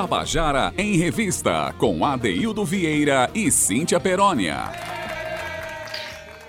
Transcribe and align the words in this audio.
Tabajara 0.00 0.72
em 0.78 0.96
Revista, 0.96 1.74
com 1.76 2.06
Adeildo 2.06 2.64
Vieira 2.64 3.28
e 3.34 3.50
Cíntia 3.50 3.98
Perónia. 3.98 4.70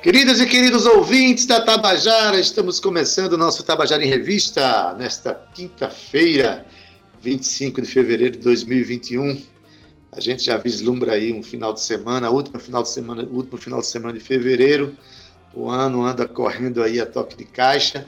Queridas 0.03 0.39
e 0.39 0.45
queridos 0.45 0.85
ouvintes 0.85 1.47
da 1.47 1.59
Tabajara, 1.59 2.39
estamos 2.39 2.79
começando 2.79 3.33
o 3.33 3.37
nosso 3.37 3.63
Tabajara 3.63 4.05
em 4.05 4.07
Revista 4.07 4.93
nesta 4.99 5.33
quinta-feira, 5.33 6.63
25 7.23 7.81
de 7.81 7.87
fevereiro 7.87 8.37
de 8.37 8.43
2021. 8.43 9.41
A 10.11 10.21
gente 10.21 10.43
já 10.43 10.55
vislumbra 10.55 11.13
aí 11.13 11.33
um 11.33 11.41
final 11.41 11.73
de 11.73 11.81
semana, 11.81 12.29
último 12.29 12.59
final 12.59 12.83
de 12.83 12.89
semana, 12.89 13.23
último 13.23 13.57
final 13.57 13.79
de 13.79 13.87
semana 13.87 14.13
de 14.13 14.19
fevereiro. 14.19 14.95
O 15.55 15.71
ano 15.71 16.05
anda 16.05 16.27
correndo 16.27 16.83
aí 16.83 17.01
a 17.01 17.05
toque 17.07 17.35
de 17.35 17.45
caixa 17.45 18.05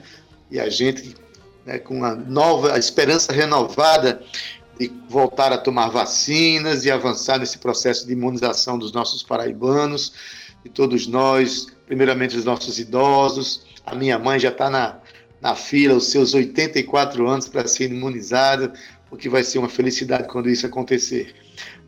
e 0.48 0.60
a 0.60 0.68
gente 0.68 1.16
né, 1.66 1.80
com 1.80 2.04
a 2.04 2.14
nova 2.14 2.74
a 2.74 2.78
esperança 2.78 3.32
renovada 3.32 4.22
de 4.82 4.92
voltar 5.08 5.52
a 5.52 5.58
tomar 5.58 5.88
vacinas 5.88 6.84
e 6.84 6.90
avançar 6.90 7.38
nesse 7.38 7.58
processo 7.58 8.06
de 8.06 8.12
imunização 8.12 8.78
dos 8.78 8.92
nossos 8.92 9.22
paraibanos, 9.22 10.12
de 10.64 10.70
todos 10.70 11.06
nós, 11.06 11.68
primeiramente 11.86 12.36
os 12.36 12.44
nossos 12.44 12.78
idosos. 12.78 13.64
A 13.86 13.94
minha 13.94 14.18
mãe 14.18 14.38
já 14.38 14.48
está 14.48 14.68
na, 14.68 14.98
na 15.40 15.54
fila, 15.54 15.94
os 15.94 16.08
seus 16.08 16.34
84 16.34 17.28
anos 17.28 17.48
para 17.48 17.68
ser 17.68 17.90
imunizada, 17.90 18.72
o 19.10 19.16
que 19.16 19.28
vai 19.28 19.44
ser 19.44 19.58
uma 19.58 19.68
felicidade 19.68 20.28
quando 20.28 20.48
isso 20.48 20.66
acontecer. 20.66 21.34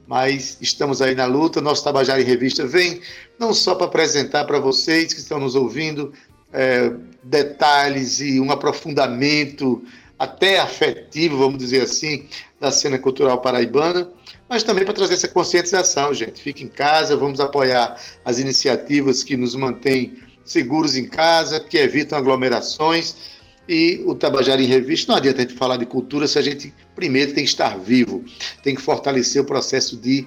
Mas 0.07 0.59
estamos 0.61 1.01
aí 1.01 1.15
na 1.15 1.25
luta, 1.25 1.61
nosso 1.61 1.83
Tabajara 1.83 2.21
em 2.21 2.25
Revista 2.25 2.67
vem 2.67 3.01
não 3.39 3.55
só 3.55 3.75
para 3.75 3.87
apresentar 3.87 4.45
para 4.45 4.59
vocês 4.59 5.13
que 5.13 5.21
estão 5.21 5.41
nos 5.41 5.55
ouvindo 5.55 6.13
é, 6.53 6.93
detalhes 7.23 8.21
e 8.21 8.39
um 8.39 8.53
aprofundamento 8.53 9.83
até 10.19 10.61
afetivo, 10.61 11.39
vamos 11.39 11.59
dizer 11.59 11.83
assim, 11.83 12.27
da 12.61 12.71
cena 12.71 12.99
cultural 12.99 13.41
paraibana, 13.41 14.09
mas 14.49 14.63
também 14.63 14.85
para 14.85 14.95
trazer 14.95 15.15
essa 15.15 15.29
conscientização, 15.29 16.15
gente. 16.15 16.41
Fique 16.41 16.65
em 16.65 16.69
casa, 16.69 17.17
vamos 17.17 17.41
apoiar 17.41 18.01
as 18.25 18.39
iniciativas 18.39 19.23
que 19.23 19.37
nos 19.37 19.55
mantêm 19.55 20.17
seguros 20.45 20.97
em 20.97 21.07
casa, 21.07 21.61
que 21.61 21.79
evitam 21.79 22.19
aglomerações. 22.19 23.35
E 23.69 24.03
o 24.07 24.15
Tabajara 24.15 24.63
em 24.63 24.67
Revista, 24.67 25.13
não 25.13 25.17
adianta 25.17 25.39
a 25.39 25.43
gente 25.43 25.55
falar 25.55 25.79
de 25.79 25.87
cultura 25.87 26.29
se 26.29 26.39
a 26.39 26.43
gente 26.43 26.73
primeiro 26.95 27.33
tem 27.33 27.45
que 27.45 27.51
estar 27.51 27.79
vivo, 27.79 28.23
tem 28.63 28.75
que 28.75 28.83
fortalecer 28.83 29.41
o 29.41 29.45
processo 29.45 29.97
de 29.97 30.27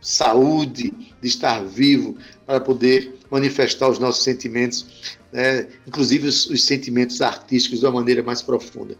saúde, 0.00 0.92
de 1.20 1.28
estar 1.28 1.64
vivo, 1.64 2.16
para 2.44 2.60
poder 2.60 3.16
manifestar 3.30 3.88
os 3.88 3.98
nossos 3.98 4.22
sentimentos, 4.22 5.16
né? 5.34 5.66
inclusive 5.84 6.28
os, 6.28 6.46
os, 6.46 6.64
sentimentos 6.64 7.20
artísticos 7.20 7.80
de 7.80 7.86
uma 7.86 7.94
maneira 7.94 8.22
mais 8.22 8.40
profunda. 8.40 8.96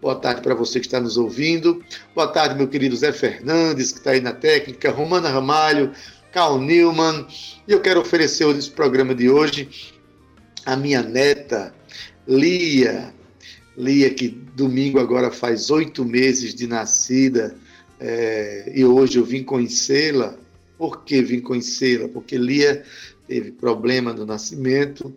Boa 0.00 0.14
tarde 0.14 0.40
para 0.40 0.54
você 0.54 0.80
que 0.80 0.86
está 0.86 0.98
nos 0.98 1.18
ouvindo. 1.18 1.84
Boa 2.14 2.26
tarde, 2.26 2.54
meu 2.54 2.66
querido 2.66 2.96
Zé 2.96 3.12
Fernandes, 3.12 3.92
que 3.92 3.98
está 3.98 4.12
aí 4.12 4.20
na 4.20 4.32
técnica, 4.32 4.90
Romana 4.90 5.28
Ramalho, 5.28 5.92
Carl 6.32 6.58
Newman. 6.58 7.26
E 7.68 7.72
eu 7.72 7.82
quero 7.82 8.00
oferecer 8.00 8.46
nesse 8.54 8.70
programa 8.70 9.14
de 9.14 9.28
hoje 9.28 9.68
a 10.64 10.74
minha 10.74 11.02
neta, 11.02 11.74
Lia. 12.26 13.14
Lia, 13.76 14.08
que 14.08 14.28
domingo 14.28 14.98
agora 14.98 15.30
faz 15.30 15.68
oito 15.70 16.02
meses 16.02 16.54
de 16.54 16.66
nascida, 16.66 17.54
é, 18.00 18.72
e 18.74 18.84
hoje 18.86 19.18
eu 19.18 19.24
vim 19.24 19.42
conhecê-la. 19.42 20.34
Por 20.78 21.04
que 21.04 21.20
vim 21.20 21.40
conhecê-la? 21.40 22.08
Porque 22.08 22.38
Lia 22.38 22.82
teve 23.26 23.52
problema 23.52 24.12
no 24.12 24.24
nascimento 24.24 25.14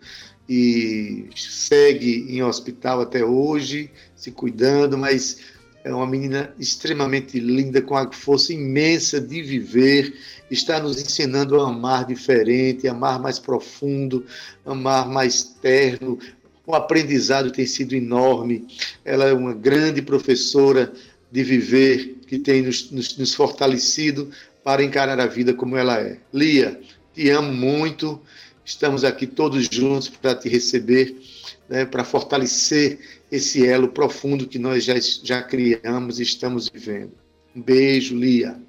e 0.48 1.28
segue 1.36 2.26
em 2.30 2.42
hospital 2.42 3.02
até 3.02 3.24
hoje, 3.24 3.90
se 4.16 4.32
cuidando, 4.32 4.98
mas 4.98 5.40
é 5.84 5.94
uma 5.94 6.08
menina 6.08 6.54
extremamente 6.60 7.40
linda, 7.40 7.82
com 7.82 7.96
a 7.96 8.12
força 8.12 8.54
imensa 8.54 9.22
de 9.22 9.42
viver, 9.42 10.14
está 10.52 10.80
nos 10.80 11.02
ensinando 11.02 11.60
a 11.60 11.70
amar 11.70 12.06
diferente, 12.06 12.88
amar 12.88 13.20
mais 13.20 13.40
profundo, 13.40 14.26
amar 14.66 15.08
mais 15.08 15.44
terno. 15.44 16.20
O 16.66 16.76
aprendizado 16.76 17.52
tem 17.52 17.66
sido 17.66 17.96
enorme. 17.96 18.68
Ela 19.06 19.26
é 19.26 19.34
uma 19.34 19.54
grande 19.54 20.02
professora 20.02 20.92
de 21.32 21.44
viver, 21.44 22.18
que 22.28 22.38
tem 22.38 22.62
nos, 22.62 22.92
nos, 22.92 23.18
nos 23.18 23.34
fortalecido 23.34 24.30
para 24.64 24.84
encarar 24.84 25.20
a 25.20 25.28
vida 25.28 25.54
como 25.54 25.78
ela 25.78 26.00
é. 26.02 26.18
Lia, 26.34 26.80
te 27.14 27.30
amo 27.30 27.54
muito. 27.54 28.22
Estamos 28.68 29.06
aqui 29.06 29.26
todos 29.26 29.66
juntos 29.72 30.10
para 30.10 30.36
te 30.36 30.50
receber, 30.50 31.16
né, 31.70 31.86
para 31.86 32.04
fortalecer 32.04 33.00
esse 33.32 33.66
elo 33.66 33.88
profundo 33.88 34.46
que 34.46 34.60
nós 34.60 34.84
já, 34.84 34.96
já 35.24 35.42
criamos 35.42 36.20
e 36.20 36.24
estamos 36.24 36.68
vivendo. 36.68 37.14
Um 37.56 37.62
beijo, 37.62 38.14
Lia. 38.14 38.60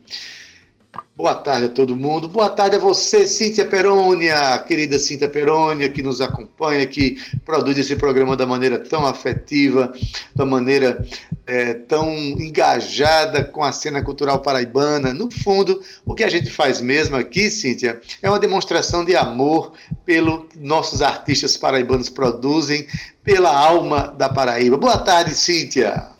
Boa 1.18 1.34
tarde 1.34 1.66
a 1.66 1.68
todo 1.68 1.96
mundo. 1.96 2.28
Boa 2.28 2.48
tarde 2.48 2.76
a 2.76 2.78
você, 2.78 3.26
Cíntia 3.26 3.66
Perônia, 3.66 4.56
querida 4.60 5.00
Cíntia 5.00 5.28
Perônia, 5.28 5.88
que 5.88 6.00
nos 6.00 6.20
acompanha, 6.20 6.86
que 6.86 7.18
produz 7.44 7.76
esse 7.76 7.96
programa 7.96 8.36
da 8.36 8.46
maneira 8.46 8.78
tão 8.78 9.04
afetiva, 9.04 9.92
da 10.32 10.46
maneira 10.46 11.04
é, 11.44 11.74
tão 11.74 12.08
engajada 12.14 13.42
com 13.42 13.64
a 13.64 13.72
cena 13.72 14.00
cultural 14.00 14.38
paraibana. 14.38 15.12
No 15.12 15.28
fundo, 15.28 15.82
o 16.06 16.14
que 16.14 16.22
a 16.22 16.30
gente 16.30 16.52
faz 16.52 16.80
mesmo 16.80 17.16
aqui, 17.16 17.50
Cíntia, 17.50 18.00
é 18.22 18.30
uma 18.30 18.38
demonstração 18.38 19.04
de 19.04 19.16
amor 19.16 19.72
pelo 20.06 20.44
que 20.44 20.56
nossos 20.60 21.02
artistas 21.02 21.56
paraibanos 21.56 22.08
produzem, 22.08 22.86
pela 23.24 23.52
alma 23.52 24.14
da 24.16 24.28
Paraíba. 24.28 24.76
Boa 24.76 24.98
tarde, 24.98 25.34
Cíntia. 25.34 26.16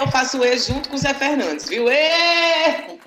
Eu 0.00 0.08
faço 0.08 0.44
E 0.44 0.56
junto 0.58 0.88
com 0.88 0.94
o 0.94 0.98
Zé 0.98 1.12
Fernandes, 1.12 1.68
viu? 1.68 1.86
E! 1.90 2.98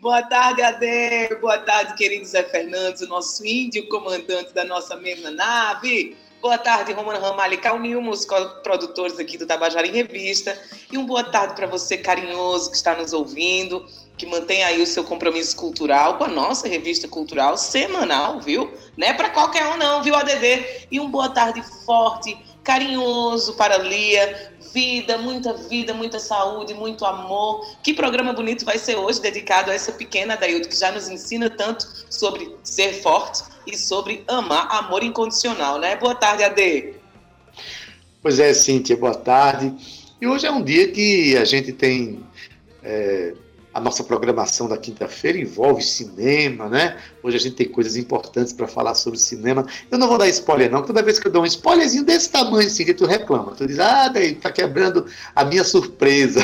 Boa 0.00 0.22
tarde, 0.22 0.62
Ade. 0.62 1.36
Boa 1.40 1.58
tarde, 1.58 1.94
querido 1.94 2.24
Zé 2.24 2.42
Fernandes, 2.44 3.02
o 3.02 3.08
nosso 3.08 3.44
índio 3.44 3.86
comandante 3.88 4.54
da 4.54 4.64
nossa 4.64 4.96
mesma 4.96 5.30
nave. 5.30 6.16
Boa 6.40 6.58
tarde, 6.58 6.92
Romana 6.92 7.20
Ramalho 7.20 7.54
e 7.54 7.58
Calnilmo, 7.58 8.10
os 8.10 8.26
produtores 8.62 9.18
aqui 9.18 9.36
do 9.36 9.46
Tabajara 9.46 9.86
em 9.86 9.92
Revista. 9.92 10.58
E 10.90 10.96
um 10.96 11.04
boa 11.06 11.22
tarde 11.22 11.54
para 11.54 11.66
você, 11.66 11.96
carinhoso, 11.96 12.70
que 12.70 12.76
está 12.76 12.96
nos 12.96 13.12
ouvindo, 13.12 13.86
que 14.16 14.26
mantém 14.26 14.64
aí 14.64 14.82
o 14.82 14.86
seu 14.86 15.04
compromisso 15.04 15.54
cultural 15.54 16.16
com 16.16 16.24
a 16.24 16.28
nossa 16.28 16.66
revista 16.66 17.06
cultural 17.06 17.56
semanal, 17.56 18.40
viu? 18.40 18.72
Não 18.96 19.06
é 19.06 19.12
para 19.12 19.30
qualquer 19.30 19.66
um, 19.68 19.76
não, 19.76 20.02
viu, 20.02 20.16
ADD? 20.16 20.86
E 20.90 20.98
um 20.98 21.10
boa 21.10 21.28
tarde 21.28 21.62
forte, 21.84 22.36
carinhoso 22.62 23.54
para 23.54 23.78
Lia, 23.78 24.52
vida, 24.72 25.18
muita 25.18 25.52
vida, 25.52 25.92
muita 25.92 26.18
saúde, 26.18 26.74
muito 26.74 27.04
amor. 27.04 27.66
Que 27.82 27.92
programa 27.92 28.32
bonito 28.32 28.64
vai 28.64 28.78
ser 28.78 28.96
hoje 28.96 29.20
dedicado 29.20 29.70
a 29.70 29.74
essa 29.74 29.92
pequena 29.92 30.36
Daildo 30.36 30.68
que 30.68 30.76
já 30.76 30.90
nos 30.90 31.08
ensina 31.08 31.50
tanto 31.50 31.86
sobre 32.10 32.56
ser 32.62 32.94
forte 33.02 33.42
e 33.66 33.76
sobre 33.76 34.24
amar, 34.26 34.68
amor 34.70 35.02
incondicional, 35.02 35.78
né? 35.78 35.96
Boa 35.96 36.14
tarde, 36.14 36.42
Ade. 36.42 36.94
Pois 38.22 38.38
é, 38.38 38.54
Cíntia, 38.54 38.96
boa 38.96 39.14
tarde. 39.14 39.74
E 40.20 40.26
hoje 40.26 40.46
é 40.46 40.50
um 40.50 40.62
dia 40.62 40.90
que 40.90 41.36
a 41.36 41.44
gente 41.44 41.72
tem 41.72 42.24
é, 42.82 43.34
a 43.74 43.80
nossa 43.80 44.04
programação 44.04 44.68
da 44.68 44.76
quinta-feira 44.76 45.38
envolve 45.38 45.82
cinema, 45.82 46.68
né? 46.68 46.96
Hoje 47.22 47.36
a 47.36 47.40
gente 47.40 47.56
tem 47.56 47.68
coisas 47.68 47.96
importantes 47.96 48.52
para 48.52 48.68
falar 48.68 48.94
sobre 48.94 49.18
cinema. 49.18 49.66
Eu 49.90 49.98
não 49.98 50.08
vou 50.08 50.18
dar 50.18 50.28
spoiler, 50.28 50.70
não, 50.70 50.82
toda 50.82 51.02
vez 51.02 51.18
que 51.18 51.26
eu 51.26 51.32
dou 51.32 51.42
um 51.42 51.46
spoilerzinho 51.46 52.04
desse 52.04 52.30
tamanho 52.30 52.66
assim, 52.66 52.84
que 52.84 52.92
tu 52.92 53.06
reclama. 53.06 53.52
Tu 53.52 53.66
diz, 53.66 53.78
ah, 53.78 54.08
daí 54.08 54.34
tá 54.34 54.52
quebrando 54.52 55.06
a 55.34 55.44
minha 55.44 55.64
surpresa. 55.64 56.40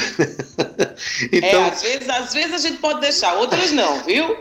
então, 1.31 1.64
é, 1.64 1.70
às 1.70 1.82
vezes, 1.82 2.08
às 2.08 2.32
vezes 2.32 2.53
a 2.53 2.69
gente 2.69 2.79
pode 2.79 3.00
deixar, 3.00 3.35
outras 3.35 3.73
não, 3.73 4.03
viu? 4.05 4.37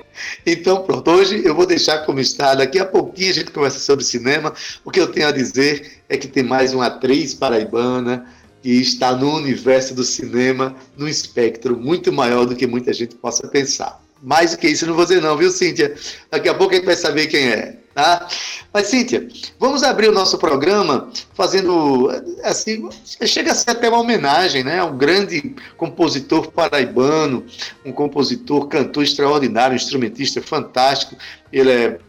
então, 0.45 0.83
pronto, 0.83 1.11
hoje 1.11 1.45
eu 1.45 1.53
vou 1.53 1.65
deixar 1.65 2.05
como 2.05 2.19
está. 2.19 2.55
Daqui 2.55 2.79
a 2.79 2.85
pouquinho 2.85 3.31
a 3.31 3.33
gente 3.33 3.51
conversa 3.51 3.79
sobre 3.79 4.05
cinema. 4.05 4.53
O 4.85 4.91
que 4.91 4.99
eu 4.99 5.11
tenho 5.11 5.27
a 5.27 5.31
dizer 5.31 6.01
é 6.07 6.17
que 6.17 6.27
tem 6.27 6.43
mais 6.43 6.73
uma 6.73 6.87
atriz 6.87 7.33
paraibana 7.33 8.25
e 8.63 8.81
está 8.81 9.15
no 9.15 9.35
universo 9.35 9.93
do 9.93 10.03
cinema, 10.03 10.75
num 10.97 11.07
espectro 11.07 11.77
muito 11.77 12.11
maior 12.11 12.45
do 12.45 12.55
que 12.55 12.67
muita 12.67 12.93
gente 12.93 13.15
possa 13.15 13.47
pensar. 13.47 14.01
Mais 14.21 14.51
do 14.51 14.57
que 14.57 14.67
isso, 14.67 14.85
não 14.85 14.95
vou 14.95 15.05
dizer 15.05 15.21
não, 15.21 15.37
viu, 15.37 15.51
Cíntia? 15.51 15.95
Daqui 16.31 16.49
a 16.49 16.53
pouco 16.53 16.73
a 16.73 16.77
gente 16.77 16.85
vai 16.85 16.95
saber 16.95 17.27
quem 17.27 17.49
é, 17.49 17.77
tá? 17.93 18.27
Mas, 18.73 18.87
Cíntia, 18.87 19.27
vamos 19.59 19.83
abrir 19.83 20.09
o 20.09 20.11
nosso 20.11 20.37
programa 20.37 21.09
fazendo, 21.35 22.09
assim, 22.43 22.89
chega 23.25 23.51
a 23.51 23.55
ser 23.55 23.71
até 23.71 23.87
uma 23.89 23.99
homenagem, 23.99 24.63
né? 24.63 24.83
Um 24.83 24.97
grande 24.97 25.55
compositor 25.77 26.51
paraibano, 26.51 27.45
um 27.85 27.91
compositor, 27.91 28.67
cantor 28.67 29.03
extraordinário, 29.03 29.73
um 29.73 29.77
instrumentista 29.77 30.41
fantástico. 30.41 31.15
Ele 31.51 31.71
é 31.71 31.99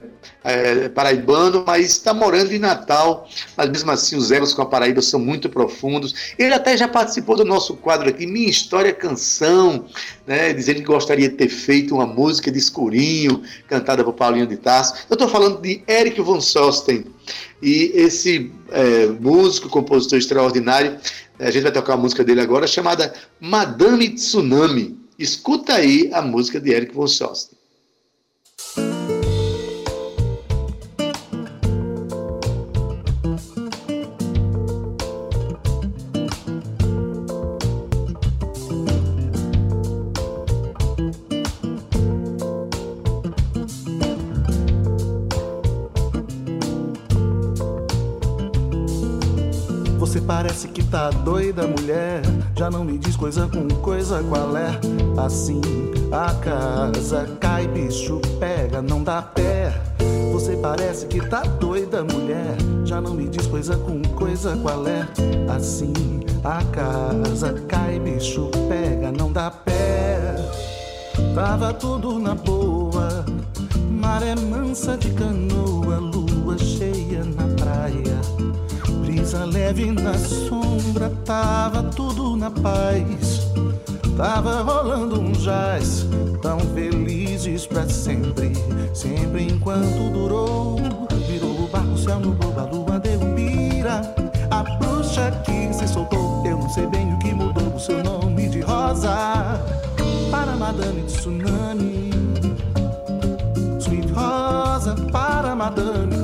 é, 0.45 0.89
paraibano, 0.89 1.65
mas 1.67 1.87
está 1.87 2.15
morando 2.15 2.53
em 2.53 2.59
Natal. 2.59 3.29
Mas 3.57 3.69
mesmo 3.71 3.91
assim, 3.91 4.17
os 4.17 4.31
elos 4.31 4.55
com 4.55 4.63
a 4.63 4.67
Paraíba 4.67 5.03
são 5.03 5.21
muito 5.21 5.49
profundos. 5.49 6.35
Ele 6.39 6.55
até 6.55 6.77
já 6.77 6.89
participou 6.89 7.37
do 7.37 7.45
nosso 7.45 7.77
quadro 7.77 8.09
aqui, 8.09 8.27
Minha 8.27 8.49
História 8.49 8.93
Canção, 8.93 9.87
né, 10.27 10.53
dizendo 10.53 10.77
que 10.77 10.87
gostaria 10.87 11.29
de 11.29 11.37
ter 11.37 11.49
feito 11.49 11.95
uma 11.95 12.07
música 12.07 12.51
de 12.51 12.59
escurinho, 12.59 13.43
cantada 13.69 14.05
por 14.05 14.15
Paulinho 14.15 14.47
de 14.47 14.57
Tarso. 14.57 14.95
Eu 15.09 15.15
estou 15.15 15.29
falando 15.29 15.61
de 15.61 15.83
Eric 15.89 16.21
von 16.21 16.41
Sosten. 16.41 17.05
E 17.61 17.93
esse 17.95 18.53
é, 18.71 19.07
músico, 19.07 19.69
compositor 19.69 20.19
extraordinário, 20.19 20.99
A 21.39 21.51
gente 21.51 21.63
vai 21.63 21.73
tocar 21.73 21.95
uma 21.95 22.03
música 22.03 22.25
dele 22.25 22.41
agora 22.41 22.67
chamada 22.67 23.15
Madame 23.41 24.09
Tsunami. 24.11 24.99
Escuta 25.19 25.75
aí 25.75 26.11
a 26.13 26.21
música 26.21 26.61
de 26.61 26.71
Eric 26.73 26.95
von 26.95 27.07
Schosten. 27.07 27.58
Parece 50.59 50.75
que 50.75 50.83
tá 50.83 51.11
doida, 51.11 51.69
mulher. 51.69 52.21
Já 52.57 52.69
não 52.69 52.83
me 52.83 52.99
diz 52.99 53.15
coisa 53.15 53.47
com 53.47 53.69
coisa 53.81 54.25
qual 54.25 54.57
é. 54.57 54.77
Assim 55.17 55.61
a 56.11 56.35
casa 56.35 57.29
cai, 57.39 57.69
bicho 57.69 58.21
pega, 58.41 58.83
não 58.83 59.05
dá 59.05 59.23
pé. 59.23 59.73
Você 60.33 60.57
parece 60.57 61.07
que 61.07 61.21
tá 61.29 61.43
doida, 61.43 62.03
mulher. 62.03 62.57
Já 62.85 63.01
não 63.01 63.15
me 63.15 63.29
diz 63.29 63.47
coisa 63.47 63.77
com 63.77 64.03
coisa 64.17 64.57
qual 64.57 64.85
é. 64.89 65.07
Assim 65.49 65.93
a 66.43 66.65
casa 66.65 67.53
cai, 67.69 68.01
bicho 68.01 68.51
pega, 68.69 69.13
não 69.13 69.31
dá 69.31 69.53
pé. 69.53 70.35
Tava 71.37 71.73
tudo 71.73 72.19
na 72.19 72.35
boa, 72.35 73.25
maré 73.89 74.35
mansa 74.35 74.97
de 74.97 75.11
canoa, 75.11 75.99
lua 75.99 76.59
cheia 76.59 77.23
na 77.23 77.48
brisa 79.29 79.45
leve 79.45 79.93
na 79.93 80.15
sombra, 80.15 81.13
tava 81.23 81.83
tudo 81.83 82.35
na 82.35 82.51
paz. 82.51 83.47
Tava 84.17 84.63
rolando 84.63 85.21
um 85.21 85.33
jazz, 85.33 86.07
tão 86.41 86.59
felizes 86.61 87.67
pra 87.67 87.87
sempre. 87.87 88.53
Sempre 88.95 89.45
enquanto 89.45 90.13
durou, 90.15 90.77
virou 91.29 91.65
o 91.65 91.69
barco, 91.69 91.93
o 91.93 91.99
céu 91.99 92.19
no 92.19 92.39
a 92.59 92.63
lua 92.65 92.99
deu 92.99 93.21
pira. 93.35 94.01
A 94.51 94.63
bruxa 94.63 95.31
que 95.45 95.75
se 95.75 95.87
soltou, 95.87 96.43
eu 96.47 96.57
não 96.57 96.71
sei 96.71 96.87
bem 96.87 97.13
o 97.13 97.19
que 97.19 97.35
mudou 97.35 97.75
o 97.75 97.79
seu 97.79 98.03
nome 98.03 98.49
de 98.49 98.61
rosa. 98.61 99.61
Para 100.31 100.57
Madame 100.57 101.03
Tsunami, 101.03 102.11
Sweet 103.79 104.11
Rosa, 104.11 104.95
para 105.13 105.55
Madame 105.55 106.18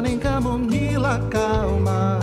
nem 0.00 0.18
camomila 0.18 1.20
calma. 1.30 2.18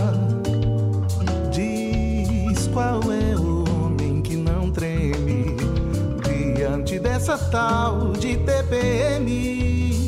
Diz 1.50 2.68
qual 2.68 3.00
é 3.12 3.36
o 3.36 3.64
homem 3.70 4.20
que 4.22 4.36
não 4.36 4.70
treme 4.70 5.56
diante 6.56 6.98
dessa 6.98 7.36
tal 7.36 8.12
de 8.12 8.36
TPM. 8.36 10.06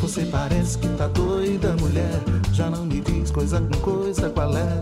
Você 0.00 0.26
parece 0.26 0.78
que 0.78 0.88
tá 0.88 1.06
doida, 1.08 1.74
mulher. 1.80 2.20
Já 2.52 2.68
não 2.68 2.84
me 2.84 3.00
diz 3.00 3.30
coisa 3.30 3.60
com 3.60 3.80
coisa 3.80 4.28
qual 4.30 4.56
é. 4.56 4.78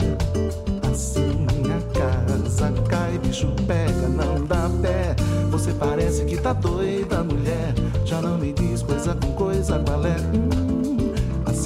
Assim 0.91 1.47
a 1.71 1.99
casa 1.99 2.73
cai, 2.89 3.19
bicho 3.19 3.47
pega, 3.67 4.09
não 4.09 4.45
dá 4.45 4.69
pé. 4.83 5.15
Você 5.51 5.73
parece 5.73 6.25
que 6.25 6.37
tá 6.37 6.53
doida, 6.53 7.23
mulher. 7.23 7.75
Já 8.05 8.21
não 8.21 8.39
me 8.39 8.53
diz 8.53 8.83
coisa 8.83 9.15
com 9.15 9.33
coisa 9.33 9.79
qual 9.79 10.05
é. 10.05 10.50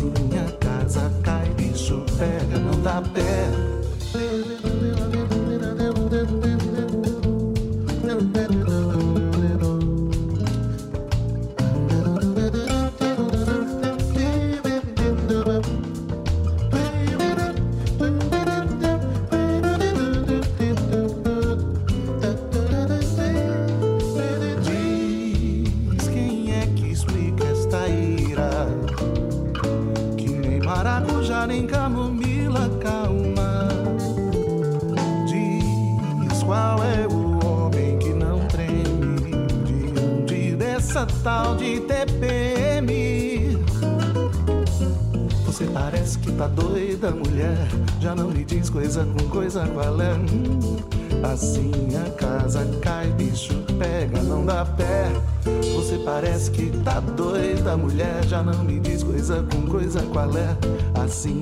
Minha 0.04 0.50
casa 0.60 1.10
cai, 1.22 1.48
bicho 1.50 2.04
pega, 2.18 2.58
não 2.58 2.80
dá 2.82 3.00
pé. 3.00 3.74
Já 48.04 48.14
não 48.14 48.28
me 48.28 48.44
diz 48.44 48.68
coisa 48.68 49.02
com 49.02 49.30
coisa 49.30 49.66
qual 49.68 49.98
é. 49.98 50.12
Assim 51.26 51.72
a 51.96 52.10
casa 52.10 52.62
cai, 52.82 53.06
bicho 53.12 53.54
pega, 53.78 54.22
não 54.22 54.44
dá 54.44 54.62
pé. 54.62 55.10
Você 55.74 55.96
parece 56.04 56.50
que 56.50 56.66
tá 56.84 57.00
doida, 57.00 57.78
mulher. 57.78 58.22
Já 58.26 58.42
não 58.42 58.62
me 58.62 58.78
diz 58.78 59.02
coisa 59.02 59.42
com 59.50 59.62
coisa 59.62 60.02
qual 60.12 60.36
é. 60.36 60.54
Assim 61.02 61.40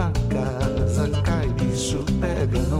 a 0.00 0.10
casa 0.34 1.08
cai, 1.22 1.48
bicho 1.50 2.04
pega, 2.20 2.58
não 2.68 2.79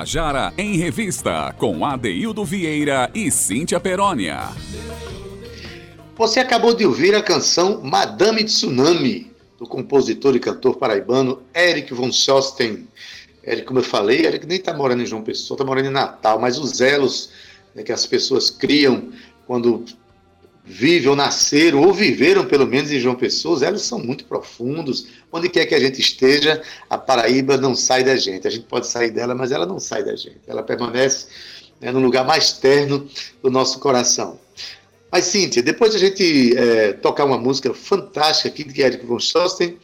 Tabajara 0.00 0.54
em 0.56 0.78
Revista, 0.78 1.54
com 1.58 1.84
Adeildo 1.84 2.42
Vieira 2.42 3.10
e 3.14 3.30
Cíntia 3.30 3.78
Perónia. 3.78 4.48
Você 6.16 6.40
acabou 6.40 6.74
de 6.74 6.86
ouvir 6.86 7.14
a 7.14 7.22
canção 7.22 7.82
Madame 7.82 8.42
Tsunami, 8.44 9.30
do 9.58 9.66
compositor 9.66 10.34
e 10.34 10.40
cantor 10.40 10.76
paraibano 10.76 11.42
Eric 11.54 11.92
von 11.92 12.10
Schosten. 12.10 12.88
Eric, 13.46 13.66
como 13.66 13.80
eu 13.80 13.84
falei, 13.84 14.24
Eric 14.24 14.46
nem 14.46 14.56
está 14.56 14.72
morando 14.72 15.02
em 15.02 15.06
João 15.06 15.22
Pessoa, 15.22 15.56
está 15.56 15.66
morando 15.66 15.88
em 15.88 15.92
Natal, 15.92 16.40
mas 16.40 16.56
os 16.56 16.80
elos 16.80 17.28
né, 17.74 17.82
que 17.82 17.92
as 17.92 18.06
pessoas 18.06 18.48
criam 18.48 19.10
quando 19.46 19.84
vivem 20.70 21.08
ou 21.08 21.16
nasceram, 21.16 21.82
ou 21.82 21.92
viveram 21.92 22.46
pelo 22.46 22.64
menos 22.64 22.92
em 22.92 23.00
João 23.00 23.16
Pessoa, 23.16 23.56
os 23.56 23.62
elos 23.62 23.82
são 23.82 23.98
muito 23.98 24.24
profundos. 24.24 25.06
Onde 25.32 25.48
quer 25.48 25.66
que 25.66 25.74
a 25.74 25.80
gente 25.80 26.00
esteja, 26.00 26.62
a 26.88 26.96
Paraíba 26.96 27.56
não 27.56 27.74
sai 27.74 28.04
da 28.04 28.14
gente. 28.14 28.46
A 28.46 28.50
gente 28.50 28.66
pode 28.66 28.86
sair 28.86 29.10
dela, 29.10 29.34
mas 29.34 29.50
ela 29.50 29.66
não 29.66 29.80
sai 29.80 30.04
da 30.04 30.14
gente. 30.14 30.40
Ela 30.46 30.62
permanece 30.62 31.26
né, 31.80 31.90
no 31.90 31.98
lugar 31.98 32.24
mais 32.24 32.52
terno 32.52 33.08
do 33.42 33.50
nosso 33.50 33.80
coração. 33.80 34.38
Mas, 35.10 35.24
Cíntia, 35.24 35.60
depois 35.60 35.90
de 35.90 35.96
a 35.96 36.00
gente 36.00 36.56
é, 36.56 36.92
tocar 36.92 37.24
uma 37.24 37.36
música 37.36 37.74
fantástica 37.74 38.48
aqui 38.48 38.62
de 38.62 38.80
Eric 38.80 39.04
von 39.04 39.18
Schosten, 39.18 39.76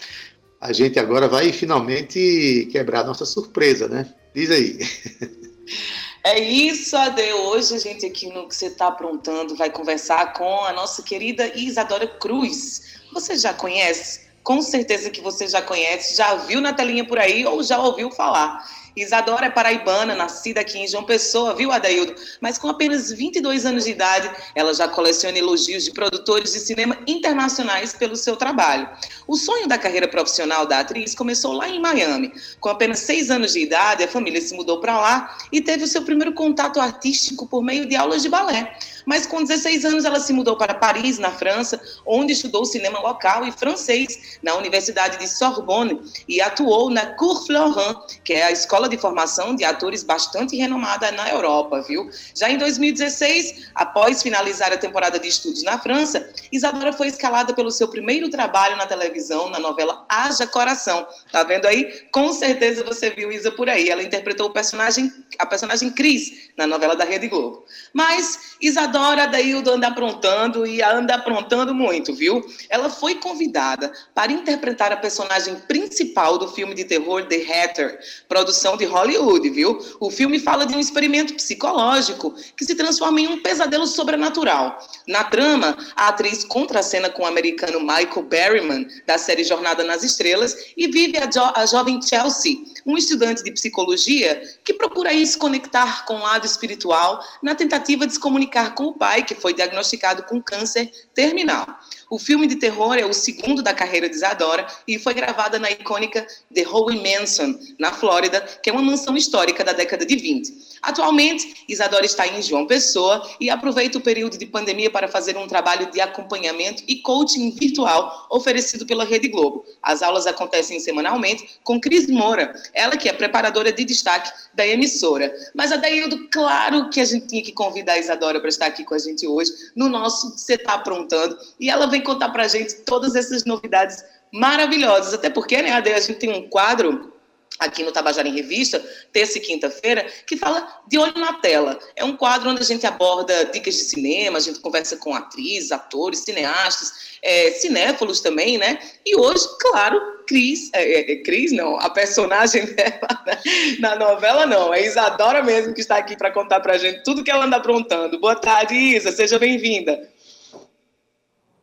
a 0.61 0.73
gente 0.73 1.01
agora 1.01 1.27
vai 1.27 1.53
finalmente 1.53 2.69
quebrar 2.71 3.01
a 3.01 3.05
nossa 3.05 3.27
surpresa, 3.27 3.89
né? 3.89 4.07
Diz 4.33 4.51
aí. 4.51 4.79
É 6.27 6.41
isso, 6.41 6.97
Ade. 6.97 7.23
Hoje 7.35 7.77
a 7.77 7.79
gente 7.79 8.05
aqui 8.05 8.27
no 8.27 8.49
que 8.49 8.57
você 8.57 8.67
está 8.67 8.89
aprontando 8.89 9.55
vai 9.55 9.71
conversar 9.71 10.33
com 10.33 10.65
a 10.65 10.73
nossa 10.73 11.01
querida 11.01 11.47
Isadora 11.57 12.05
Cruz. 12.05 12.99
Você 13.13 13.39
já 13.39 13.55
conhece? 13.55 14.23
Com 14.43 14.61
certeza 14.61 15.09
que 15.09 15.21
você 15.21 15.47
já 15.47 15.63
conhece, 15.63 16.17
já 16.17 16.35
viu 16.35 16.61
na 16.61 16.73
telinha 16.73 17.07
por 17.07 17.17
aí 17.17 17.47
ou 17.47 17.63
já 17.63 17.79
ouviu 17.79 18.11
falar. 18.11 18.61
Isadora 18.97 19.45
é 19.45 19.51
paraibana, 19.51 20.15
nascida 20.15 20.63
aqui 20.63 20.79
em 20.79 20.89
João 20.89 21.05
Pessoa, 21.05 21.55
viu, 21.55 21.71
Adaildo? 21.71 22.15
Mas 22.41 22.57
com 22.57 22.67
apenas 22.67 23.13
22 23.13 23.67
anos 23.67 23.85
de 23.85 23.91
idade, 23.91 24.31
ela 24.55 24.73
já 24.73 24.89
coleciona 24.89 25.37
elogios 25.37 25.85
de 25.85 25.91
produtores 25.91 26.55
de 26.55 26.61
cinema 26.61 26.97
internacionais 27.07 27.93
pelo 27.93 28.17
seu 28.17 28.37
trabalho. 28.37 28.89
O 29.27 29.37
sonho 29.37 29.69
da 29.69 29.77
carreira 29.77 30.09
profissional 30.09 30.65
da 30.65 30.79
atriz 30.79 31.15
começou 31.15 31.53
lá 31.53 31.69
em 31.69 31.79
Miami. 31.79 32.33
Com 32.59 32.71
apenas 32.71 33.01
seis 33.01 33.31
anos 33.31 33.53
de 33.53 33.61
idade, 33.61 34.03
a 34.03 34.09
família 34.09 34.41
se 34.41 34.55
mudou 34.55 34.81
para 34.81 34.99
lá 34.99 35.37
e 35.53 35.61
teve 35.61 35.85
o 35.85 35.89
seu 35.89 36.01
primeiro 36.01 36.33
contato 36.33 36.81
artístico 36.81 37.47
por 37.47 37.63
meio 37.63 37.85
de 37.85 37.95
aulas 37.97 38.23
de 38.23 38.31
balé 38.31 38.73
mas 39.07 39.25
com 39.25 39.43
16 39.43 39.85
anos 39.85 40.05
ela 40.05 40.19
se 40.19 40.33
mudou 40.33 40.57
para 40.57 40.75
Paris, 40.75 41.19
na 41.19 41.31
França, 41.31 41.81
onde 42.05 42.33
estudou 42.33 42.65
cinema 42.65 42.99
local 42.99 43.47
e 43.47 43.53
francês 43.53 44.39
na 44.43 44.57
Universidade 44.57 45.17
de 45.19 45.29
Sorbonne 45.29 46.01
e 46.29 46.41
atuou 46.41 46.91
na 46.91 47.07
Cour 47.15 47.47
Florent, 47.47 47.97
que 48.25 48.33
é 48.33 48.45
a 48.45 48.51
escola 48.51 48.86
de 48.89 48.97
formação 48.99 49.55
de 49.55 49.65
atores 49.65 50.03
bastante 50.03 50.57
renomada 50.57 51.11
na 51.13 51.29
Europa, 51.31 51.83
viu? 51.83 52.09
Já 52.35 52.51
em 52.51 52.59
2016, 52.59 53.71
após 53.75 54.23
finalizar 54.23 54.73
a 54.73 54.77
temporada 54.77 55.19
de 55.19 55.29
estudos 55.29 55.63
na 55.63 55.79
França, 55.79 56.31
Isadora 56.51 56.93
foi 56.93 57.09
escalada 57.09 57.55
pelo 57.55 57.71
seu 57.71 57.89
primeiro 57.89 58.29
trabalho 58.29 58.77
na 58.77 58.87
televisão, 58.87 59.51
na 59.51 59.59
novela 59.59 60.05
Haja 60.09 60.47
Coração. 60.47 61.07
Tá 61.31 61.43
vendo 61.43 61.67
aí? 61.67 62.07
Com 62.13 62.33
certeza 62.33 62.85
você 62.85 63.11
viu 63.11 63.33
Isa 63.33 63.51
por 63.51 63.69
aí. 63.69 63.89
Ela 63.89 64.03
interpretou 64.03 64.49
o 64.49 64.53
personagem, 64.53 65.13
a 65.39 65.47
personagem 65.47 65.91
Cris 65.91 66.51
na 66.57 66.67
novela 66.67 66.95
da 66.95 67.05
Rede 67.05 67.29
Globo. 67.29 67.65
Mas 67.93 68.57
Isadora 68.61 69.27
Daildo 69.27 69.71
anda 69.71 69.89
aprontando 69.89 70.67
e 70.67 70.83
anda 70.83 71.15
aprontando 71.15 71.75
muito, 71.75 72.15
viu? 72.15 72.45
Ela 72.69 72.89
foi 72.89 73.17
convidada 73.17 73.93
para 74.15 74.33
interpretar 74.33 74.93
a 74.93 74.97
personagem 74.97 75.57
principal 75.57 76.39
do 76.39 76.49
filme 76.49 76.75
de 76.75 76.85
terror 76.85 77.27
The 77.27 77.37
Hatter, 77.37 77.99
produção 78.29 78.76
de 78.77 78.85
Hollywood, 78.85 79.49
viu? 79.51 79.79
O 79.99 80.11
filme 80.11 80.39
fala 80.39 80.67
de 80.67 80.75
um 80.75 80.81
experimento 80.81 81.35
psicológico 81.35 82.35
que 82.57 82.65
se 82.65 82.75
transforma 82.75 83.21
em 83.21 83.29
um 83.29 83.43
pesadelo 83.43 83.87
sobrenatural. 83.87 84.79
Na 85.07 85.25
trama, 85.25 85.77
a 85.95 86.09
atriz 86.09 86.45
contracena 86.45 87.11
com 87.11 87.23
o 87.23 87.27
americano 87.27 87.81
Michael 87.81 88.23
Berryman, 88.29 88.87
da 89.07 89.19
série 89.19 89.45
Jornada 89.45 89.83
nas 89.85 90.03
Estrelas, 90.03 90.57
e 90.77 90.87
vive 90.89 91.19
a, 91.19 91.27
jo 91.31 91.43
a 91.55 91.67
jovem 91.67 92.01
Chelsea, 92.01 92.59
um 92.85 92.97
estudante 92.97 93.43
de 93.43 93.53
psicologia 93.53 94.43
que 94.65 94.75
procura 94.75 95.11
aí 95.11 95.27
se 95.27 95.39
conectar 95.39 96.05
com 96.05 96.15
o 96.15 96.23
lado 96.23 96.47
espiritual 96.47 97.21
na 97.43 97.55
tentativa 97.55 98.07
de 98.07 98.13
se 98.13 98.21
comunicar 98.21 98.75
com 98.75 98.85
o 98.85 98.93
pai, 98.93 99.25
que 99.25 99.35
foi 99.35 99.53
diagnosticado 99.53 100.23
com 100.25 100.41
câncer 100.41 100.91
terminal. 101.15 101.67
O 102.09 102.19
filme 102.19 102.47
de 102.47 102.57
terror 102.57 102.95
é 102.97 103.05
o 103.05 103.13
segundo 103.13 103.63
da 103.63 103.75
carreira 103.75 104.09
de 104.09 104.15
Isadora 104.15 104.67
e 104.87 104.99
foi 104.99 105.13
gravada 105.13 105.59
na 105.59 105.71
icônica 105.71 106.25
The 106.55 106.65
Holy 106.67 107.03
Mansion, 107.03 107.59
na 107.79 107.93
Flórida, 107.93 108.41
que 108.63 108.71
é 108.71 108.73
uma 108.73 108.83
mansão 108.83 109.17
histórica 109.17 109.65
da 109.65 109.73
década 109.73 110.07
de 110.07 110.17
20. 110.17 110.76
Atualmente, 110.87 111.65
Isadora 111.69 112.07
está 112.07 112.29
em 112.29 112.41
João 112.41 112.65
Pessoa 112.65 113.29
e 113.41 113.51
aproveita 113.51 113.99
o 113.99 114.01
período 114.01 114.39
de 114.39 114.47
pandemia 114.47 114.89
para 114.89 115.09
fazer 115.09 115.37
um 115.37 115.49
trabalho 115.49 115.91
de 115.91 116.01
acompanhamento 116.01 116.85
e 116.87 116.95
coaching 117.01 117.51
virtual 117.51 118.29
oferecido 118.31 118.87
pela 118.87 119.05
Rede 119.05 119.27
Globo. 119.27 119.65
As 119.83 120.01
aulas 120.01 120.29
acontecem 120.29 120.79
semanalmente 120.79 121.59
com 121.65 121.81
Cris 121.81 122.09
Moura, 122.09 122.55
ela 122.73 122.97
que 122.97 123.09
é 123.09 123.13
preparadora 123.13 123.73
de 123.73 123.85
destaque 123.85 124.31
da 124.55 124.65
emissora. 124.65 125.35
Mas, 125.57 125.73
Adaildo, 125.73 126.29
claro 126.29 126.89
que 126.89 127.01
a 127.01 127.05
gente 127.05 127.27
tinha 127.27 127.43
que 127.43 127.51
convidar 127.51 127.95
a 127.95 127.99
Isadora 127.99 128.39
para 128.39 128.49
estar 128.49 128.67
aqui 128.67 128.85
com 128.85 128.95
a 128.95 128.99
gente 129.01 129.27
hoje 129.27 129.51
no 129.75 129.89
nosso 129.89 130.39
Você 130.39 130.57
Tá 130.57 130.75
Aprontando 130.75 131.37
e 131.59 131.69
ela 131.69 131.89
vem 131.89 132.01
contar 132.01 132.29
para 132.29 132.45
a 132.45 132.49
gente 132.49 132.77
todas 132.83 133.17
essas 133.17 133.45
novidades 133.45 134.05
maravilhosas. 134.33 135.13
Até 135.13 135.31
porque, 135.31 135.61
né, 135.61 135.73
Ade, 135.73 135.93
a 135.93 135.99
gente 135.99 136.21
tem 136.21 136.31
um 136.31 136.49
quadro 136.49 137.16
aqui 137.59 137.83
no 137.83 137.93
Tabajara 137.93 138.29
em 138.29 138.35
Revista, 138.35 138.79
terça 139.13 139.39
e 139.39 139.41
quinta-feira, 139.41 140.07
que 140.27 140.37
fala 140.37 140.81
de 140.87 140.99
olho 140.99 141.19
na 141.19 141.35
tela. 141.35 141.79
É 141.95 142.05
um 142.05 142.17
quadro 142.17 142.51
onde 142.51 142.63
a 142.63 142.65
gente 142.65 142.87
aborda 142.87 143.47
dicas 143.47 143.75
de 143.75 143.85
cinema, 143.85 144.39
a 144.39 144.41
gente 144.41 144.61
conversa 144.61 144.97
com 144.97 145.15
atrizes, 145.15 145.73
atores, 145.73 146.21
cineastas, 146.21 147.19
é, 147.23 147.53
cinéfilos 147.53 148.21
também, 148.21 148.59
né? 148.59 148.79
E 149.05 149.17
hoje, 149.17 149.45
claro, 149.61 150.01
Cris, 150.27 150.71
é, 150.73 150.83
é, 150.83 151.13
é 151.13 151.23
Cris 151.23 151.53
não, 151.53 151.79
a 151.79 151.89
personagem 151.89 152.67
dela 152.75 153.25
né? 153.27 153.41
na 153.79 153.97
novela 153.97 154.45
não, 154.45 154.75
é 154.75 154.85
Isadora 154.85 155.43
mesmo 155.43 155.73
que 155.73 155.81
está 155.81 155.97
aqui 155.97 156.17
para 156.17 156.31
contar 156.31 156.61
para 156.61 156.75
a 156.75 156.79
gente 156.79 157.03
tudo 157.05 157.25
que 157.25 157.31
ela 157.31 157.47
anda 157.47 157.57
aprontando. 157.57 158.21
Boa 158.21 158.37
tarde, 158.37 158.75
Isa, 158.75 159.13
seja 159.13 159.39
bem-vinda. 159.39 160.09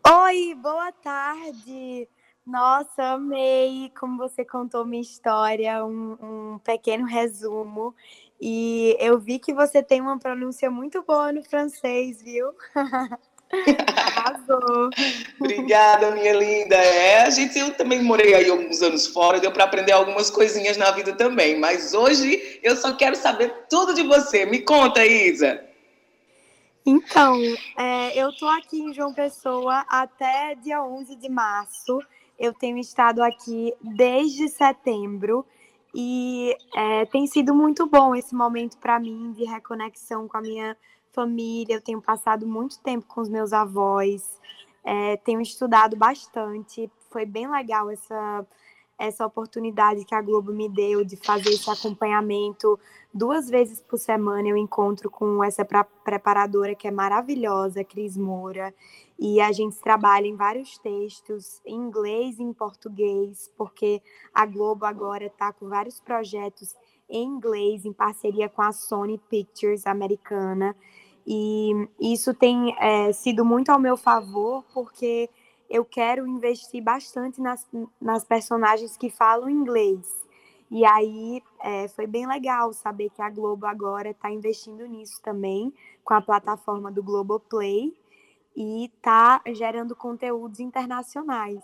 Oi, 0.05 0.55
boa 0.55 0.91
tarde. 0.91 2.07
Nossa, 2.45 3.13
amei 3.13 3.91
como 3.97 4.17
você 4.17 4.43
contou 4.43 4.85
minha 4.85 5.01
história, 5.01 5.85
um, 5.85 6.17
um, 6.21 6.59
pequeno 6.59 7.05
resumo. 7.05 7.95
E 8.39 8.97
eu 8.99 9.17
vi 9.17 9.39
que 9.39 9.53
você 9.53 9.81
tem 9.81 10.01
uma 10.01 10.19
pronúncia 10.19 10.69
muito 10.69 11.01
boa 11.03 11.31
no 11.31 11.41
francês, 11.43 12.21
viu? 12.21 12.49
Arrasou. 13.95 14.89
Obrigada, 15.39 16.11
minha 16.11 16.33
linda. 16.33 16.75
É, 16.75 17.21
a 17.21 17.29
gente, 17.29 17.57
eu 17.57 17.73
também 17.75 18.03
morei 18.03 18.33
aí 18.33 18.49
alguns 18.49 18.81
anos 18.81 19.07
fora, 19.07 19.39
deu 19.39 19.51
para 19.51 19.63
aprender 19.63 19.93
algumas 19.93 20.29
coisinhas 20.29 20.75
na 20.75 20.91
vida 20.91 21.13
também. 21.13 21.57
Mas 21.57 21.93
hoje 21.93 22.59
eu 22.61 22.75
só 22.75 22.93
quero 22.93 23.15
saber 23.15 23.67
tudo 23.69 23.93
de 23.93 24.03
você. 24.03 24.45
Me 24.45 24.59
conta, 24.59 25.05
Isa. 25.05 25.63
Então, 26.85 27.39
é, 27.77 28.17
eu 28.19 28.35
tô 28.35 28.47
aqui 28.47 28.81
em 28.81 28.93
João 28.93 29.13
Pessoa 29.13 29.85
até 29.87 30.55
dia 30.55 30.83
11 30.83 31.15
de 31.15 31.29
março. 31.29 31.99
Eu 32.43 32.53
tenho 32.53 32.77
estado 32.77 33.23
aqui 33.23 33.73
desde 33.81 34.49
setembro 34.49 35.45
e 35.95 36.53
é, 36.75 37.05
tem 37.05 37.25
sido 37.25 37.55
muito 37.55 37.87
bom 37.87 38.13
esse 38.13 38.35
momento 38.35 38.77
para 38.79 38.99
mim 38.99 39.31
de 39.31 39.45
reconexão 39.45 40.27
com 40.27 40.35
a 40.35 40.41
minha 40.41 40.75
família. 41.13 41.75
Eu 41.75 41.81
tenho 41.81 42.01
passado 42.01 42.45
muito 42.45 42.81
tempo 42.81 43.05
com 43.07 43.21
os 43.21 43.29
meus 43.29 43.53
avós, 43.53 44.41
é, 44.83 45.15
tenho 45.15 45.39
estudado 45.39 45.95
bastante. 45.95 46.91
Foi 47.09 47.25
bem 47.25 47.49
legal 47.49 47.89
essa 47.89 48.45
essa 48.97 49.25
oportunidade 49.25 50.05
que 50.05 50.13
a 50.13 50.21
Globo 50.21 50.53
me 50.53 50.69
deu 50.69 51.03
de 51.03 51.17
fazer 51.17 51.49
esse 51.49 51.69
acompanhamento 51.69 52.79
duas 53.13 53.49
vezes 53.49 53.81
por 53.81 53.97
semana. 53.97 54.47
Eu 54.47 54.57
encontro 54.57 55.09
com 55.09 55.43
essa 55.43 55.65
preparadora 56.03 56.75
que 56.75 56.87
é 56.87 56.91
maravilhosa, 56.91 57.83
Cris 57.83 58.15
Moura, 58.15 58.73
e 59.17 59.39
a 59.39 59.51
gente 59.51 59.79
trabalha 59.79 60.27
em 60.27 60.35
vários 60.35 60.77
textos, 60.77 61.61
em 61.65 61.75
inglês 61.75 62.39
e 62.39 62.43
em 62.43 62.53
português, 62.53 63.51
porque 63.57 64.01
a 64.33 64.45
Globo 64.45 64.85
agora 64.85 65.25
está 65.25 65.53
com 65.53 65.69
vários 65.69 65.99
projetos 65.99 66.75
em 67.09 67.23
inglês, 67.23 67.85
em 67.85 67.93
parceria 67.93 68.49
com 68.49 68.61
a 68.61 68.71
Sony 68.71 69.19
Pictures 69.29 69.85
americana. 69.85 70.75
E 71.25 71.71
isso 71.99 72.33
tem 72.33 72.75
é, 72.79 73.13
sido 73.13 73.45
muito 73.45 73.69
ao 73.69 73.79
meu 73.79 73.95
favor, 73.95 74.63
porque 74.73 75.29
eu 75.69 75.85
quero 75.85 76.27
investir 76.27 76.83
bastante 76.83 77.39
nas, 77.39 77.67
nas 77.99 78.23
personagens 78.25 78.97
que 78.97 79.09
falam 79.09 79.49
inglês. 79.49 80.23
E 80.69 80.83
aí 80.85 81.41
é, 81.61 81.87
foi 81.87 82.07
bem 82.07 82.27
legal 82.27 82.73
saber 82.73 83.09
que 83.11 83.21
a 83.21 83.29
Globo 83.29 83.65
agora 83.65 84.09
está 84.09 84.29
investindo 84.31 84.85
nisso 84.87 85.21
também, 85.21 85.71
com 86.03 86.13
a 86.13 86.21
plataforma 86.21 86.91
do 86.91 87.03
Globoplay, 87.03 87.93
e 88.55 88.85
está 88.85 89.41
gerando 89.53 89.95
conteúdos 89.95 90.59
internacionais. 90.59 91.61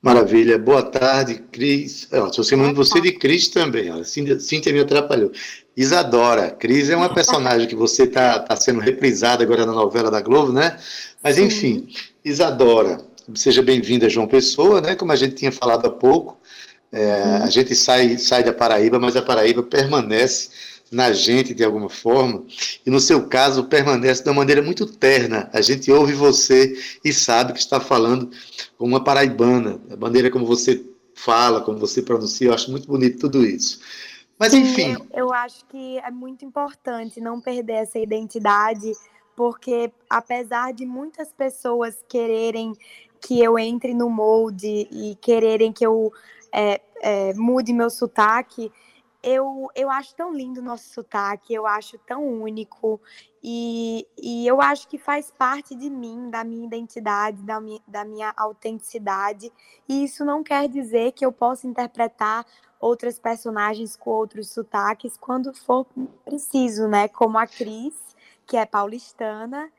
Maravilha. 0.00 0.58
Boa 0.58 0.82
tarde, 0.82 1.42
Cris. 1.50 2.08
Estou 2.12 2.44
chamando 2.44 2.76
você 2.76 3.00
de 3.00 3.12
Cris 3.12 3.48
também. 3.48 3.90
Ó. 3.90 4.04
Cíntia 4.04 4.72
me 4.72 4.80
atrapalhou. 4.80 5.32
Isadora. 5.76 6.50
Cris 6.50 6.90
é 6.90 6.96
uma 6.96 7.12
personagem 7.12 7.66
que 7.66 7.74
você 7.74 8.04
está 8.04 8.38
tá 8.38 8.54
sendo 8.54 8.80
reprisada 8.80 9.42
agora 9.42 9.66
na 9.66 9.72
novela 9.72 10.10
da 10.10 10.20
Globo, 10.20 10.52
né? 10.52 10.78
Mas, 11.22 11.38
enfim, 11.38 11.88
Isadora, 12.24 12.98
seja 13.34 13.62
bem-vinda, 13.62 14.08
João 14.08 14.28
Pessoa, 14.28 14.80
né? 14.80 14.94
Como 14.94 15.10
a 15.10 15.16
gente 15.16 15.34
tinha 15.34 15.50
falado 15.50 15.86
há 15.86 15.90
pouco, 15.90 16.38
é, 16.92 17.40
a 17.42 17.50
gente 17.50 17.74
sai, 17.74 18.16
sai 18.16 18.44
da 18.44 18.52
Paraíba, 18.52 19.00
mas 19.00 19.16
a 19.16 19.22
Paraíba 19.22 19.62
permanece 19.62 20.50
na 20.90 21.12
gente 21.12 21.54
de 21.54 21.64
alguma 21.64 21.88
forma, 21.88 22.44
e 22.84 22.90
no 22.90 23.00
seu 23.00 23.26
caso 23.28 23.64
permanece 23.64 24.22
de 24.22 24.28
uma 24.28 24.36
maneira 24.36 24.62
muito 24.62 24.86
terna. 24.86 25.50
A 25.52 25.60
gente 25.60 25.90
ouve 25.90 26.12
você 26.12 26.76
e 27.04 27.12
sabe 27.12 27.52
que 27.52 27.58
está 27.58 27.80
falando 27.80 28.30
com 28.78 28.86
uma 28.86 29.02
paraibana, 29.02 29.80
a 29.90 29.96
maneira 29.96 30.30
como 30.30 30.46
você 30.46 30.84
fala, 31.14 31.60
como 31.60 31.78
você 31.78 32.02
pronuncia, 32.02 32.48
eu 32.48 32.54
acho 32.54 32.70
muito 32.70 32.86
bonito 32.86 33.18
tudo 33.18 33.44
isso. 33.44 33.80
Mas 34.38 34.52
enfim. 34.52 34.92
eu, 34.92 35.06
eu 35.12 35.32
acho 35.32 35.64
que 35.66 35.98
é 35.98 36.10
muito 36.10 36.44
importante 36.44 37.20
não 37.20 37.40
perder 37.40 37.72
essa 37.74 37.98
identidade 37.98 38.92
porque 39.36 39.92
apesar 40.08 40.72
de 40.72 40.86
muitas 40.86 41.30
pessoas 41.30 41.94
quererem 42.08 42.72
que 43.20 43.40
eu 43.40 43.58
entre 43.58 43.92
no 43.92 44.08
molde 44.08 44.88
e 44.90 45.16
quererem 45.20 45.72
que 45.72 45.84
eu 45.86 46.10
é, 46.52 46.80
é, 47.02 47.34
mude 47.34 47.72
meu 47.72 47.90
sotaque, 47.90 48.72
eu, 49.26 49.68
eu 49.74 49.90
acho 49.90 50.14
tão 50.14 50.32
lindo 50.32 50.60
o 50.60 50.62
nosso 50.62 50.88
sotaque, 50.88 51.52
eu 51.52 51.66
acho 51.66 51.98
tão 51.98 52.24
único, 52.24 53.00
e, 53.42 54.06
e 54.16 54.46
eu 54.46 54.60
acho 54.60 54.86
que 54.86 54.98
faz 54.98 55.32
parte 55.32 55.74
de 55.74 55.90
mim, 55.90 56.30
da 56.30 56.44
minha 56.44 56.64
identidade, 56.64 57.42
da 57.42 57.60
minha, 57.60 57.80
da 57.88 58.04
minha 58.04 58.32
autenticidade, 58.36 59.52
e 59.88 60.04
isso 60.04 60.24
não 60.24 60.44
quer 60.44 60.68
dizer 60.68 61.10
que 61.10 61.26
eu 61.26 61.32
possa 61.32 61.66
interpretar 61.66 62.46
outras 62.78 63.18
personagens 63.18 63.96
com 63.96 64.10
outros 64.10 64.50
sotaques 64.50 65.16
quando 65.16 65.52
for 65.52 65.84
preciso, 66.24 66.86
né? 66.86 67.08
Como 67.08 67.36
a 67.36 67.48
Cris, 67.48 67.96
que 68.46 68.56
é 68.56 68.64
paulistana, 68.64 69.72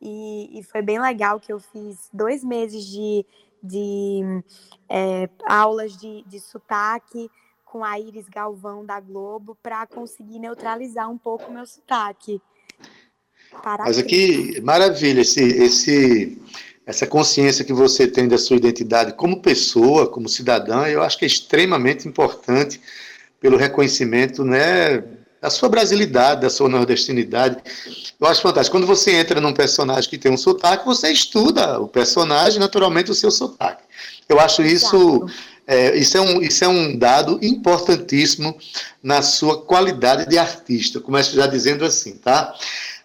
e, 0.00 0.58
e 0.58 0.62
foi 0.62 0.80
bem 0.80 0.98
legal 0.98 1.38
que 1.38 1.52
eu 1.52 1.60
fiz 1.60 2.08
dois 2.10 2.42
meses 2.42 2.86
de, 2.86 3.26
de 3.62 4.42
é, 4.88 5.28
aulas 5.46 5.94
de, 5.94 6.22
de 6.26 6.40
sotaque, 6.40 7.30
com 7.74 7.82
a 7.82 7.98
Iris 7.98 8.28
Galvão 8.28 8.86
da 8.86 9.00
Globo 9.00 9.58
para 9.60 9.84
conseguir 9.84 10.38
neutralizar 10.38 11.10
um 11.10 11.18
pouco 11.18 11.50
o 11.50 11.52
meu 11.52 11.66
sotaque. 11.66 12.40
Mas 13.80 13.98
aqui, 13.98 14.60
maravilha, 14.60 15.22
esse, 15.22 15.42
esse, 15.42 16.40
essa 16.86 17.04
consciência 17.04 17.64
que 17.64 17.72
você 17.72 18.06
tem 18.06 18.28
da 18.28 18.38
sua 18.38 18.58
identidade 18.58 19.14
como 19.14 19.42
pessoa, 19.42 20.08
como 20.08 20.28
cidadã, 20.28 20.86
eu 20.86 21.02
acho 21.02 21.18
que 21.18 21.24
é 21.24 21.26
extremamente 21.26 22.06
importante 22.06 22.80
pelo 23.40 23.56
reconhecimento 23.56 24.44
né, 24.44 25.02
da 25.40 25.50
sua 25.50 25.68
brasilidade, 25.68 26.42
da 26.42 26.50
sua 26.50 26.68
nordestinidade. 26.68 27.56
Eu 28.20 28.28
acho 28.28 28.40
fantástico. 28.40 28.76
Quando 28.76 28.86
você 28.86 29.16
entra 29.16 29.40
num 29.40 29.52
personagem 29.52 30.08
que 30.08 30.16
tem 30.16 30.30
um 30.30 30.36
sotaque, 30.36 30.86
você 30.86 31.10
estuda 31.10 31.80
o 31.80 31.88
personagem, 31.88 32.60
naturalmente, 32.60 33.10
o 33.10 33.14
seu 33.14 33.32
sotaque. 33.32 33.82
Eu 34.28 34.38
acho 34.38 34.62
isso 34.62 35.26
é, 35.66 35.96
isso, 35.96 36.16
é 36.16 36.20
um, 36.20 36.42
isso 36.42 36.64
é 36.64 36.68
um 36.68 36.96
dado 36.96 37.38
importantíssimo 37.42 38.56
na 39.02 39.22
sua 39.22 39.62
qualidade 39.62 40.28
de 40.28 40.38
artista. 40.38 41.00
Começo 41.00 41.34
já 41.34 41.46
dizendo 41.46 41.84
assim, 41.84 42.12
tá? 42.12 42.54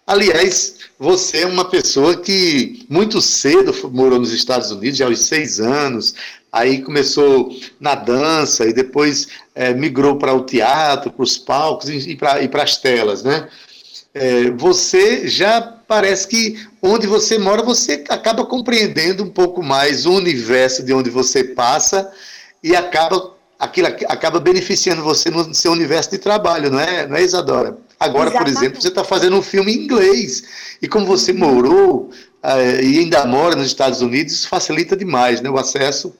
Aliás, 0.06 0.74
você 0.98 1.42
é 1.42 1.46
uma 1.46 1.64
pessoa 1.64 2.16
que 2.16 2.84
muito 2.88 3.20
cedo 3.20 3.72
morou 3.90 4.18
nos 4.18 4.32
Estados 4.32 4.70
Unidos, 4.70 4.98
já 4.98 5.06
aos 5.06 5.20
seis 5.20 5.60
anos, 5.60 6.14
aí 6.52 6.82
começou 6.82 7.54
na 7.78 7.94
dança 7.94 8.66
e 8.66 8.72
depois 8.72 9.28
é, 9.54 9.72
migrou 9.72 10.16
para 10.16 10.34
o 10.34 10.44
teatro, 10.44 11.12
para 11.12 11.22
os 11.22 11.38
palcos 11.38 11.88
e 11.88 12.16
para 12.16 12.62
as 12.62 12.76
telas, 12.76 13.22
né? 13.22 13.48
É, 14.12 14.50
você 14.50 15.28
já 15.28 15.62
parece 15.62 16.26
que 16.26 16.66
onde 16.82 17.06
você 17.06 17.38
mora, 17.38 17.62
você 17.62 18.04
acaba 18.08 18.44
compreendendo 18.44 19.22
um 19.22 19.30
pouco 19.30 19.62
mais 19.62 20.04
o 20.04 20.12
universo 20.12 20.82
de 20.82 20.92
onde 20.92 21.08
você 21.08 21.44
passa 21.44 22.10
e 22.62 22.76
acaba 22.76 23.34
aquilo 23.58 23.88
acaba 24.08 24.40
beneficiando 24.40 25.02
você 25.02 25.30
no 25.30 25.52
seu 25.54 25.72
universo 25.72 26.10
de 26.10 26.18
trabalho, 26.18 26.70
não 26.70 26.80
é, 26.80 27.06
não 27.06 27.16
é 27.16 27.22
Isadora? 27.22 27.76
Agora, 27.98 28.30
Exatamente. 28.30 28.54
por 28.54 28.58
exemplo, 28.58 28.82
você 28.82 28.88
está 28.88 29.04
fazendo 29.04 29.36
um 29.36 29.42
filme 29.42 29.72
em 29.72 29.84
inglês 29.84 30.76
e 30.80 30.88
como 30.88 31.04
você 31.04 31.32
morou 31.32 32.10
uh, 32.42 32.82
e 32.82 32.98
ainda 32.98 33.26
mora 33.26 33.54
nos 33.54 33.66
Estados 33.66 34.00
Unidos, 34.00 34.32
isso 34.32 34.48
facilita 34.48 34.96
demais, 34.96 35.42
né, 35.42 35.50
o 35.50 35.58
acesso. 35.58 36.16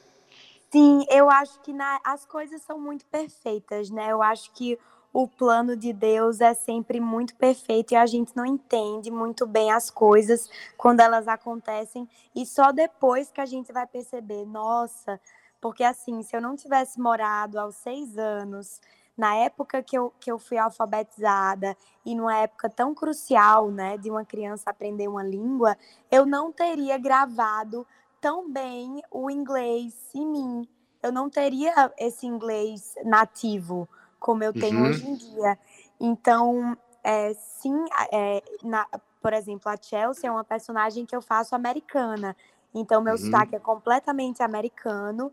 Sim, 0.70 1.04
eu 1.09 1.30
acho 1.30 1.59
que 1.62 1.73
na, 1.73 1.99
as 2.04 2.25
coisas 2.26 2.61
são 2.62 2.78
muito 2.78 3.04
perfeitas, 3.06 3.90
né? 3.90 4.12
Eu 4.12 4.23
acho 4.23 4.52
que 4.52 4.78
o 5.12 5.26
plano 5.26 5.76
de 5.76 5.92
Deus 5.92 6.40
é 6.40 6.54
sempre 6.54 7.00
muito 7.00 7.35
perfeito 7.35 7.92
e 7.92 7.97
a 7.97 8.06
gente 8.06 8.37
não 8.37 8.47
entende 8.47 9.11
muito 9.11 9.47
bem 9.47 9.73
as 9.73 9.90
coisas 9.90 10.49
quando 10.76 11.00
elas 11.00 11.26
acontecem 11.26 12.09
e 12.37 12.47
só 12.47 12.70
depois 12.70 13.30
que 13.32 13.40
a 13.40 13.47
gente 13.47 13.73
vai 13.73 13.87
perceber, 13.87 14.44
nossa, 14.47 15.20
porque, 15.61 15.85
assim, 15.85 16.23
se 16.23 16.35
eu 16.35 16.40
não 16.40 16.57
tivesse 16.57 17.00
morado 17.00 17.59
aos 17.59 17.76
seis 17.76 18.17
anos, 18.17 18.81
na 19.17 19.35
época 19.35 19.83
que 19.83 19.97
eu, 19.97 20.12
que 20.19 20.33
eu 20.33 20.38
fui 20.38 20.57
alfabetizada 20.57 21.76
e 22.05 22.14
numa 22.14 22.37
época 22.38 22.71
tão 22.71 22.94
crucial, 22.94 23.70
né, 23.70 23.99
de 23.99 24.11
uma 24.11 24.25
criança 24.25 24.70
aprender 24.70 25.09
uma 25.09 25.23
língua, 25.23 25.77
eu 26.11 26.25
não 26.25 26.51
teria 26.51 26.96
gravado 26.96 27.87
tão 28.20 28.51
bem 28.51 29.03
o 29.11 29.31
inglês 29.31 29.94
em 30.14 30.27
mim. 30.27 30.68
Eu 31.03 31.12
não 31.12 31.29
teria 31.29 31.92
esse 31.99 32.27
inglês 32.27 32.94
nativo 33.05 33.88
como 34.18 34.44
eu 34.44 34.53
tenho 34.53 34.81
uhum. 34.81 34.90
hoje 34.90 35.09
em 35.09 35.14
dia. 35.14 35.59
Então, 35.99 36.77
é, 37.03 37.33
sim, 37.35 37.75
é, 38.12 38.42
na, 38.62 38.87
por 39.20 39.33
exemplo, 39.33 39.70
a 39.70 39.77
Chelsea 39.81 40.29
é 40.29 40.33
uma 40.33 40.44
personagem 40.44 41.07
que 41.07 41.16
eu 41.16 41.23
faço 41.23 41.55
americana. 41.55 42.37
Então, 42.75 43.03
meu 43.03 43.14
uhum. 43.14 43.18
sotaque 43.18 43.57
é 43.57 43.59
completamente 43.59 44.42
americano. 44.42 45.33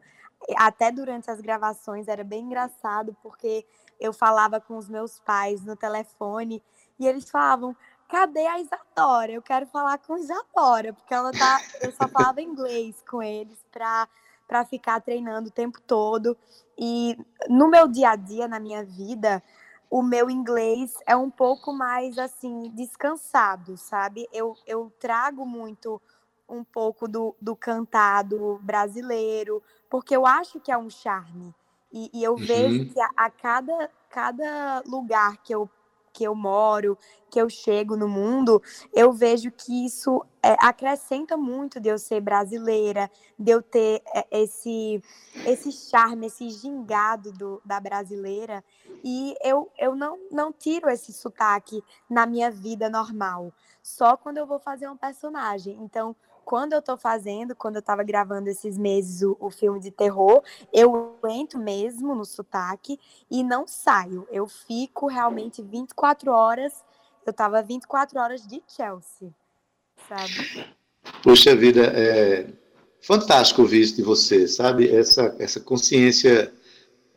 Até 0.58 0.92
durante 0.92 1.30
as 1.30 1.42
gravações 1.42 2.08
era 2.08 2.24
bem 2.24 2.46
engraçado, 2.46 3.16
porque 3.22 3.66
eu 4.00 4.14
falava 4.14 4.62
com 4.62 4.78
os 4.78 4.88
meus 4.88 5.20
pais 5.20 5.64
no 5.66 5.76
telefone 5.76 6.64
e 7.00 7.08
eles 7.08 7.30
falavam: 7.30 7.76
cadê 8.08 8.46
a 8.46 8.60
Isadora? 8.60 9.32
Eu 9.32 9.42
quero 9.42 9.66
falar 9.68 9.98
com 9.98 10.18
Isadora, 10.18 10.94
porque 10.94 11.14
ela 11.14 11.32
tá. 11.32 11.60
Eu 11.82 11.92
só 11.92 12.08
falava 12.08 12.42
inglês 12.42 13.04
com 13.08 13.22
eles 13.22 13.64
para 13.72 14.08
para 14.48 14.64
ficar 14.64 15.02
treinando 15.02 15.50
o 15.50 15.52
tempo 15.52 15.82
todo. 15.82 16.38
E 16.78 17.18
no 17.50 17.68
meu 17.68 17.88
dia 17.88 18.12
a 18.12 18.16
dia, 18.16 18.48
na 18.48 18.60
minha 18.60 18.84
vida, 18.84 19.44
o 19.90 20.02
meu 20.02 20.30
inglês 20.30 20.96
é 21.06 21.16
um 21.16 21.30
pouco 21.30 21.74
mais 21.74 22.18
assim 22.18 22.72
descansado, 22.74 23.76
sabe? 23.78 24.28
Eu, 24.32 24.56
eu 24.66 24.92
trago 25.00 25.46
muito 25.46 26.02
um 26.48 26.64
pouco 26.64 27.08
do, 27.10 27.36
do 27.42 27.56
cantado 27.56 28.58
brasileiro, 28.64 29.62
porque 29.90 30.16
eu 30.16 30.26
acho 30.26 30.60
que 30.60 30.72
é 30.72 30.78
um 30.78 30.90
charme. 30.90 31.54
E, 31.92 32.10
e 32.14 32.24
eu 32.24 32.34
uhum. 32.34 32.38
vejo 32.38 32.94
que 32.94 33.00
a, 33.00 33.10
a, 33.16 33.30
cada, 33.30 33.90
cada 34.10 34.84
lugar 34.86 35.38
que 35.38 35.54
eu, 35.54 35.70
que 36.12 36.24
eu 36.24 36.36
moro, 36.36 36.98
que 37.30 37.40
eu 37.40 37.50
chego 37.50 37.96
no 37.96 38.08
mundo, 38.08 38.62
eu 38.94 39.14
vejo 39.14 39.52
que 39.52 39.86
isso 39.86 40.26
é, 40.42 40.56
acrescenta 40.60 41.38
muito 41.38 41.80
de 41.80 41.90
eu 41.90 41.98
ser 41.98 42.22
brasileira, 42.22 43.10
de 43.38 43.52
eu 43.52 43.62
ter 43.62 44.02
é, 44.14 44.26
esse, 44.32 45.02
esse 45.46 45.72
charme, 45.72 46.28
esse 46.28 46.50
gingado 46.50 47.32
do, 47.32 47.62
da 47.64 47.80
brasileira. 47.80 48.64
E 49.04 49.36
eu, 49.44 49.72
eu 49.78 49.96
não, 49.96 50.20
não 50.32 50.52
tiro 50.52 50.90
esse 50.90 51.14
sotaque 51.14 51.84
na 52.10 52.26
minha 52.26 52.52
vida 52.52 52.90
normal, 52.90 53.54
só 53.82 54.18
quando 54.18 54.38
eu 54.38 54.48
vou 54.48 54.60
fazer 54.60 54.90
um 54.90 54.98
personagem. 54.98 55.78
Então, 55.82 56.16
quando 56.48 56.72
eu 56.72 56.82
tô 56.82 56.96
fazendo, 56.96 57.54
quando 57.54 57.76
eu 57.76 57.82
tava 57.82 58.04
gravando 58.04 58.50
esses 58.50 58.78
meses 58.78 59.22
o, 59.22 59.36
o, 59.38 59.50
filme 59.50 59.82
de 59.82 59.92
terror, 59.92 60.42
eu 60.72 61.20
entro 61.28 61.60
mesmo 61.60 62.16
no 62.16 62.24
sotaque 62.24 62.98
e 63.30 63.44
não 63.44 63.68
saio. 63.68 64.26
Eu 64.32 64.48
fico 64.48 65.08
realmente 65.08 65.62
24 65.62 66.32
horas. 66.32 66.72
Eu 67.26 67.34
tava 67.34 67.62
24 67.62 68.18
horas 68.18 68.48
de 68.48 68.64
Chelsea, 68.66 69.30
sabe? 70.08 70.74
Poxa 71.22 71.54
vida, 71.54 71.82
é 71.94 72.48
fantástico 73.02 73.64
ouvir 73.64 73.82
isso 73.82 73.98
de 73.98 74.02
você, 74.02 74.48
sabe? 74.48 74.88
Essa, 74.90 75.36
essa 75.40 75.60
consciência 75.60 76.54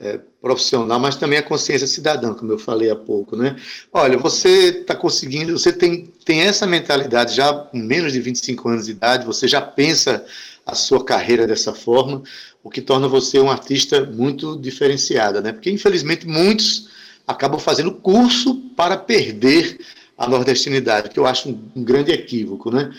é, 0.00 0.18
profissional, 0.40 0.98
mas 0.98 1.16
também 1.16 1.38
a 1.38 1.42
consciência 1.42 1.86
cidadã, 1.86 2.32
como 2.32 2.50
eu 2.50 2.58
falei 2.58 2.90
há 2.90 2.96
pouco, 2.96 3.36
né? 3.36 3.54
Olha, 3.92 4.16
você 4.16 4.80
está 4.80 4.94
conseguindo, 4.94 5.58
você 5.58 5.70
tem, 5.70 6.10
tem 6.24 6.40
essa 6.40 6.66
mentalidade 6.66 7.36
já 7.36 7.52
com 7.52 7.76
menos 7.76 8.14
de 8.14 8.20
25 8.20 8.68
anos 8.70 8.86
de 8.86 8.92
idade, 8.92 9.26
você 9.26 9.46
já 9.46 9.60
pensa 9.60 10.24
a 10.64 10.74
sua 10.74 11.04
carreira 11.04 11.46
dessa 11.46 11.74
forma, 11.74 12.22
o 12.62 12.70
que 12.70 12.80
torna 12.80 13.08
você 13.08 13.38
um 13.38 13.50
artista 13.50 14.02
muito 14.04 14.58
diferenciada, 14.58 15.42
né? 15.42 15.52
Porque 15.52 15.70
infelizmente 15.70 16.26
muitos 16.26 16.88
acabam 17.26 17.60
fazendo 17.60 17.92
curso 17.92 18.54
para 18.74 18.96
perder 18.96 19.78
a 20.20 20.28
nordestinidade, 20.28 21.08
que 21.08 21.18
eu 21.18 21.26
acho 21.26 21.48
um, 21.48 21.58
um 21.74 21.82
grande 21.82 22.12
equívoco, 22.12 22.70
né? 22.70 22.92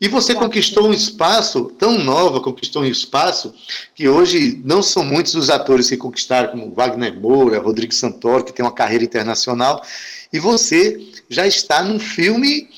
E 0.00 0.08
você 0.08 0.34
conquistou 0.34 0.88
um 0.88 0.92
espaço 0.92 1.66
tão 1.78 1.96
nova, 2.02 2.40
conquistou 2.40 2.82
um 2.82 2.84
espaço 2.84 3.54
que 3.94 4.08
hoje 4.08 4.60
não 4.64 4.82
são 4.82 5.04
muitos 5.04 5.36
os 5.36 5.50
atores 5.50 5.88
que 5.88 5.96
conquistaram, 5.96 6.50
como 6.50 6.74
Wagner 6.74 7.14
Moura, 7.14 7.60
Rodrigo 7.60 7.94
Santoro, 7.94 8.44
que 8.44 8.52
tem 8.52 8.64
uma 8.64 8.74
carreira 8.74 9.04
internacional, 9.04 9.80
e 10.32 10.40
você 10.40 11.00
já 11.28 11.46
está 11.46 11.80
num 11.80 12.00
filme, 12.00 12.68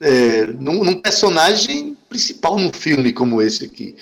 é, 0.00 0.46
num, 0.46 0.82
num 0.82 0.94
personagem 0.94 1.98
principal 2.08 2.58
num 2.58 2.72
filme 2.72 3.12
como 3.12 3.42
esse 3.42 3.66
aqui. 3.66 3.94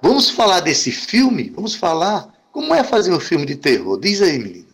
Vamos 0.00 0.30
falar 0.30 0.60
desse 0.60 0.92
filme? 0.92 1.50
Vamos 1.56 1.74
falar 1.74 2.32
como 2.52 2.72
é 2.72 2.84
fazer 2.84 3.12
um 3.12 3.18
filme 3.18 3.46
de 3.46 3.56
terror? 3.56 3.98
Diz 3.98 4.22
aí, 4.22 4.38
menina. 4.38 4.66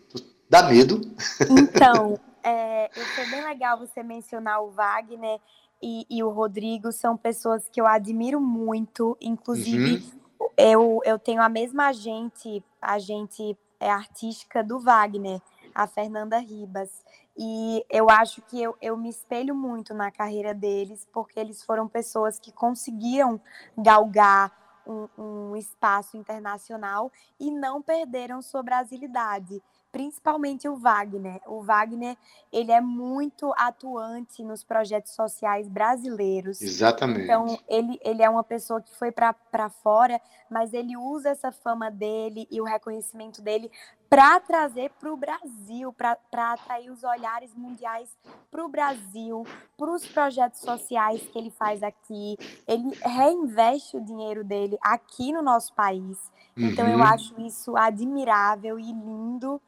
Dá 0.47 0.61
medo? 0.69 1.01
Então, 1.49 2.19
é, 2.43 2.89
foi 2.93 3.25
bem 3.27 3.43
legal 3.43 3.77
você 3.77 4.03
mencionar 4.03 4.61
o 4.61 4.71
Wagner 4.71 5.39
e, 5.81 6.05
e, 6.09 6.23
o 6.23 6.29
Rodrigo, 6.29 6.91
são 6.91 7.17
pessoas 7.17 7.67
que 7.67 7.79
eu 7.79 7.87
admiro 7.87 8.39
muito, 8.39 9.17
inclusive 9.19 9.95
uhum. 10.39 10.47
eu, 10.57 11.01
eu 11.03 11.19
tenho 11.19 11.41
a 11.41 11.49
mesma 11.49 11.87
agente, 11.87 12.63
agente 12.81 13.57
é, 13.79 13.89
artística 13.89 14.63
do 14.63 14.79
Wagner, 14.79 15.41
a 15.75 15.87
Fernanda 15.87 16.37
Ribas. 16.37 17.03
E 17.37 17.83
eu 17.89 18.09
acho 18.09 18.41
que 18.43 18.61
eu, 18.61 18.77
eu 18.81 18.95
me 18.95 19.09
espelho 19.09 19.55
muito 19.55 19.93
na 19.93 20.11
carreira 20.11 20.53
deles, 20.53 21.07
porque 21.11 21.39
eles 21.39 21.63
foram 21.63 21.87
pessoas 21.87 22.39
que 22.39 22.51
conseguiram 22.51 23.41
galgar 23.77 24.51
um, 24.85 25.07
um 25.17 25.55
espaço 25.55 26.15
internacional 26.15 27.11
e 27.39 27.49
não 27.51 27.81
perderam 27.81 28.41
sua 28.41 28.61
brasilidade 28.61 29.61
principalmente 29.93 30.67
o 30.67 30.75
Wagner. 30.75 31.39
O 31.45 31.61
Wagner, 31.61 32.17
ele 32.51 32.71
é 32.71 32.81
muito 32.81 33.53
atuante 33.55 34.43
nos 34.43 34.63
projetos 34.63 35.13
sociais 35.13 35.69
brasileiros. 35.69 36.59
Exatamente. 36.61 37.21
Então, 37.21 37.59
ele, 37.69 37.99
ele 38.03 38.23
é 38.23 38.29
uma 38.29 38.43
pessoa 38.43 38.81
que 38.81 38.93
foi 38.95 39.11
para 39.11 39.69
fora, 39.69 40.19
mas 40.49 40.73
ele 40.73 40.97
usa 40.97 41.29
essa 41.29 41.51
fama 41.51 41.91
dele 41.91 42.47
e 42.49 42.59
o 42.59 42.63
reconhecimento 42.63 43.39
dele 43.39 43.71
para 44.09 44.39
trazer 44.39 44.91
para 44.99 45.13
o 45.13 45.17
Brasil, 45.17 45.93
para 45.93 46.17
atrair 46.53 46.89
os 46.89 47.03
olhares 47.03 47.53
mundiais 47.53 48.09
para 48.49 48.65
o 48.65 48.69
Brasil, 48.69 49.45
para 49.77 49.91
os 49.91 50.07
projetos 50.07 50.59
sociais 50.61 51.21
que 51.31 51.37
ele 51.37 51.51
faz 51.51 51.83
aqui. 51.83 52.35
Ele 52.67 52.97
reinveste 53.03 53.95
o 53.97 54.01
dinheiro 54.03 54.43
dele 54.43 54.77
aqui 54.81 55.31
no 55.31 55.41
nosso 55.43 55.71
país. 55.73 56.31
Então, 56.57 56.87
eu 56.87 56.97
Uhum. 56.97 57.03
acho 57.03 57.41
isso 57.41 57.77
admirável 57.77 58.79
e 58.79 58.91
lindo 58.91 59.61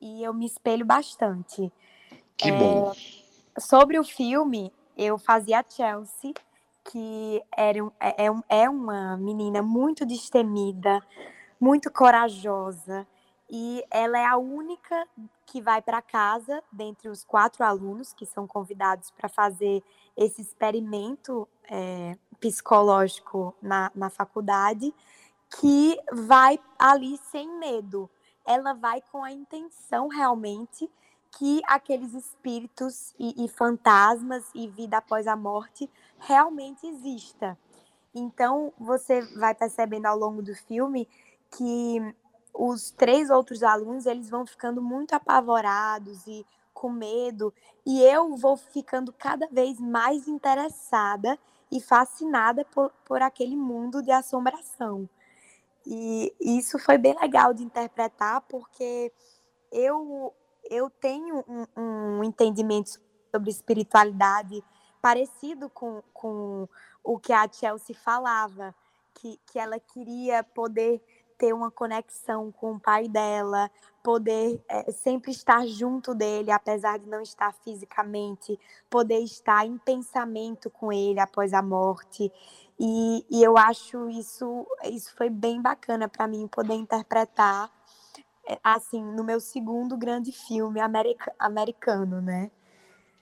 e 0.00 0.22
eu 0.22 0.32
me 0.34 0.46
espelho 0.46 0.84
bastante. 0.84 1.72
Que 2.36 2.50
É, 2.50 2.58
bom. 2.58 2.92
Sobre 3.58 3.98
o 3.98 4.04
filme, 4.04 4.72
eu 4.96 5.18
fazia 5.18 5.60
a 5.60 5.64
Chelsea, 5.68 6.32
que 6.84 7.42
era, 7.56 7.82
um- 7.84 7.90
é, 7.98 8.26
é 8.26 8.30
um- 8.30 8.42
é 8.48 8.68
uma 8.68 9.16
menina 9.16 9.62
muito 9.62 10.04
destemida, 10.04 11.02
muito 11.60 11.90
corajosa, 11.90 13.06
e 13.48 13.82
ela 13.90 14.18
é 14.18 14.26
a 14.26 14.36
única 14.36 15.06
que 15.46 15.62
vai 15.62 15.80
para 15.80 16.02
casa, 16.02 16.62
dentre 16.70 17.08
os 17.08 17.24
quatro 17.24 17.64
alunos 17.64 18.12
que 18.12 18.26
são 18.26 18.46
convidados 18.46 19.10
para 19.10 19.28
fazer 19.28 19.82
esse 20.16 20.42
experimento 20.42 21.48
é, 21.68 22.16
psicológico 22.38 23.54
na, 23.60 23.90
na 23.94 24.08
faculdade, 24.10 24.94
que 25.58 25.98
vai 26.12 26.58
ali 26.78 27.16
sem 27.18 27.48
medo. 27.58 28.08
Ela 28.46 28.72
vai 28.72 29.02
com 29.10 29.24
a 29.24 29.32
intenção 29.32 30.08
realmente 30.08 30.90
que 31.38 31.60
aqueles 31.66 32.14
espíritos 32.14 33.14
e, 33.18 33.44
e 33.44 33.48
fantasmas 33.48 34.44
e 34.54 34.68
vida 34.68 34.98
após 34.98 35.26
a 35.26 35.36
morte 35.36 35.90
realmente 36.18 36.86
exista. 36.86 37.58
Então 38.14 38.72
você 38.78 39.20
vai 39.36 39.54
percebendo 39.54 40.06
ao 40.06 40.16
longo 40.16 40.42
do 40.42 40.54
filme 40.54 41.06
que 41.50 42.00
os 42.54 42.90
três 42.90 43.28
outros 43.28 43.62
alunos 43.62 44.06
eles 44.06 44.30
vão 44.30 44.46
ficando 44.46 44.80
muito 44.80 45.12
apavorados 45.12 46.26
e 46.26 46.46
com 46.72 46.88
medo 46.88 47.52
e 47.84 48.02
eu 48.02 48.34
vou 48.36 48.56
ficando 48.56 49.12
cada 49.12 49.46
vez 49.48 49.78
mais 49.78 50.26
interessada 50.26 51.38
e 51.70 51.80
fascinada 51.80 52.64
por, 52.64 52.90
por 53.04 53.20
aquele 53.20 53.56
mundo 53.56 54.02
de 54.02 54.10
assombração. 54.10 55.08
E 55.86 56.34
isso 56.40 56.78
foi 56.78 56.98
bem 56.98 57.14
legal 57.20 57.54
de 57.54 57.62
interpretar, 57.62 58.40
porque 58.42 59.12
eu, 59.70 60.34
eu 60.68 60.90
tenho 60.90 61.44
um, 61.46 61.66
um 61.80 62.24
entendimento 62.24 62.98
sobre 63.30 63.50
espiritualidade 63.50 64.64
parecido 65.00 65.70
com, 65.70 66.02
com 66.12 66.68
o 67.04 67.18
que 67.18 67.32
a 67.32 67.48
Chelsea 67.50 67.94
falava, 67.94 68.74
que, 69.14 69.38
que 69.46 69.58
ela 69.58 69.78
queria 69.78 70.42
poder 70.42 71.00
ter 71.38 71.52
uma 71.52 71.70
conexão 71.70 72.50
com 72.50 72.72
o 72.72 72.80
pai 72.80 73.08
dela, 73.08 73.70
poder 74.02 74.60
é, 74.68 74.90
sempre 74.92 75.30
estar 75.30 75.66
junto 75.66 76.14
dele, 76.14 76.50
apesar 76.50 76.98
de 76.98 77.08
não 77.08 77.20
estar 77.20 77.52
fisicamente, 77.52 78.58
poder 78.88 79.18
estar 79.18 79.66
em 79.66 79.76
pensamento 79.78 80.70
com 80.70 80.92
ele 80.92 81.20
após 81.20 81.52
a 81.52 81.62
morte. 81.62 82.32
E, 82.78 83.24
e 83.30 83.42
eu 83.42 83.56
acho 83.56 84.08
isso, 84.10 84.66
isso 84.84 85.14
foi 85.16 85.30
bem 85.30 85.60
bacana 85.62 86.08
para 86.08 86.26
mim 86.28 86.46
poder 86.48 86.74
interpretar 86.74 87.70
assim 88.62 89.02
no 89.02 89.24
meu 89.24 89.40
segundo 89.40 89.96
grande 89.96 90.30
filme 90.32 90.80
america, 90.80 91.34
americano, 91.38 92.20
né? 92.20 92.50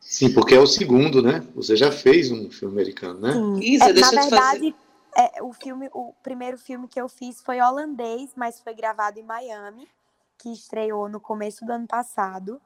Sim, 0.00 0.32
porque 0.34 0.54
é 0.54 0.60
o 0.60 0.66
segundo, 0.66 1.22
né? 1.22 1.40
Você 1.54 1.76
já 1.76 1.90
fez 1.90 2.30
um 2.30 2.50
filme 2.50 2.74
americano, 2.74 3.20
né? 3.20 3.32
Sim. 3.32 3.58
Isa, 3.60 3.90
É, 3.90 3.92
deixa 3.92 4.14
na 4.14 4.16
eu 4.16 4.20
te 4.20 4.28
fazer. 4.28 4.30
verdade, 4.30 4.76
é, 5.16 5.42
o 5.42 5.52
filme, 5.52 5.88
o 5.92 6.12
primeiro 6.22 6.58
filme 6.58 6.88
que 6.88 7.00
eu 7.00 7.08
fiz 7.08 7.40
foi 7.42 7.60
holandês, 7.60 8.32
mas 8.36 8.60
foi 8.60 8.74
gravado 8.74 9.18
em 9.18 9.22
Miami, 9.22 9.88
que 10.38 10.52
estreou 10.52 11.08
no 11.08 11.20
começo 11.20 11.64
do 11.64 11.72
ano 11.72 11.86
passado. 11.86 12.60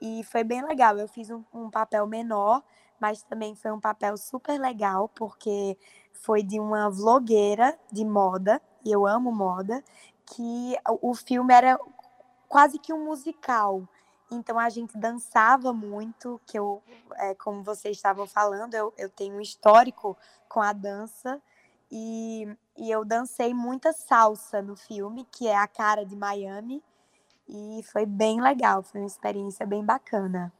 E 0.00 0.22
foi 0.24 0.44
bem 0.44 0.64
legal. 0.66 0.98
Eu 0.98 1.08
fiz 1.08 1.30
um, 1.30 1.42
um 1.54 1.70
papel 1.70 2.06
menor, 2.06 2.62
mas 3.00 3.22
também 3.22 3.54
foi 3.54 3.70
um 3.72 3.80
papel 3.80 4.16
super 4.16 4.58
legal, 4.60 5.08
porque 5.08 5.78
foi 6.12 6.42
de 6.42 6.58
uma 6.60 6.88
vlogueira 6.88 7.78
de 7.90 8.04
moda, 8.04 8.60
e 8.84 8.92
eu 8.92 9.06
amo 9.06 9.32
moda, 9.32 9.82
que 10.26 10.76
o 11.00 11.14
filme 11.14 11.52
era 11.52 11.78
quase 12.48 12.78
que 12.78 12.92
um 12.92 13.04
musical. 13.04 13.86
Então 14.30 14.58
a 14.58 14.68
gente 14.68 14.96
dançava 14.96 15.72
muito, 15.72 16.40
que 16.46 16.58
eu, 16.58 16.82
é, 17.16 17.34
como 17.34 17.62
vocês 17.62 17.96
estavam 17.96 18.26
falando, 18.26 18.74
eu, 18.74 18.92
eu 18.96 19.08
tenho 19.08 19.36
um 19.36 19.40
histórico 19.40 20.16
com 20.48 20.60
a 20.60 20.72
dança 20.72 21.40
e, 21.90 22.48
e 22.76 22.90
eu 22.90 23.04
dancei 23.04 23.52
muita 23.52 23.92
salsa 23.92 24.62
no 24.62 24.74
filme, 24.76 25.26
que 25.30 25.46
é 25.46 25.56
a 25.56 25.66
cara 25.66 26.04
de 26.04 26.16
Miami, 26.16 26.82
e 27.48 27.82
foi 27.92 28.06
bem 28.06 28.40
legal, 28.40 28.82
foi 28.82 29.00
uma 29.00 29.06
experiência 29.06 29.66
bem 29.66 29.84
bacana. 29.84 30.52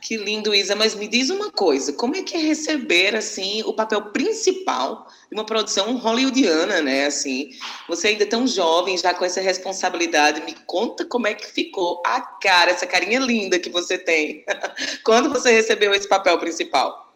Que 0.00 0.16
lindo, 0.16 0.54
Isa. 0.54 0.76
Mas 0.76 0.94
me 0.94 1.08
diz 1.08 1.30
uma 1.30 1.50
coisa: 1.50 1.92
como 1.92 2.14
é 2.14 2.22
que 2.22 2.36
é 2.36 2.38
receber 2.38 3.16
assim 3.16 3.62
o 3.64 3.72
papel 3.72 4.12
principal 4.12 5.06
de 5.28 5.34
uma 5.36 5.44
produção 5.44 5.96
hollywoodiana, 5.96 6.80
né? 6.80 7.06
Assim, 7.06 7.50
você 7.88 8.08
ainda 8.08 8.22
é 8.22 8.26
tão 8.26 8.46
jovem, 8.46 8.96
já 8.96 9.12
com 9.12 9.24
essa 9.24 9.40
responsabilidade. 9.40 10.42
Me 10.42 10.54
conta 10.66 11.04
como 11.04 11.26
é 11.26 11.34
que 11.34 11.46
ficou 11.46 12.02
a 12.06 12.20
cara, 12.20 12.70
essa 12.70 12.86
carinha 12.86 13.18
linda 13.18 13.58
que 13.58 13.68
você 13.68 13.98
tem. 13.98 14.44
Quando 15.04 15.28
você 15.28 15.50
recebeu 15.50 15.92
esse 15.92 16.08
papel 16.08 16.38
principal? 16.38 17.12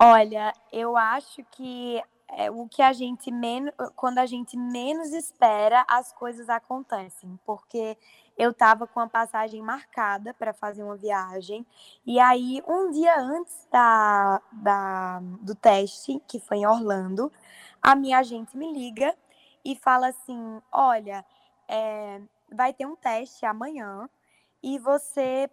Olha, 0.00 0.52
eu 0.72 0.96
acho 0.96 1.44
que 1.52 2.00
é, 2.30 2.50
o 2.50 2.68
que 2.68 2.82
a 2.82 2.92
gente 2.92 3.30
menos, 3.30 3.72
quando 3.96 4.18
a 4.18 4.26
gente 4.26 4.56
menos 4.56 5.12
espera, 5.12 5.84
as 5.88 6.12
coisas 6.12 6.48
acontecem, 6.48 7.38
porque 7.44 7.96
eu 8.38 8.50
estava 8.50 8.86
com 8.86 9.00
a 9.00 9.08
passagem 9.08 9.60
marcada 9.60 10.32
para 10.32 10.54
fazer 10.54 10.84
uma 10.84 10.96
viagem, 10.96 11.66
e 12.06 12.20
aí 12.20 12.62
um 12.66 12.90
dia 12.90 13.18
antes 13.18 13.66
da, 13.70 14.40
da, 14.52 15.20
do 15.40 15.54
teste, 15.54 16.22
que 16.28 16.38
foi 16.38 16.58
em 16.58 16.66
Orlando, 16.66 17.32
a 17.82 17.96
minha 17.96 18.18
agente 18.18 18.56
me 18.56 18.72
liga 18.72 19.14
e 19.64 19.74
fala 19.74 20.08
assim: 20.08 20.62
olha, 20.72 21.24
é, 21.66 22.20
vai 22.52 22.72
ter 22.72 22.86
um 22.86 22.96
teste 22.96 23.44
amanhã 23.44 24.08
e 24.62 24.78
você 24.78 25.50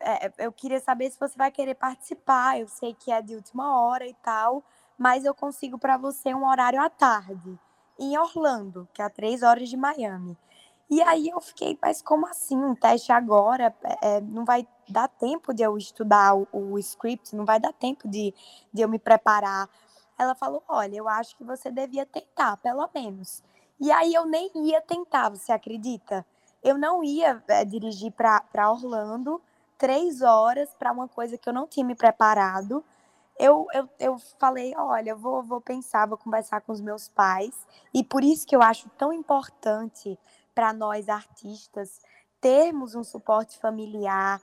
é, 0.00 0.32
eu 0.38 0.52
queria 0.52 0.80
saber 0.80 1.10
se 1.10 1.18
você 1.18 1.36
vai 1.36 1.50
querer 1.50 1.74
participar. 1.74 2.58
Eu 2.58 2.68
sei 2.68 2.94
que 2.94 3.12
é 3.12 3.20
de 3.22 3.34
última 3.34 3.80
hora 3.80 4.06
e 4.06 4.14
tal, 4.14 4.64
mas 4.98 5.24
eu 5.24 5.34
consigo 5.34 5.78
para 5.78 5.96
você 5.96 6.34
um 6.34 6.46
horário 6.46 6.80
à 6.80 6.88
tarde, 6.88 7.58
em 7.98 8.16
Orlando, 8.18 8.88
que 8.92 9.02
é 9.02 9.04
a 9.04 9.10
três 9.10 9.42
horas 9.42 9.68
de 9.68 9.76
Miami. 9.76 10.36
E 10.90 11.00
aí 11.02 11.28
eu 11.28 11.40
fiquei, 11.40 11.78
mas 11.80 12.02
como 12.02 12.26
assim? 12.26 12.56
Um 12.56 12.74
teste 12.74 13.12
agora? 13.12 13.72
É, 14.02 14.20
não 14.20 14.44
vai 14.44 14.66
dar 14.88 15.06
tempo 15.06 15.54
de 15.54 15.62
eu 15.62 15.78
estudar 15.78 16.34
o, 16.34 16.48
o 16.52 16.78
script, 16.80 17.36
não 17.36 17.44
vai 17.44 17.60
dar 17.60 17.72
tempo 17.72 18.08
de, 18.08 18.34
de 18.72 18.82
eu 18.82 18.88
me 18.88 18.98
preparar. 18.98 19.70
Ela 20.18 20.34
falou: 20.34 20.64
olha, 20.68 20.96
eu 20.96 21.08
acho 21.08 21.36
que 21.36 21.44
você 21.44 21.70
devia 21.70 22.04
tentar, 22.04 22.56
pelo 22.56 22.88
menos. 22.92 23.40
E 23.78 23.90
aí 23.92 24.12
eu 24.12 24.26
nem 24.26 24.50
ia 24.56 24.80
tentar, 24.82 25.30
você 25.30 25.52
acredita? 25.52 26.26
Eu 26.62 26.76
não 26.76 27.04
ia 27.04 27.42
é, 27.48 27.64
dirigir 27.64 28.12
para 28.12 28.70
Orlando 28.70 29.40
três 29.78 30.20
horas 30.22 30.74
para 30.78 30.92
uma 30.92 31.08
coisa 31.08 31.38
que 31.38 31.48
eu 31.48 31.52
não 31.52 31.66
tinha 31.66 31.86
me 31.86 31.94
preparado. 31.94 32.84
Eu, 33.38 33.66
eu, 33.72 33.88
eu 33.98 34.18
falei, 34.38 34.74
olha, 34.76 35.10
eu 35.10 35.16
vou, 35.16 35.42
vou 35.42 35.60
pensar, 35.60 36.06
vou 36.06 36.18
conversar 36.18 36.60
com 36.60 36.72
os 36.72 36.80
meus 36.80 37.08
pais. 37.08 37.66
E 37.94 38.04
por 38.04 38.22
isso 38.22 38.46
que 38.46 38.54
eu 38.54 38.60
acho 38.60 38.90
tão 38.98 39.12
importante 39.12 40.18
para 40.60 40.74
nós 40.74 41.08
artistas 41.08 42.02
termos 42.38 42.94
um 42.94 43.02
suporte 43.02 43.58
familiar, 43.58 44.38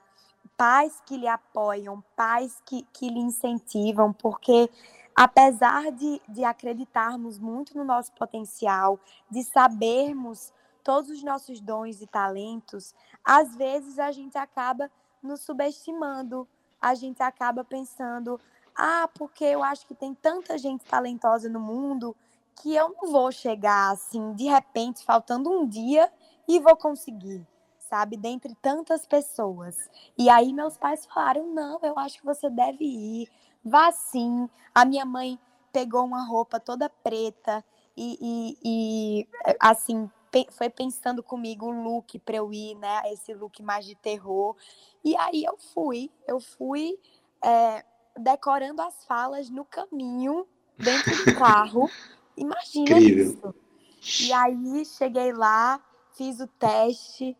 pais 0.56 1.00
que 1.06 1.16
lhe 1.16 1.28
apoiam, 1.28 2.02
pais 2.16 2.60
que, 2.66 2.82
que 2.92 3.08
lhe 3.08 3.20
incentivam, 3.20 4.12
porque 4.12 4.68
apesar 5.14 5.92
de, 5.92 6.20
de 6.28 6.42
acreditarmos 6.42 7.38
muito 7.38 7.78
no 7.78 7.84
nosso 7.84 8.10
potencial, 8.14 8.98
de 9.30 9.44
sabermos 9.44 10.52
todos 10.82 11.08
os 11.08 11.22
nossos 11.22 11.60
dons 11.60 12.02
e 12.02 12.06
talentos, 12.08 12.96
às 13.24 13.54
vezes 13.54 14.00
a 14.00 14.10
gente 14.10 14.36
acaba 14.36 14.90
nos 15.22 15.42
subestimando. 15.42 16.48
A 16.80 16.96
gente 16.96 17.22
acaba 17.22 17.62
pensando, 17.62 18.40
ah, 18.74 19.08
porque 19.14 19.44
eu 19.44 19.62
acho 19.62 19.86
que 19.86 19.94
tem 19.94 20.14
tanta 20.16 20.58
gente 20.58 20.84
talentosa 20.84 21.48
no 21.48 21.60
mundo 21.60 22.16
que 22.60 22.74
eu 22.74 22.94
não 23.00 23.10
vou 23.10 23.30
chegar 23.30 23.92
assim, 23.92 24.32
de 24.34 24.44
repente, 24.44 25.04
faltando 25.04 25.50
um 25.50 25.66
dia 25.66 26.10
e 26.46 26.58
vou 26.58 26.76
conseguir, 26.76 27.46
sabe? 27.78 28.16
Dentre 28.16 28.54
tantas 28.56 29.06
pessoas. 29.06 29.88
E 30.16 30.28
aí 30.28 30.52
meus 30.52 30.76
pais 30.76 31.06
falaram: 31.06 31.52
não, 31.52 31.78
eu 31.82 31.98
acho 31.98 32.18
que 32.18 32.26
você 32.26 32.50
deve 32.50 32.84
ir, 32.84 33.30
vá 33.64 33.90
sim. 33.92 34.48
A 34.74 34.84
minha 34.84 35.04
mãe 35.04 35.38
pegou 35.72 36.04
uma 36.04 36.24
roupa 36.24 36.58
toda 36.58 36.88
preta 36.88 37.64
e, 37.96 38.18
e, 38.20 38.58
e 38.64 39.28
assim, 39.60 40.10
foi 40.50 40.68
pensando 40.70 41.22
comigo 41.22 41.66
o 41.66 41.82
look 41.82 42.18
para 42.20 42.36
eu 42.36 42.52
ir, 42.52 42.74
né? 42.76 43.02
Esse 43.12 43.34
look 43.34 43.62
mais 43.62 43.84
de 43.84 43.94
terror. 43.94 44.56
E 45.04 45.16
aí 45.16 45.44
eu 45.44 45.56
fui, 45.56 46.10
eu 46.26 46.40
fui 46.40 46.98
é, 47.42 47.84
decorando 48.16 48.82
as 48.82 49.04
falas 49.04 49.48
no 49.48 49.64
caminho, 49.64 50.46
dentro 50.76 51.24
do 51.24 51.34
carro. 51.38 51.90
Imagina 52.38 52.98
Incrível. 52.98 53.54
isso. 54.00 54.26
E 54.26 54.32
aí 54.32 54.84
cheguei 54.84 55.32
lá, 55.32 55.80
fiz 56.14 56.40
o 56.40 56.46
teste. 56.46 57.36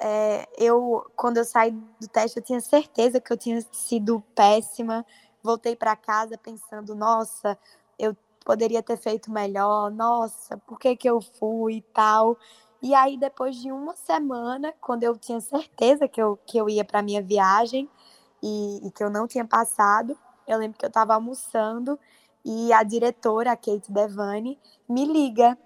É, 0.00 0.48
eu, 0.56 1.04
quando 1.16 1.38
eu 1.38 1.44
saí 1.44 1.70
do 1.70 2.08
teste, 2.08 2.38
eu 2.38 2.42
tinha 2.42 2.60
certeza 2.60 3.20
que 3.20 3.32
eu 3.32 3.36
tinha 3.36 3.60
sido 3.72 4.22
péssima. 4.34 5.04
Voltei 5.42 5.74
para 5.76 5.96
casa 5.96 6.36
pensando, 6.36 6.94
nossa, 6.94 7.58
eu 7.98 8.16
poderia 8.44 8.82
ter 8.82 8.96
feito 8.96 9.30
melhor, 9.30 9.90
nossa, 9.90 10.56
por 10.58 10.78
que, 10.78 10.96
que 10.96 11.08
eu 11.08 11.20
fui 11.20 11.76
e 11.76 11.82
tal. 11.82 12.36
E 12.82 12.94
aí, 12.94 13.16
depois 13.18 13.56
de 13.56 13.70
uma 13.70 13.94
semana, 13.94 14.72
quando 14.80 15.02
eu 15.02 15.16
tinha 15.16 15.40
certeza 15.40 16.08
que 16.08 16.20
eu, 16.20 16.38
que 16.46 16.56
eu 16.56 16.68
ia 16.68 16.84
para 16.84 17.02
minha 17.02 17.22
viagem 17.22 17.88
e, 18.42 18.86
e, 18.86 18.90
que 18.90 19.04
eu 19.04 19.10
não 19.10 19.26
tinha 19.26 19.44
passado, 19.44 20.16
eu 20.46 20.58
lembro 20.58 20.78
que 20.78 20.84
eu 20.84 20.88
estava 20.88 21.14
almoçando 21.14 21.98
e 22.44 22.72
a 22.72 22.82
diretora, 22.82 23.52
a 23.52 23.56
Kate 23.56 23.90
Devane, 23.92 24.58
me 24.88 25.04
liga. 25.04 25.58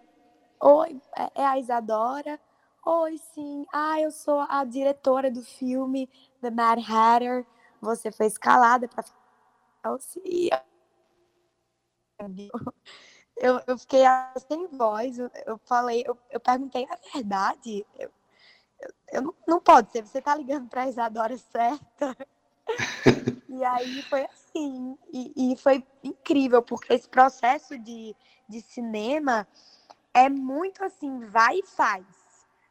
Oi, 0.61 1.01
é, 1.17 1.43
é 1.43 1.47
a 1.47 1.59
Isadora? 1.59 2.41
Oi, 2.85 3.19
sim. 3.19 3.65
Ah, 3.73 4.01
eu 4.01 4.11
sou 4.11 4.41
a 4.49 4.65
diretora 4.65 5.31
do 5.31 5.43
filme 5.43 6.09
The 6.41 6.51
Mad 6.51 6.79
Hatter. 6.79 7.47
Você 7.81 8.11
foi 8.11 8.27
escalada 8.27 8.89
para 8.89 9.05
eu, 13.37 13.61
eu 13.67 13.79
fiquei 13.79 14.03
sem 14.49 14.67
voz, 14.69 15.19
eu, 15.19 15.31
falei, 15.67 16.03
eu, 16.07 16.17
eu, 16.31 16.41
perguntei 16.41 16.87
a 16.89 16.97
verdade. 17.13 17.87
Eu, 17.99 18.11
eu, 18.81 18.93
eu 19.13 19.23
não, 19.23 19.35
não 19.47 19.61
pode 19.61 19.93
ser, 19.93 20.03
você 20.03 20.23
tá 20.23 20.35
ligando 20.35 20.69
para 20.69 20.89
Isadora 20.89 21.37
certa. 21.37 22.17
e 23.55 23.65
aí 23.65 24.03
foi 24.03 24.25
assim, 24.25 24.99
e, 25.13 25.53
e, 25.53 25.57
foi 25.57 25.87
incrível, 26.03 26.61
porque 26.61 26.93
esse 26.93 27.09
processo 27.09 27.79
de, 27.79 28.15
de 28.49 28.61
cinema 28.61 29.47
é 30.13 30.29
muito 30.29 30.83
assim, 30.85 31.21
vai 31.27 31.59
e 31.59 31.67
faz. 31.67 32.05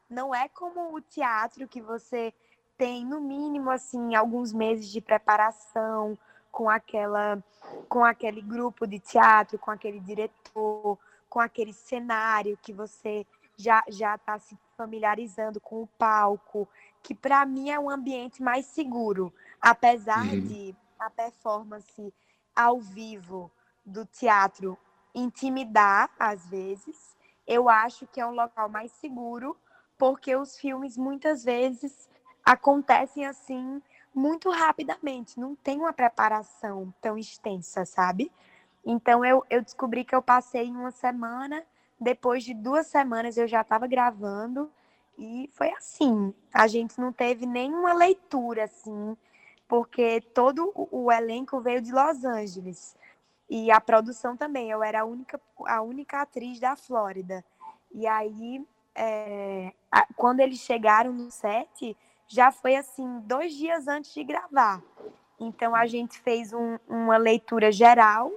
Não 0.10 0.36
é 0.36 0.50
como 0.50 0.94
o 0.94 1.02
teatro 1.02 1.68
que 1.68 1.82
você 1.82 2.34
tem, 2.78 3.06
no 3.06 3.22
mínimo, 3.22 3.70
assim, 3.70 4.14
alguns 4.14 4.52
meses 4.52 4.92
de 4.92 5.00
preparação, 5.00 6.18
com 6.52 6.70
aquela 6.70 7.44
com 7.88 8.04
aquele 8.04 8.42
grupo 8.42 8.86
de 8.86 9.00
teatro, 9.00 9.58
com 9.58 9.72
aquele 9.72 10.00
diretor, 10.00 11.00
com 11.30 11.40
aquele 11.40 11.74
cenário 11.74 12.60
que 12.62 12.74
você 12.74 13.26
já 13.58 13.84
já 13.88 14.16
está 14.16 14.38
se 14.38 14.58
familiarizando 14.78 15.60
com 15.60 15.82
o 15.82 15.88
palco, 15.98 16.68
que 17.04 17.14
para 17.14 17.46
mim 17.46 17.70
é 17.70 17.78
um 17.78 17.90
ambiente 17.90 18.42
mais 18.42 18.66
seguro, 18.66 19.32
apesar 19.62 20.26
uhum. 20.26 20.40
de 20.40 20.76
a 20.98 21.10
performance 21.10 22.14
ao 22.56 22.80
vivo 22.80 23.52
do 23.86 24.06
teatro 24.06 24.78
intimidar 25.14 26.10
às 26.18 26.48
vezes, 26.50 27.16
eu 27.46 27.68
acho 27.68 28.08
que 28.08 28.22
é 28.22 28.26
um 28.26 28.34
local 28.34 28.70
mais 28.70 28.92
seguro, 28.94 29.56
porque 29.98 30.34
os 30.36 30.58
filmes 30.58 30.98
muitas 30.98 31.44
vezes 31.44 32.10
acontecem 32.44 33.26
assim 33.26 33.82
muito 34.16 34.50
rapidamente, 34.50 35.40
não 35.40 35.56
tem 35.56 35.80
uma 35.80 35.92
preparação 35.92 36.94
tão 37.02 37.18
extensa, 37.18 37.84
sabe? 37.86 38.32
Então 38.86 39.26
eu, 39.26 39.46
eu 39.50 39.62
descobri 39.62 40.04
que 40.06 40.16
eu 40.16 40.22
passei 40.22 40.68
em 40.68 40.76
uma 40.76 40.92
semana, 40.92 41.64
depois 42.00 42.44
de 42.44 42.54
duas 42.54 42.88
semanas 42.88 43.38
eu 43.38 43.48
já 43.48 43.62
estava 43.62 43.88
gravando 43.88 44.72
e 45.18 45.50
foi 45.54 45.72
assim. 45.72 46.34
A 46.54 46.68
gente 46.68 47.00
não 47.00 47.12
teve 47.12 47.46
nenhuma 47.46 47.94
leitura 47.94 48.66
assim, 48.66 49.16
porque 49.68 50.22
todo 50.34 50.72
o, 50.76 51.12
elenco 51.12 51.60
veio 51.62 51.82
de 51.82 51.92
Los 51.92 52.24
Angeles 52.24 52.96
e 53.50 53.72
a 53.72 53.80
produção 53.80 54.36
também. 54.36 54.70
Eu 54.70 54.84
era 54.84 55.02
a 55.02 55.06
única, 55.06 55.40
a 55.66 55.82
única 55.82 56.22
atriz 56.22 56.60
da 56.60 56.76
Flórida. 56.76 57.44
E 57.94 58.08
aí, 58.08 58.66
é, 58.96 59.74
a, 59.92 60.06
quando 60.16 60.40
eles 60.40 60.60
chegaram 60.60 61.14
no 61.14 61.30
set, 61.32 61.96
já 62.28 62.52
foi 62.52 62.76
assim, 62.76 63.20
dois 63.22 63.54
dias 63.54 63.88
antes 63.88 64.14
de 64.14 64.24
gravar. 64.24 64.82
Então 65.40 65.76
a 65.76 65.86
gente 65.86 66.20
fez 66.20 66.54
um, 66.54 66.78
uma 66.88 67.18
leitura 67.18 67.72
geral, 67.72 68.32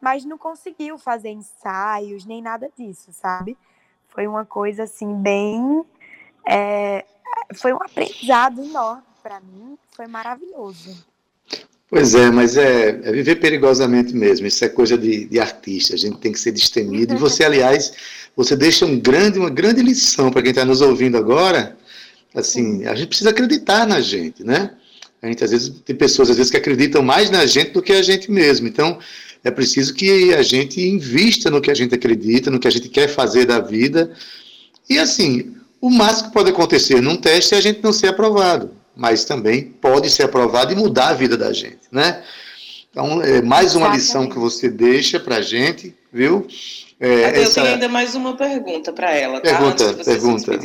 mas 0.00 0.24
não 0.24 0.38
conseguiu 0.38 0.98
fazer 0.98 1.30
ensaios 1.30 2.24
nem 2.24 2.42
nada 2.42 2.70
disso, 2.76 3.12
sabe? 3.12 3.56
Foi 4.08 4.26
uma 4.26 4.44
coisa 4.44 4.84
assim, 4.84 5.14
bem. 5.14 5.84
É, 6.50 7.04
foi 7.54 7.72
um 7.72 7.76
aprendizado 7.76 8.62
enorme 8.62 9.02
para 9.22 9.40
mim, 9.40 9.76
foi 9.94 10.06
maravilhoso. 10.06 10.96
Pois 11.88 12.14
é, 12.14 12.30
mas 12.30 12.56
é, 12.56 12.90
é, 12.90 13.12
viver 13.12 13.36
perigosamente 13.36 14.14
mesmo. 14.14 14.46
Isso 14.46 14.64
é 14.64 14.68
coisa 14.68 14.96
de, 14.96 15.26
de 15.26 15.40
artista. 15.40 15.94
A 15.94 15.98
gente 15.98 16.18
tem 16.18 16.32
que 16.32 16.38
ser 16.38 16.52
destemido. 16.52 17.14
E 17.14 17.18
você, 17.18 17.44
aliás, 17.44 17.92
você 18.36 18.56
deixa 18.56 18.86
um 18.86 18.98
grande, 18.98 19.38
uma 19.38 19.50
grande 19.50 19.82
lição 19.82 20.30
para 20.30 20.40
quem 20.40 20.50
está 20.50 20.64
nos 20.64 20.80
ouvindo 20.80 21.16
agora, 21.16 21.76
Assim, 22.34 22.86
a 22.86 22.94
gente 22.94 23.08
precisa 23.08 23.30
acreditar 23.30 23.86
na 23.86 24.00
gente, 24.00 24.44
né? 24.44 24.70
A 25.20 25.26
gente 25.26 25.44
às 25.44 25.50
vezes 25.50 25.68
tem 25.84 25.96
pessoas 25.96 26.30
às 26.30 26.36
vezes 26.36 26.50
que 26.50 26.56
acreditam 26.56 27.02
mais 27.02 27.28
na 27.28 27.44
gente 27.44 27.72
do 27.72 27.82
que 27.82 27.92
a 27.92 28.02
gente 28.02 28.30
mesmo. 28.30 28.68
Então, 28.68 28.98
é 29.42 29.50
preciso 29.50 29.92
que 29.94 30.32
a 30.32 30.42
gente 30.42 30.80
invista 30.80 31.50
no 31.50 31.60
que 31.60 31.70
a 31.70 31.74
gente 31.74 31.94
acredita, 31.94 32.50
no 32.50 32.60
que 32.60 32.68
a 32.68 32.70
gente 32.70 32.88
quer 32.88 33.08
fazer 33.08 33.46
da 33.46 33.58
vida. 33.58 34.12
E 34.88 34.98
assim, 34.98 35.56
o 35.80 35.90
máximo 35.90 36.28
que 36.28 36.34
pode 36.34 36.50
acontecer 36.50 37.00
num 37.00 37.16
teste 37.16 37.54
é 37.54 37.58
a 37.58 37.60
gente 37.60 37.82
não 37.82 37.92
ser 37.92 38.08
aprovado, 38.08 38.72
mas 38.94 39.24
também 39.24 39.64
pode 39.64 40.10
ser 40.10 40.24
aprovado 40.24 40.72
e 40.72 40.76
mudar 40.76 41.08
a 41.08 41.14
vida 41.14 41.36
da 41.36 41.52
gente, 41.52 41.80
né? 41.90 42.22
Então, 42.90 43.22
é 43.22 43.40
mais 43.40 43.74
uma 43.74 43.86
Exatamente. 43.86 44.00
lição 44.00 44.28
que 44.28 44.38
você 44.38 44.68
deixa 44.68 45.20
para 45.20 45.36
a 45.36 45.42
gente, 45.42 45.94
viu? 46.12 46.46
É, 46.98 47.26
Até 47.26 47.42
essa... 47.42 47.60
Eu 47.60 47.64
tenho 47.64 47.74
ainda 47.74 47.88
mais 47.88 48.14
uma 48.14 48.36
pergunta 48.36 48.92
para 48.92 49.14
ela, 49.14 49.40
tá? 49.40 49.50
Pergunta, 49.50 49.94
pergunta. 50.04 50.58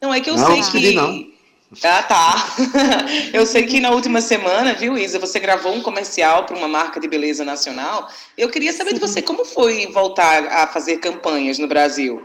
Não, 0.00 0.14
é 0.14 0.20
que 0.20 0.30
eu 0.30 0.36
não, 0.36 0.62
sei 0.62 0.80
que. 0.80 0.94
Não. 0.94 1.34
Ah, 1.82 2.02
tá. 2.02 2.54
Eu 3.32 3.44
sei 3.46 3.64
que 3.66 3.80
na 3.80 3.90
última 3.90 4.20
semana, 4.20 4.74
viu, 4.74 4.96
Isa, 4.96 5.18
você 5.18 5.40
gravou 5.40 5.74
um 5.74 5.82
comercial 5.82 6.44
para 6.44 6.56
uma 6.56 6.68
marca 6.68 7.00
de 7.00 7.08
beleza 7.08 7.44
nacional. 7.44 8.08
Eu 8.38 8.48
queria 8.48 8.72
saber 8.72 8.90
Sim. 8.90 8.94
de 8.96 9.00
você 9.00 9.20
como 9.20 9.44
foi 9.44 9.86
voltar 9.88 10.46
a 10.46 10.66
fazer 10.68 10.98
campanhas 10.98 11.58
no 11.58 11.66
Brasil. 11.66 12.22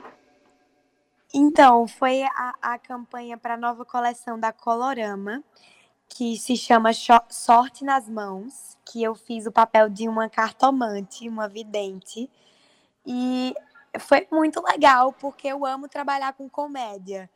Então, 1.33 1.87
foi 1.87 2.23
a, 2.23 2.55
a 2.61 2.79
campanha 2.79 3.37
para 3.37 3.53
a 3.53 3.57
nova 3.57 3.85
coleção 3.85 4.39
da 4.39 4.51
Colorama, 4.51 5.43
que 6.07 6.37
se 6.37 6.57
chama 6.57 6.89
Sorte 7.29 7.83
nas 7.83 8.09
Mãos, 8.09 8.75
que 8.83 9.03
eu 9.03 9.13
fiz 9.13 9.45
o 9.45 9.51
papel 9.51 9.89
de 9.89 10.09
uma 10.09 10.27
cartomante, 10.27 11.29
uma 11.29 11.47
vidente. 11.47 12.29
E 13.05 13.53
foi 13.99 14.27
muito 14.31 14.61
legal, 14.63 15.13
porque 15.13 15.47
eu 15.47 15.65
amo 15.65 15.87
trabalhar 15.87 16.33
com 16.33 16.49
comédia. 16.49 17.29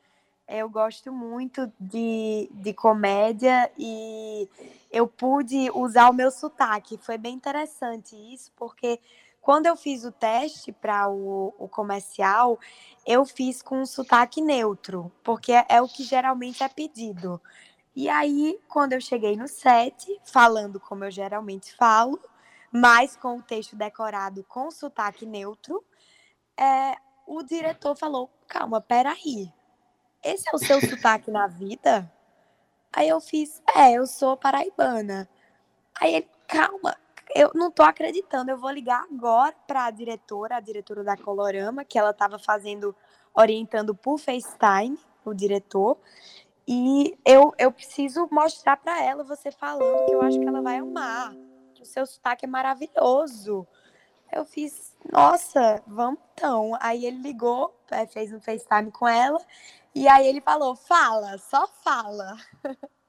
Eu 0.48 0.68
gosto 0.70 1.12
muito 1.12 1.72
de, 1.80 2.50
de 2.52 2.74
comédia 2.74 3.72
e 3.78 4.50
eu 4.92 5.08
pude 5.08 5.70
usar 5.74 6.10
o 6.10 6.14
meu 6.14 6.32
sotaque. 6.32 6.98
Foi 6.98 7.18
bem 7.18 7.36
interessante 7.36 8.16
isso, 8.16 8.52
porque 8.56 9.00
quando 9.44 9.66
eu 9.66 9.76
fiz 9.76 10.06
o 10.06 10.12
teste 10.12 10.72
para 10.72 11.10
o, 11.10 11.54
o, 11.60 11.68
comercial, 11.68 12.58
eu 13.06 13.26
fiz 13.26 13.62
com 13.62 13.82
um 13.82 13.86
sotaque 13.86 14.42
neutro, 14.42 15.12
porque 15.22 15.52
é, 15.52 15.82
o 15.82 15.88
que 15.88 16.02
geralmente 16.02 16.64
é 16.64 16.70
pedido. 16.70 17.42
E 17.94 18.08
aí, 18.08 18.58
quando 18.70 18.94
eu 18.94 19.02
cheguei 19.02 19.36
no 19.36 19.50
set, 19.50 20.18
falando 20.24 20.80
como 20.80 21.04
eu 21.04 21.12
geralmente 21.12 21.76
falo, 21.76 22.18
mas 22.72 23.18
com 23.18 23.38
o 23.38 23.44
texto 23.44 23.76
decorado 23.76 24.46
com 24.46 24.72
sotaque 24.72 25.26
neutro, 25.26 25.84
é, 26.58 26.96
o 27.28 27.44
diretor 27.44 27.98
falou: 27.98 28.30
calma, 28.48 28.80
peraí, 28.80 29.52
esse 30.24 30.48
é 30.48 30.56
o 30.56 30.58
seu 30.58 30.80
sotaque 30.80 31.30
na 31.30 31.48
vida? 31.48 32.10
Aí 32.94 33.10
eu 33.10 33.20
fiz, 33.20 33.62
é, 33.76 33.92
eu 33.92 34.08
sou 34.08 34.38
paraibana. 34.38 35.28
Aí 36.00 36.16
ele, 36.16 36.30
calma, 36.48 36.96
eu 37.36 37.52
não 37.54 37.72
tô 37.72 37.84
acreditando, 37.84 38.52
eu 38.52 38.58
vou 38.58 38.70
ligar 38.70 39.04
agora 39.12 39.56
para 39.68 39.86
a 39.86 39.92
diretora, 39.92 40.58
a 40.58 40.60
diretora 40.60 41.04
da 41.04 41.18
Colorama, 41.18 41.84
que 41.84 41.98
ela 41.98 42.12
estava 42.12 42.38
fazendo, 42.38 42.96
orientando 43.34 43.96
por 43.96 44.18
FaceTime, 44.18 44.98
o 45.26 45.34
diretor, 45.34 45.98
e 46.68 47.18
eu, 47.26 47.54
eu 47.58 47.72
preciso 47.72 48.28
mostrar 48.32 48.78
para 48.78 49.04
ela 49.04 49.24
você 49.24 49.52
falando 49.52 50.06
que 50.06 50.14
eu 50.14 50.22
acho 50.22 50.40
que 50.40 50.48
ela 50.48 50.62
vai 50.62 50.78
amar, 50.78 51.34
que 51.74 51.82
o 51.82 51.86
seu 51.86 52.06
sotaque 52.06 52.46
é 52.46 52.48
maravilhoso. 52.48 53.68
Eu 54.32 54.46
fiz, 54.46 54.96
nossa, 55.12 55.84
vamos 55.86 56.20
então. 56.34 56.76
Aí 56.80 57.06
ele 57.06 57.22
ligou, 57.22 57.78
é, 57.92 58.08
fez 58.08 58.34
um 58.34 58.40
FaceTime 58.40 58.92
com 58.92 59.08
ela, 59.08 59.40
e 59.94 60.08
aí 60.08 60.26
ele 60.28 60.42
falou: 60.42 60.76
fala, 60.76 61.38
só 61.38 61.68
fala. 61.68 62.38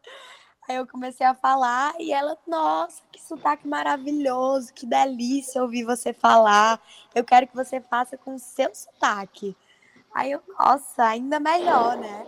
Aí 0.66 0.77
eu 0.77 0.87
comecei 0.87 1.27
a 1.27 1.35
falar 1.35 1.94
e 1.98 2.12
ela, 2.12 2.38
nossa, 2.46 3.03
que 3.12 3.20
sotaque 3.20 3.68
maravilhoso, 3.68 4.72
que 4.72 4.87
delícia 4.87 5.62
ouvir 5.62 5.85
você 5.85 6.12
falar. 6.12 6.81
Eu 7.14 7.22
quero 7.22 7.46
que 7.46 7.55
você 7.55 7.81
faça 7.81 8.16
com 8.16 8.35
o 8.35 8.38
seu 8.38 8.74
sotaque. 8.74 9.55
Aí 10.14 10.33
eu, 10.33 10.42
nossa, 10.59 11.05
ainda 11.05 11.38
melhor, 11.38 11.98
né? 11.98 12.27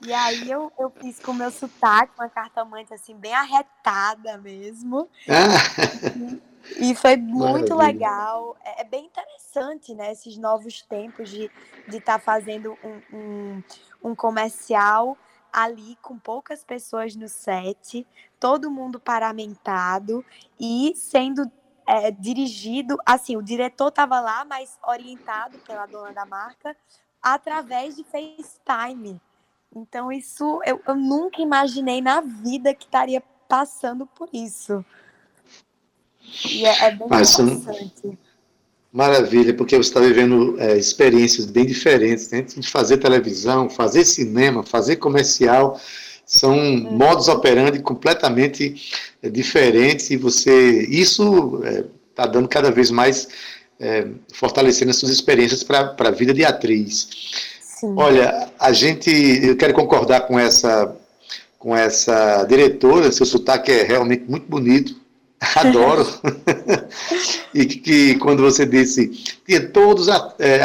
E 0.00 0.12
aí 0.12 0.50
eu, 0.50 0.72
eu 0.78 0.90
fiz 0.90 1.20
com 1.20 1.32
o 1.32 1.34
meu 1.34 1.50
sotaque, 1.50 2.12
uma 2.18 2.28
cartomante 2.28 2.94
assim, 2.94 3.14
bem 3.16 3.34
arretada 3.34 4.38
mesmo. 4.38 5.08
Ah. 5.28 6.44
E 6.78 6.94
foi 6.94 7.16
muito 7.16 7.74
Maravilha. 7.74 7.76
legal. 7.76 8.56
É, 8.64 8.80
é, 8.80 8.84
bem 8.84 9.04
interessante, 9.04 9.94
né? 9.94 10.12
Esses 10.12 10.38
novos 10.38 10.80
tempos 10.80 11.28
de 11.28 11.44
estar 11.44 11.90
de 11.90 12.00
tá 12.00 12.18
fazendo 12.18 12.78
um, 12.82 13.16
um, 13.16 13.62
um 14.02 14.14
comercial 14.14 15.16
ali 15.54 15.96
com 16.02 16.18
poucas 16.18 16.64
pessoas 16.64 17.14
no 17.14 17.28
set, 17.28 18.04
todo 18.40 18.72
mundo 18.72 18.98
paramentado 18.98 20.24
e 20.58 20.92
sendo 20.96 21.48
é, 21.86 22.10
dirigido, 22.10 22.98
assim, 23.06 23.36
o 23.36 23.42
diretor 23.42 23.88
estava 23.88 24.20
lá, 24.20 24.44
mas 24.44 24.76
orientado 24.84 25.56
pela 25.60 25.86
dona 25.86 26.12
da 26.12 26.26
marca 26.26 26.76
através 27.22 27.94
de 27.94 28.02
FaceTime. 28.02 29.20
Então, 29.74 30.10
isso 30.10 30.60
eu, 30.64 30.82
eu 30.86 30.96
nunca 30.96 31.40
imaginei 31.40 32.02
na 32.02 32.20
vida 32.20 32.74
que 32.74 32.84
estaria 32.84 33.22
passando 33.48 34.06
por 34.06 34.28
isso. 34.32 34.84
E 36.48 36.64
é, 36.64 36.86
é 36.86 36.90
bem 36.90 37.06
Mas, 37.08 37.38
interessante. 37.38 38.18
Maravilha, 38.94 39.52
porque 39.52 39.76
você 39.76 39.88
está 39.88 39.98
vivendo 39.98 40.54
é, 40.56 40.78
experiências 40.78 41.46
bem 41.46 41.66
diferentes, 41.66 42.30
né? 42.30 42.42
De 42.42 42.70
fazer 42.70 42.98
televisão, 42.98 43.68
fazer 43.68 44.04
cinema, 44.04 44.62
fazer 44.62 44.96
comercial, 44.96 45.80
são 46.24 46.56
hum. 46.56 46.92
modos 46.92 47.26
operandi 47.26 47.80
completamente 47.80 48.80
é, 49.20 49.28
diferentes 49.28 50.10
e 50.10 50.16
você, 50.16 50.86
isso 50.88 51.60
está 52.08 52.22
é, 52.22 52.28
dando 52.28 52.48
cada 52.48 52.70
vez 52.70 52.88
mais, 52.92 53.26
é, 53.80 54.06
fortalecendo 54.32 54.92
as 54.92 54.96
suas 54.96 55.10
experiências 55.10 55.64
para 55.64 55.92
a 55.98 56.10
vida 56.12 56.32
de 56.32 56.44
atriz. 56.44 57.08
Sim. 57.60 57.94
Olha, 57.96 58.48
a 58.60 58.72
gente, 58.72 59.10
eu 59.10 59.56
quero 59.56 59.74
concordar 59.74 60.20
com 60.28 60.38
essa, 60.38 60.96
com 61.58 61.74
essa 61.74 62.44
diretora, 62.44 63.10
seu 63.10 63.26
sotaque 63.26 63.72
é 63.72 63.82
realmente 63.82 64.22
muito 64.28 64.46
bonito, 64.48 65.02
Adoro. 65.56 66.06
e 67.52 67.64
que, 67.66 67.76
que, 67.78 68.14
quando 68.16 68.42
você 68.42 68.64
disse, 68.64 69.08
tinha 69.46 69.60
todos 69.68 70.08
é, 70.38 70.62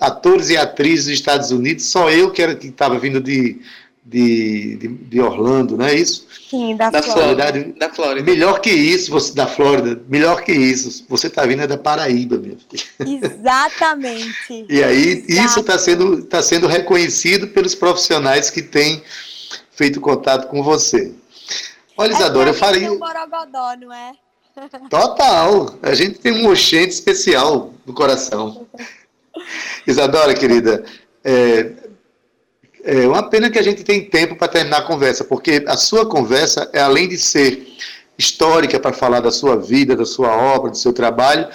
atores 0.00 0.50
e 0.50 0.56
atrizes 0.56 1.06
dos 1.06 1.14
Estados 1.14 1.50
Unidos, 1.50 1.86
só 1.86 2.10
eu 2.10 2.30
que 2.30 2.42
era 2.42 2.54
que 2.54 2.68
estava 2.68 2.98
vindo 2.98 3.20
de, 3.20 3.60
de, 4.04 4.76
de, 4.76 4.88
de, 4.88 5.20
Orlando, 5.20 5.76
não 5.76 5.86
é 5.86 5.94
isso? 5.94 6.26
Sim, 6.48 6.76
da, 6.76 6.90
da 6.90 7.02
Flórida. 7.02 7.74
Da 7.76 7.90
Flórida. 7.90 8.30
Melhor 8.30 8.60
que 8.60 8.70
isso, 8.70 9.10
você 9.10 9.34
da 9.34 9.46
Flórida, 9.46 10.00
melhor 10.08 10.42
que 10.42 10.52
isso. 10.52 11.04
Você 11.08 11.26
está 11.26 11.44
vindo 11.44 11.62
é 11.62 11.66
da 11.66 11.76
Paraíba, 11.76 12.38
minha 12.38 12.56
filha. 12.56 13.20
Exatamente. 13.24 14.66
e 14.70 14.82
aí, 14.82 15.24
Exato. 15.28 15.46
isso 15.46 15.60
está 15.60 15.78
sendo, 15.78 16.22
tá 16.24 16.42
sendo 16.42 16.66
reconhecido 16.66 17.48
pelos 17.48 17.74
profissionais 17.74 18.48
que 18.48 18.62
têm 18.62 19.02
feito 19.72 20.00
contato 20.00 20.46
com 20.48 20.62
você. 20.62 21.12
Olha, 21.96 22.12
é 22.12 22.16
Isadora, 22.16 22.50
eu 22.50 22.54
faria. 22.54 22.92
Um 22.92 22.98
borogodó, 22.98 23.76
não 23.80 23.92
é? 23.92 24.12
Total. 24.90 25.74
A 25.82 25.94
gente 25.94 26.18
tem 26.18 26.32
um 26.32 26.50
oxente 26.50 26.90
especial 26.90 27.72
no 27.86 27.94
coração. 27.94 28.66
Isadora, 29.86 30.34
querida, 30.34 30.84
é, 31.24 31.72
é 32.84 33.06
uma 33.06 33.22
pena 33.28 33.50
que 33.50 33.58
a 33.58 33.62
gente 33.62 33.82
tem 33.82 34.04
tempo 34.04 34.36
para 34.36 34.48
terminar 34.48 34.78
a 34.78 34.82
conversa, 34.82 35.24
porque 35.24 35.64
a 35.66 35.76
sua 35.76 36.06
conversa, 36.06 36.68
é 36.72 36.80
além 36.80 37.08
de 37.08 37.18
ser 37.18 37.66
histórica 38.18 38.80
para 38.80 38.92
falar 38.92 39.20
da 39.20 39.30
sua 39.30 39.56
vida, 39.56 39.94
da 39.94 40.06
sua 40.06 40.34
obra, 40.34 40.70
do 40.70 40.76
seu 40.76 40.92
trabalho, 40.92 41.48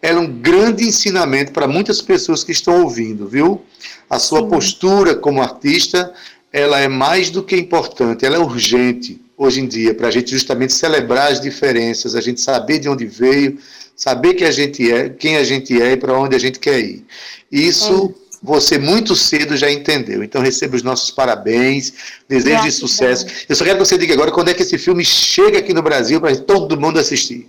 ela 0.00 0.18
é 0.18 0.22
um 0.22 0.40
grande 0.40 0.84
ensinamento 0.84 1.52
para 1.52 1.66
muitas 1.66 2.00
pessoas 2.00 2.44
que 2.44 2.52
estão 2.52 2.82
ouvindo, 2.82 3.28
viu? 3.28 3.62
A 4.08 4.18
sua 4.18 4.40
Sim. 4.40 4.48
postura 4.48 5.14
como 5.16 5.42
artista, 5.42 6.12
ela 6.52 6.78
é 6.78 6.88
mais 6.88 7.30
do 7.30 7.42
que 7.42 7.56
importante, 7.56 8.24
ela 8.24 8.36
é 8.36 8.38
urgente 8.38 9.27
hoje 9.38 9.60
em 9.60 9.68
dia, 9.68 9.94
para 9.94 10.08
a 10.08 10.10
gente 10.10 10.32
justamente 10.32 10.72
celebrar 10.72 11.30
as 11.30 11.40
diferenças, 11.40 12.16
a 12.16 12.20
gente 12.20 12.40
saber 12.40 12.80
de 12.80 12.88
onde 12.88 13.06
veio, 13.06 13.56
saber 13.94 14.34
quem 14.34 14.46
a 14.46 14.50
gente 14.50 14.90
é, 14.90 15.08
quem 15.08 15.36
a 15.36 15.44
gente 15.44 15.80
é 15.80 15.92
e 15.92 15.96
para 15.96 16.18
onde 16.18 16.34
a 16.34 16.38
gente 16.38 16.58
quer 16.58 16.80
ir. 16.80 17.06
Isso 17.50 18.12
é. 18.12 18.36
você 18.42 18.76
muito 18.76 19.14
cedo 19.14 19.56
já 19.56 19.70
entendeu. 19.70 20.24
Então 20.24 20.42
receba 20.42 20.74
os 20.74 20.82
nossos 20.82 21.12
parabéns, 21.12 21.94
desejo 22.28 22.62
de 22.62 22.72
sucesso. 22.72 23.26
Eu 23.48 23.54
só 23.54 23.64
quero 23.64 23.78
que 23.78 23.86
você 23.86 23.96
diga 23.96 24.12
agora 24.12 24.32
quando 24.32 24.48
é 24.48 24.54
que 24.54 24.62
esse 24.62 24.76
filme 24.76 25.04
chega 25.04 25.58
aqui 25.58 25.72
no 25.72 25.82
Brasil 25.82 26.20
para 26.20 26.34
todo 26.36 26.78
mundo 26.78 26.98
assistir. 26.98 27.48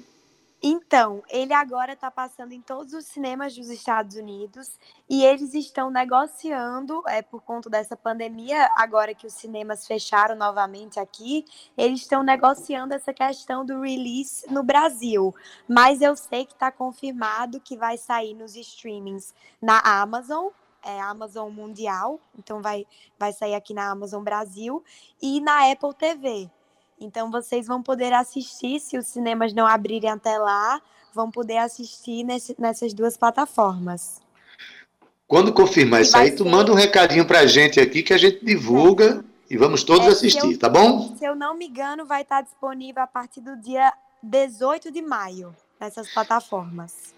Então, 0.61 1.23
ele 1.29 1.53
agora 1.53 1.93
está 1.93 2.11
passando 2.11 2.51
em 2.51 2.61
todos 2.61 2.93
os 2.93 3.05
cinemas 3.05 3.55
dos 3.55 3.69
Estados 3.69 4.17
Unidos 4.17 4.77
e 5.09 5.23
eles 5.23 5.53
estão 5.53 5.89
negociando, 5.89 7.01
é, 7.07 7.21
por 7.21 7.41
conta 7.41 7.69
dessa 7.69 7.95
pandemia, 7.95 8.69
agora 8.75 9.13
que 9.13 9.25
os 9.25 9.33
cinemas 9.33 9.87
fecharam 9.87 10.35
novamente 10.35 10.99
aqui, 10.99 11.45
eles 11.77 12.01
estão 12.01 12.23
negociando 12.23 12.93
essa 12.93 13.13
questão 13.13 13.65
do 13.65 13.79
release 13.79 14.45
no 14.51 14.61
Brasil. 14.61 15.33
Mas 15.65 16.01
eu 16.01 16.13
sei 16.17 16.45
que 16.45 16.53
está 16.53 16.69
confirmado 16.69 17.61
que 17.61 17.77
vai 17.77 17.97
sair 17.97 18.33
nos 18.33 18.57
streamings 18.57 19.33
na 19.61 19.79
Amazon, 19.79 20.49
é 20.83 20.99
Amazon 20.99 21.51
Mundial, 21.51 22.19
então 22.37 22.61
vai, 22.61 22.85
vai 23.17 23.31
sair 23.31 23.55
aqui 23.55 23.73
na 23.73 23.89
Amazon 23.89 24.23
Brasil, 24.23 24.83
e 25.21 25.39
na 25.39 25.71
Apple 25.71 25.93
TV. 25.93 26.49
Então 26.99 27.31
vocês 27.31 27.65
vão 27.65 27.81
poder 27.81 28.13
assistir, 28.13 28.79
se 28.79 28.97
os 28.97 29.07
cinemas 29.07 29.53
não 29.53 29.65
abrirem 29.65 30.09
até 30.09 30.37
lá, 30.37 30.81
vão 31.13 31.31
poder 31.31 31.57
assistir 31.57 32.23
nesse, 32.23 32.55
nessas 32.59 32.93
duas 32.93 33.15
plataformas. 33.15 34.21
Quando 35.27 35.53
confirmar 35.53 36.01
isso 36.01 36.17
aí, 36.17 36.31
tu 36.31 36.43
ser... 36.43 36.49
manda 36.49 36.71
um 36.71 36.75
recadinho 36.75 37.25
pra 37.25 37.45
gente 37.45 37.79
aqui 37.79 38.03
que 38.03 38.13
a 38.13 38.17
gente 38.17 38.43
divulga 38.43 39.23
é. 39.49 39.53
e 39.53 39.57
vamos 39.57 39.83
todos 39.83 40.07
é, 40.07 40.09
assistir, 40.09 40.53
eu, 40.53 40.59
tá 40.59 40.67
bom? 40.67 41.15
Se 41.15 41.23
eu 41.23 41.35
não 41.35 41.55
me 41.55 41.67
engano, 41.67 42.05
vai 42.05 42.23
estar 42.23 42.41
disponível 42.41 43.03
a 43.03 43.07
partir 43.07 43.39
do 43.41 43.55
dia 43.55 43.93
18 44.21 44.91
de 44.91 45.01
maio 45.01 45.55
nessas 45.79 46.11
plataformas. 46.11 47.13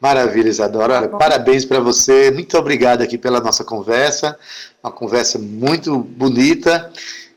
Maravilha, 0.00 0.48
Isadora. 0.48 1.08
Tá 1.08 1.18
Parabéns 1.18 1.66
para 1.66 1.78
você. 1.78 2.30
Muito 2.30 2.56
obrigado 2.56 3.02
aqui 3.02 3.18
pela 3.18 3.38
nossa 3.38 3.62
conversa. 3.62 4.38
Uma 4.82 4.90
conversa 4.90 5.38
muito 5.38 5.98
bonita 5.98 6.90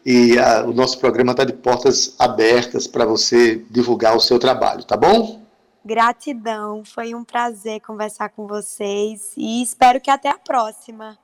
e 0.06 0.38
a, 0.38 0.64
o 0.64 0.74
nosso 0.74 1.00
programa 1.00 1.32
está 1.32 1.44
de 1.44 1.54
portas 1.54 2.16
abertas 2.20 2.88
para 2.88 3.06
você 3.06 3.64
divulgar 3.70 4.16
o 4.16 4.20
seu 4.20 4.38
trabalho, 4.38 4.84
tá 4.84 4.98
bom? 4.98 5.42
Gratidão, 5.86 6.84
foi 6.86 7.14
um 7.14 7.24
prazer 7.24 7.82
conversar 7.82 8.30
com 8.30 8.48
vocês 8.48 9.34
e 9.36 9.62
espero 9.62 10.00
que 10.00 10.10
até 10.10 10.30
a 10.30 10.38
próxima. 10.38 11.18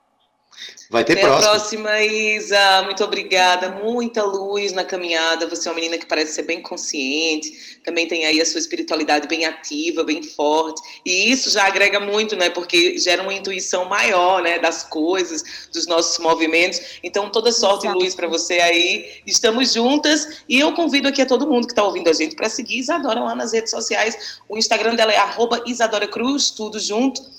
Vai 0.90 1.04
ter 1.04 1.14
Até 1.14 1.22
próxima. 1.22 1.52
a 1.52 1.56
próxima, 1.56 2.02
Isa. 2.02 2.82
Muito 2.82 3.04
obrigada. 3.04 3.70
Muita 3.70 4.24
luz 4.24 4.72
na 4.72 4.84
caminhada. 4.84 5.48
Você 5.48 5.68
é 5.68 5.72
uma 5.72 5.76
menina 5.76 6.00
que 6.00 6.06
parece 6.08 6.34
ser 6.34 6.44
bem 6.44 6.64
consciente. 6.64 7.80
Também 7.86 8.08
tem 8.08 8.26
aí 8.26 8.42
a 8.42 8.46
sua 8.46 8.60
espiritualidade 8.60 9.28
bem 9.28 9.46
ativa, 9.46 10.04
bem 10.04 10.24
forte. 10.24 10.82
E 11.06 11.32
isso 11.32 11.52
já 11.52 11.68
agrega 11.68 12.00
muito, 12.00 12.36
né? 12.36 12.50
Porque 12.50 12.98
gera 12.98 13.22
uma 13.22 13.34
intuição 13.34 13.86
maior, 13.86 14.42
né? 14.42 14.58
Das 14.58 14.84
coisas, 14.84 15.70
dos 15.72 15.86
nossos 15.86 16.18
movimentos. 16.18 16.82
Então, 17.04 17.30
toda 17.30 17.52
sorte 17.52 17.86
Exato. 17.86 18.00
e 18.00 18.04
luz 18.04 18.16
para 18.16 18.28
você 18.28 18.56
aí. 18.56 19.22
Estamos 19.28 19.72
juntas. 19.72 20.42
E 20.50 20.60
eu 20.60 20.74
convido 20.74 21.08
aqui 21.08 21.22
a 21.22 21.26
todo 21.26 21.48
mundo 21.48 21.68
que 21.68 21.74
está 21.74 21.84
ouvindo 21.84 22.10
a 22.10 22.14
gente 22.14 22.36
para 22.36 22.50
seguir 22.50 22.80
Isadora 22.80 23.20
lá 23.20 23.36
nas 23.36 23.54
redes 23.54 23.70
sociais. 23.70 24.40
O 24.50 24.58
Instagram 24.58 24.96
dela 24.96 25.14
é 25.14 25.20
Isadora 25.68 26.08
Cruz, 26.08 26.50
tudo 26.50 26.80
junto 26.80 27.39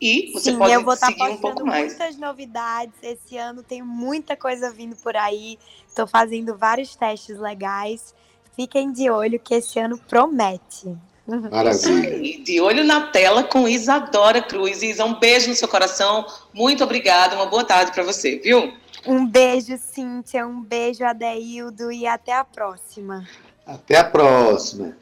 e 0.00 0.32
você 0.32 0.52
Sim, 0.52 0.58
pode 0.58 0.72
eu 0.72 0.82
vou 0.82 0.94
estar 0.94 1.12
tá 1.12 1.24
um 1.26 1.36
pouco 1.36 1.66
mais. 1.66 1.96
muitas 1.96 2.16
novidades. 2.16 2.94
Esse 3.02 3.36
ano 3.36 3.62
tem 3.62 3.82
muita 3.82 4.34
coisa 4.34 4.70
vindo 4.70 4.96
por 4.96 5.14
aí. 5.14 5.58
Estou 5.86 6.06
fazendo 6.06 6.56
vários 6.56 6.96
testes 6.96 7.38
legais. 7.38 8.14
Fiquem 8.56 8.92
de 8.92 9.10
olho 9.10 9.38
que 9.38 9.54
esse 9.54 9.78
ano 9.78 9.98
promete. 9.98 10.96
Maravilha. 11.26 12.42
De 12.42 12.60
olho 12.60 12.82
na 12.82 13.08
tela 13.08 13.44
com 13.44 13.68
Isadora 13.68 14.42
Cruz. 14.42 14.82
Isa, 14.82 15.04
um 15.04 15.18
beijo 15.18 15.48
no 15.48 15.54
seu 15.54 15.68
coração. 15.68 16.26
Muito 16.52 16.82
obrigada. 16.82 17.36
Uma 17.36 17.46
boa 17.46 17.64
tarde 17.64 17.92
para 17.92 18.02
você, 18.02 18.38
viu? 18.38 18.72
Um 19.06 19.26
beijo, 19.26 19.76
Cíntia. 19.78 20.46
Um 20.46 20.62
beijo, 20.62 21.04
Adeildo. 21.04 21.92
E 21.92 22.06
até 22.06 22.32
a 22.32 22.42
próxima. 22.42 23.28
Até 23.66 23.98
a 23.98 24.04
próxima. 24.04 24.96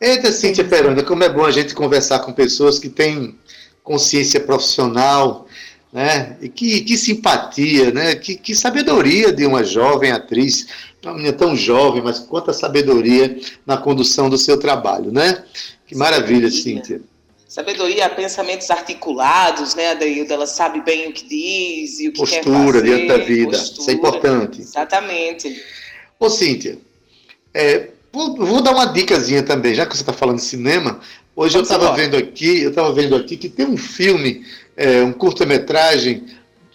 Eita, 0.00 0.32
Cíntia 0.32 0.64
Perona, 0.64 1.02
como 1.02 1.24
é 1.24 1.28
bom 1.28 1.44
a 1.44 1.50
gente 1.50 1.74
conversar 1.74 2.20
com 2.20 2.32
pessoas 2.32 2.78
que 2.78 2.88
têm 2.88 3.38
consciência 3.84 4.40
profissional, 4.40 5.46
né? 5.92 6.36
E 6.40 6.48
que, 6.48 6.80
que 6.80 6.96
simpatia, 6.96 7.92
né? 7.92 8.16
Que, 8.16 8.34
que 8.34 8.54
sabedoria 8.54 9.32
de 9.32 9.46
uma 9.46 9.62
jovem 9.62 10.10
atriz, 10.10 10.66
uma 11.04 11.14
menina 11.14 11.32
tão 11.32 11.54
jovem, 11.54 12.02
mas 12.02 12.18
quanta 12.18 12.52
sabedoria 12.52 13.38
na 13.64 13.76
condução 13.76 14.28
do 14.28 14.36
seu 14.36 14.58
trabalho, 14.58 15.12
né? 15.12 15.44
Que 15.86 15.94
maravilha, 15.94 16.50
Cíntia. 16.50 17.00
Sabedoria, 17.46 18.08
pensamentos 18.08 18.68
articulados, 18.70 19.76
né, 19.76 19.92
Adaildo? 19.92 20.32
Ela 20.32 20.46
sabe 20.46 20.80
bem 20.80 21.10
o 21.10 21.12
que 21.12 21.28
diz 21.28 22.00
e 22.00 22.08
o 22.08 22.12
que 22.12 22.18
postura 22.18 22.42
quer 22.42 22.44
fazer. 22.44 22.56
Postura 22.56 22.82
diante 22.82 23.06
da 23.06 23.18
vida, 23.18 23.50
postura, 23.50 23.80
isso 23.80 23.90
é 23.90 23.92
importante. 23.92 24.60
Exatamente. 24.62 25.62
Ô, 26.18 26.28
Cíntia, 26.28 26.78
é, 27.52 27.90
vou, 28.12 28.34
vou, 28.34 28.60
dar 28.60 28.72
uma 28.72 28.86
dicasinha 28.86 29.42
também, 29.42 29.74
já 29.74 29.86
que 29.86 29.94
você 29.94 30.02
está 30.02 30.12
falando 30.12 30.38
de 30.38 30.44
cinema, 30.44 30.98
Hoje 31.36 31.58
eu 31.58 31.62
estava 31.62 31.92
vendo 31.96 32.16
aqui, 32.16 32.62
eu 32.62 32.70
estava 32.70 32.92
vendo 32.92 33.16
aqui 33.16 33.36
que 33.36 33.48
tem 33.48 33.66
um 33.66 33.76
filme, 33.76 34.46
é, 34.76 35.02
um 35.02 35.12
curta-metragem 35.12 36.26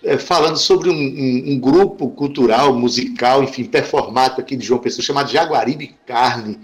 é, 0.03 0.17
falando 0.17 0.57
sobre 0.57 0.89
um, 0.89 0.93
um, 0.93 1.53
um, 1.53 1.59
grupo 1.59 2.09
cultural, 2.09 2.77
musical, 2.77 3.41
enfim, 3.41 3.63
performático 3.63 4.41
aqui 4.41 4.57
de 4.57 4.65
João 4.65 4.81
Pessoa, 4.81 5.01
chamado 5.01 5.31
Jaguaribe 5.31 5.95
Carne. 6.05 6.59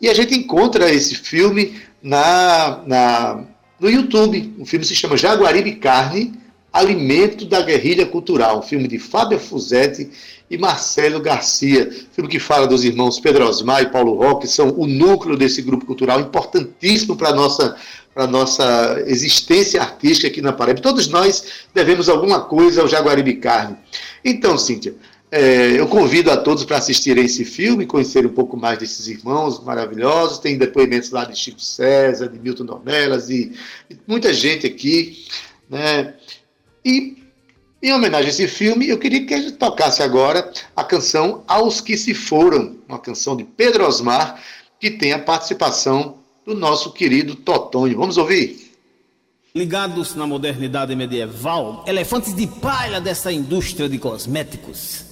E 0.00 0.08
a 0.08 0.14
gente 0.14 0.32
encontra 0.32 0.92
esse 0.92 1.16
filme 1.16 1.80
na, 2.00 2.82
na, 2.86 3.44
no 3.80 3.90
YouTube. 3.90 4.54
O 4.56 4.64
filme 4.64 4.84
se 4.84 4.94
chama 4.94 5.16
Jaguaribe 5.16 5.72
Carne, 5.72 6.32
Alimento 6.72 7.44
da 7.44 7.62
Guerrilha 7.62 8.06
Cultural, 8.06 8.58
um 8.58 8.62
filme 8.62 8.86
de 8.86 8.98
Fábio 8.98 9.38
Fuzetti 9.38 10.10
e 10.48 10.56
Marcelo 10.56 11.20
Garcia, 11.20 11.90
filme 12.12 12.30
que 12.30 12.38
fala 12.38 12.66
dos 12.66 12.84
irmãos 12.84 13.18
Pedro 13.18 13.48
Osmar 13.48 13.82
e 13.82 13.90
Paulo 13.90 14.14
Roque, 14.14 14.46
que 14.46 14.52
são 14.52 14.70
o 14.76 14.86
núcleo 14.86 15.36
desse 15.36 15.62
grupo 15.62 15.86
cultural, 15.86 16.20
importantíssimo 16.20 17.16
para 17.16 17.30
a 17.30 17.34
nossa 17.34 17.76
nossa 18.28 19.02
existência 19.06 19.80
artística 19.80 20.28
aqui 20.28 20.42
na 20.42 20.52
Paraíba. 20.52 20.80
Todos 20.80 21.08
nós 21.08 21.44
devemos 21.72 22.08
alguma 22.08 22.40
coisa 22.40 22.82
ao 22.82 22.88
Jaguaribe 22.88 23.34
Carne. 23.36 23.76
Então, 24.24 24.58
Cíntia, 24.58 24.94
é, 25.30 25.78
eu 25.78 25.86
convido 25.86 26.30
a 26.30 26.36
todos 26.36 26.64
para 26.64 26.78
assistirem 26.78 27.24
esse 27.24 27.44
filme, 27.44 27.86
conhecer 27.86 28.26
um 28.26 28.30
pouco 28.30 28.56
mais 28.56 28.78
desses 28.78 29.06
irmãos 29.06 29.62
maravilhosos. 29.62 30.38
Tem 30.38 30.58
depoimentos 30.58 31.10
lá 31.10 31.24
de 31.24 31.38
Chico 31.38 31.60
César, 31.60 32.28
de 32.28 32.38
Milton 32.38 32.64
Dornelas 32.64 33.30
e, 33.30 33.52
e 33.88 33.96
muita 34.06 34.34
gente 34.34 34.66
aqui. 34.66 35.24
Né? 35.68 36.14
E, 36.84 37.16
em 37.82 37.92
homenagem 37.92 38.26
a 38.26 38.30
esse 38.30 38.48
filme, 38.48 38.88
eu 38.88 38.98
queria 38.98 39.24
que 39.26 39.34
a 39.34 39.40
gente 39.40 39.52
tocasse 39.52 40.02
agora 40.02 40.50
a 40.74 40.84
canção 40.84 41.42
Aos 41.46 41.80
Que 41.80 41.96
Se 41.96 42.14
Foram, 42.14 42.76
uma 42.88 42.98
canção 42.98 43.36
de 43.36 43.44
Pedro 43.44 43.86
Osmar, 43.86 44.42
que 44.78 44.90
tem 44.90 45.12
a 45.12 45.18
participação 45.18 46.16
do 46.44 46.54
nosso 46.54 46.92
querido 46.92 47.34
Totonho. 47.34 47.98
Vamos 47.98 48.16
ouvir? 48.16 48.70
Ligados 49.54 50.14
na 50.14 50.26
modernidade 50.26 50.94
medieval, 50.94 51.84
elefantes 51.86 52.34
de 52.34 52.46
palha 52.46 53.00
dessa 53.00 53.32
indústria 53.32 53.88
de 53.88 53.98
cosméticos. 53.98 55.09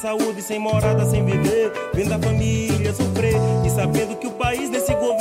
Saúde, 0.00 0.40
sem 0.40 0.58
morada, 0.58 1.04
sem 1.04 1.22
viver. 1.24 1.70
Vendo 1.92 2.14
a 2.14 2.18
família 2.18 2.94
sofrer 2.94 3.34
e 3.66 3.70
sabendo 3.70 4.16
que 4.16 4.26
o 4.26 4.30
país 4.30 4.70
desse 4.70 4.94
governo 4.94 5.19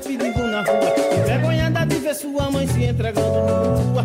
pedindo 0.00 0.42
na 0.46 0.62
rua. 0.62 0.94
Envergonhada 1.18 1.86
de 1.86 1.96
ver 1.96 2.14
sua 2.14 2.50
mãe 2.50 2.66
se 2.66 2.84
entregando 2.84 3.28
nua. 3.28 4.04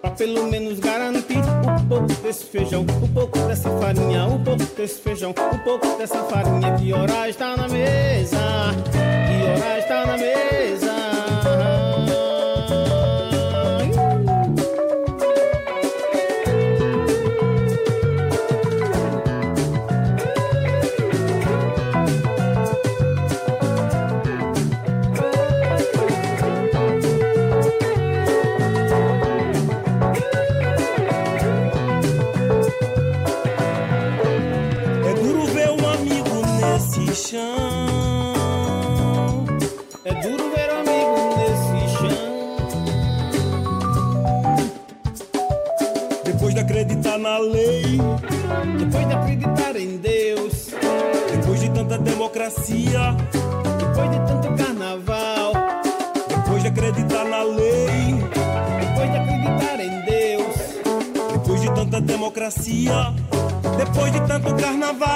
Pra 0.00 0.10
pelo 0.10 0.46
menos 0.48 0.78
garantir 0.78 1.38
um 1.38 1.88
pouco 1.88 2.12
desse 2.22 2.44
feijão, 2.44 2.82
um 2.82 3.08
pouco 3.08 3.38
dessa 3.40 3.70
farinha, 3.78 4.26
um 4.26 4.42
pouco 4.42 4.64
desse 4.76 5.00
feijão, 5.00 5.30
um 5.30 5.58
pouco 5.58 5.86
dessa 5.98 6.22
farinha. 6.24 6.74
Que 6.76 6.92
hora 6.92 7.28
está 7.28 7.56
na 7.56 7.68
mesa? 7.68 8.38
Que 8.92 9.62
hora 9.62 9.78
está 9.78 10.06
na 10.06 10.16
mesa? 10.16 11.75
Na 47.26 47.38
lei. 47.38 47.98
Depois 48.78 49.08
de 49.08 49.14
acreditar 49.14 49.74
em 49.76 49.96
Deus. 49.96 50.70
Depois 51.32 51.60
de 51.60 51.70
tanta 51.70 51.98
democracia. 51.98 53.16
Depois 53.80 54.10
de 54.12 54.18
tanto 54.28 54.54
carnaval. 54.54 55.52
Depois 56.28 56.62
de 56.62 56.68
acreditar 56.68 57.24
na 57.24 57.42
lei. 57.42 58.14
Depois 58.80 59.10
de 59.10 59.18
acreditar 59.18 59.80
em 59.80 60.04
Deus. 60.04 60.56
Depois 61.32 61.60
de 61.60 61.70
tanta 61.74 62.00
democracia. 62.00 63.12
Depois 63.76 64.12
de 64.12 64.20
tanto 64.20 64.54
carnaval. 64.54 65.08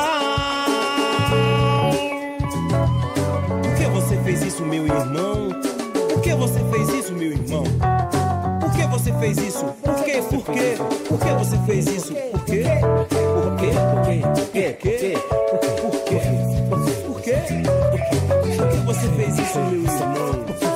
Por 3.62 3.74
que 3.76 3.86
você 3.86 4.16
fez 4.24 4.42
isso, 4.42 4.64
meu 4.64 4.84
irmão? 4.84 5.48
Por 6.08 6.20
que 6.20 6.34
você 6.34 6.58
fez 6.72 6.88
isso, 6.88 7.12
meu 7.12 7.30
irmão? 7.30 7.89
Você 8.90 9.12
fez 9.14 9.38
isso? 9.38 9.64
Por 9.82 10.04
quê? 10.04 10.22
Por 10.28 10.44
quê? 10.44 10.76
Por 11.08 11.18
que 11.18 11.30
você 11.34 11.58
fez 11.66 11.86
isso? 11.86 12.12
Por 12.14 12.44
quê? 12.44 12.64
Por 12.80 13.56
quê? 13.56 13.70
Por 13.90 14.02
quê? 14.04 14.20
Por 14.34 14.50
quê? 14.50 14.76
Por 14.80 14.90
quê? 14.90 15.12
Por 15.80 16.04
quê? 16.04 16.20
Por 17.08 17.22
quê? 17.22 17.34
Por 18.56 18.68
que 18.68 18.76
você 18.78 19.08
fez 19.16 19.38
isso, 19.38 19.58
meu 19.58 19.82
irmão? 19.82 20.69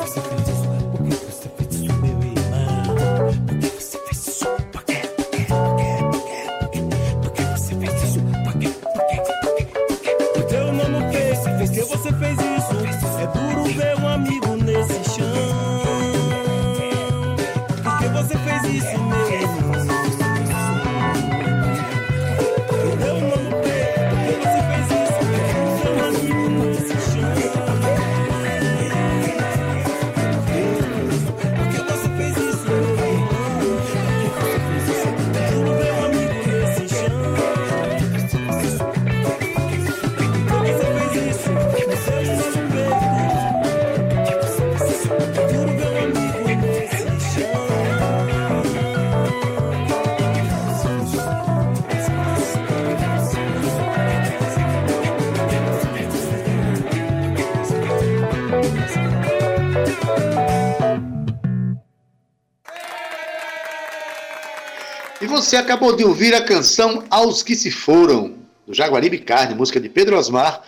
Você 65.54 65.58
acabou 65.58 65.94
de 65.94 66.02
ouvir 66.02 66.34
a 66.34 66.42
canção 66.42 67.04
Aos 67.08 67.40
Que 67.40 67.54
Se 67.54 67.70
Foram, 67.70 68.34
do 68.66 68.74
Jaguaribe 68.74 69.18
Carne, 69.18 69.54
música 69.54 69.78
de 69.78 69.88
Pedro 69.88 70.18
Osmar, 70.18 70.64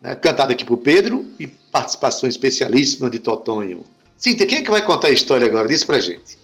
né, 0.00 0.14
cantada 0.14 0.52
aqui 0.52 0.64
por 0.64 0.76
Pedro 0.76 1.26
e 1.40 1.48
participação 1.48 2.28
especialíssima 2.28 3.10
de 3.10 3.18
Totonho. 3.18 3.84
Cíntia, 4.16 4.46
quem 4.46 4.58
é 4.58 4.62
que 4.62 4.70
vai 4.70 4.80
contar 4.80 5.08
a 5.08 5.10
história 5.10 5.44
agora? 5.44 5.66
Diz 5.66 5.82
pra 5.82 5.98
gente. 5.98 6.37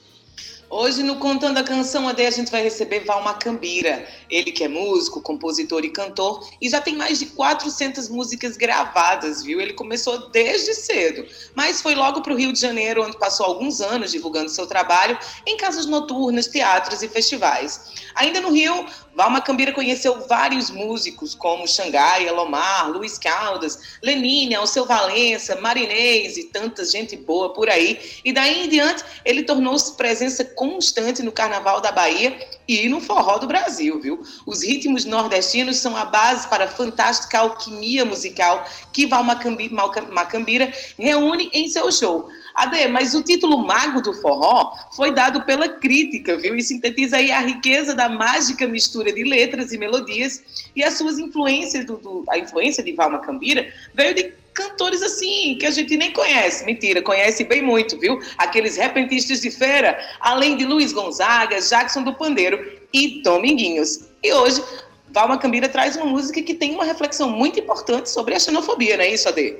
Hoje, 0.76 1.04
no 1.04 1.14
Contando 1.20 1.58
a 1.58 1.62
Canção 1.62 2.08
AD, 2.08 2.26
a 2.26 2.30
gente 2.32 2.50
vai 2.50 2.60
receber 2.60 3.04
Val 3.04 3.22
Macambira. 3.22 4.08
Ele 4.28 4.50
que 4.50 4.64
é 4.64 4.68
músico, 4.68 5.20
compositor 5.20 5.84
e 5.84 5.88
cantor 5.88 6.44
e 6.60 6.68
já 6.68 6.80
tem 6.80 6.96
mais 6.96 7.20
de 7.20 7.26
400 7.26 8.08
músicas 8.08 8.56
gravadas, 8.56 9.44
viu? 9.44 9.60
Ele 9.60 9.72
começou 9.74 10.30
desde 10.30 10.74
cedo, 10.74 11.24
mas 11.54 11.80
foi 11.80 11.94
logo 11.94 12.22
para 12.22 12.32
o 12.32 12.36
Rio 12.36 12.52
de 12.52 12.58
Janeiro, 12.58 13.04
onde 13.04 13.16
passou 13.16 13.46
alguns 13.46 13.80
anos 13.80 14.10
divulgando 14.10 14.50
seu 14.50 14.66
trabalho 14.66 15.16
em 15.46 15.56
casas 15.56 15.86
noturnas, 15.86 16.48
teatros 16.48 17.04
e 17.04 17.08
festivais. 17.08 17.92
Ainda 18.16 18.40
no 18.40 18.50
Rio, 18.50 18.84
Val 19.14 19.30
Macambira 19.30 19.72
conheceu 19.72 20.26
vários 20.26 20.70
músicos, 20.70 21.34
como 21.34 21.68
Xangai, 21.68 22.26
Elomar, 22.26 22.90
Luiz 22.90 23.16
Caldas, 23.16 23.98
Lenine, 24.02 24.54
Alceu 24.54 24.84
Valença, 24.86 25.60
Marinês 25.60 26.36
e 26.36 26.44
tanta 26.44 26.84
gente 26.84 27.16
boa 27.16 27.52
por 27.52 27.68
aí. 27.68 28.00
E 28.24 28.32
daí 28.32 28.64
em 28.64 28.68
diante, 28.68 29.04
ele 29.24 29.44
tornou-se 29.44 29.96
presença 29.96 30.44
constante 30.44 31.22
no 31.22 31.30
Carnaval 31.30 31.80
da 31.80 31.92
Bahia 31.92 32.36
e 32.66 32.88
no 32.88 33.00
Forró 33.00 33.38
do 33.38 33.46
Brasil, 33.46 34.00
viu? 34.00 34.22
Os 34.46 34.62
ritmos 34.62 35.04
nordestinos 35.04 35.76
são 35.76 35.96
a 35.96 36.04
base 36.04 36.48
para 36.48 36.64
a 36.64 36.68
fantástica 36.68 37.38
alquimia 37.38 38.04
musical 38.04 38.64
que 38.92 39.06
Val 39.06 39.22
Macambira 39.22 40.72
reúne 40.98 41.50
em 41.52 41.68
seu 41.68 41.90
show. 41.92 42.28
Ade, 42.55 42.86
mas 42.88 43.14
o 43.14 43.22
título 43.22 43.59
Mago 43.59 44.00
do 44.00 44.14
Forró 44.14 44.72
foi 44.94 45.12
dado 45.12 45.42
pela 45.42 45.68
crítica, 45.68 46.36
viu? 46.36 46.55
E 46.55 46.62
sintetiza 46.62 47.16
aí 47.16 47.32
a 47.32 47.40
riqueza 47.40 47.94
da 47.94 48.09
mágica 48.09 48.66
mistura 48.66 49.12
de 49.12 49.24
letras 49.24 49.72
e 49.72 49.78
melodias 49.78 50.42
e 50.76 50.84
as 50.84 50.94
suas 50.94 51.18
influências, 51.18 51.84
do, 51.84 51.96
do 51.96 52.24
a 52.28 52.38
influência 52.38 52.82
de 52.82 52.92
Valma 52.92 53.18
Cambira 53.18 53.72
veio 53.92 54.14
de 54.14 54.32
cantores 54.55 55.02
assim, 55.02 55.57
que 55.59 55.66
a 55.66 55.70
gente 55.72 55.96
nem 55.96 56.12
conhece. 56.12 56.64
Mentira, 56.64 57.02
conhece 57.02 57.42
bem 57.42 57.61
muito, 57.61 57.98
viu? 57.98 58.20
Aqueles 58.38 58.76
repentistas 58.76 59.40
de 59.40 59.50
feira, 59.50 59.98
além 60.20 60.57
de 60.57 60.64
Luiz 60.64 60.92
Gonzaga, 60.92 61.61
Jackson 61.61 62.05
do 62.05 62.14
Pandeiro 62.14 62.64
e 62.92 63.20
Dominguinhos. 63.22 64.05
E 64.22 64.32
hoje, 64.32 64.62
Valma 65.09 65.38
Cambira 65.38 65.68
traz 65.68 65.96
uma 65.96 66.07
música 66.07 66.40
que 66.40 66.55
tem 66.55 66.72
uma 66.72 66.84
reflexão 66.84 67.28
muito 67.30 67.59
importante 67.59 68.09
sobre 68.09 68.34
a 68.34 68.38
xenofobia, 68.38 68.96
não 68.96 69.05
é 69.05 69.11
isso, 69.11 69.28
Ade? 69.28 69.57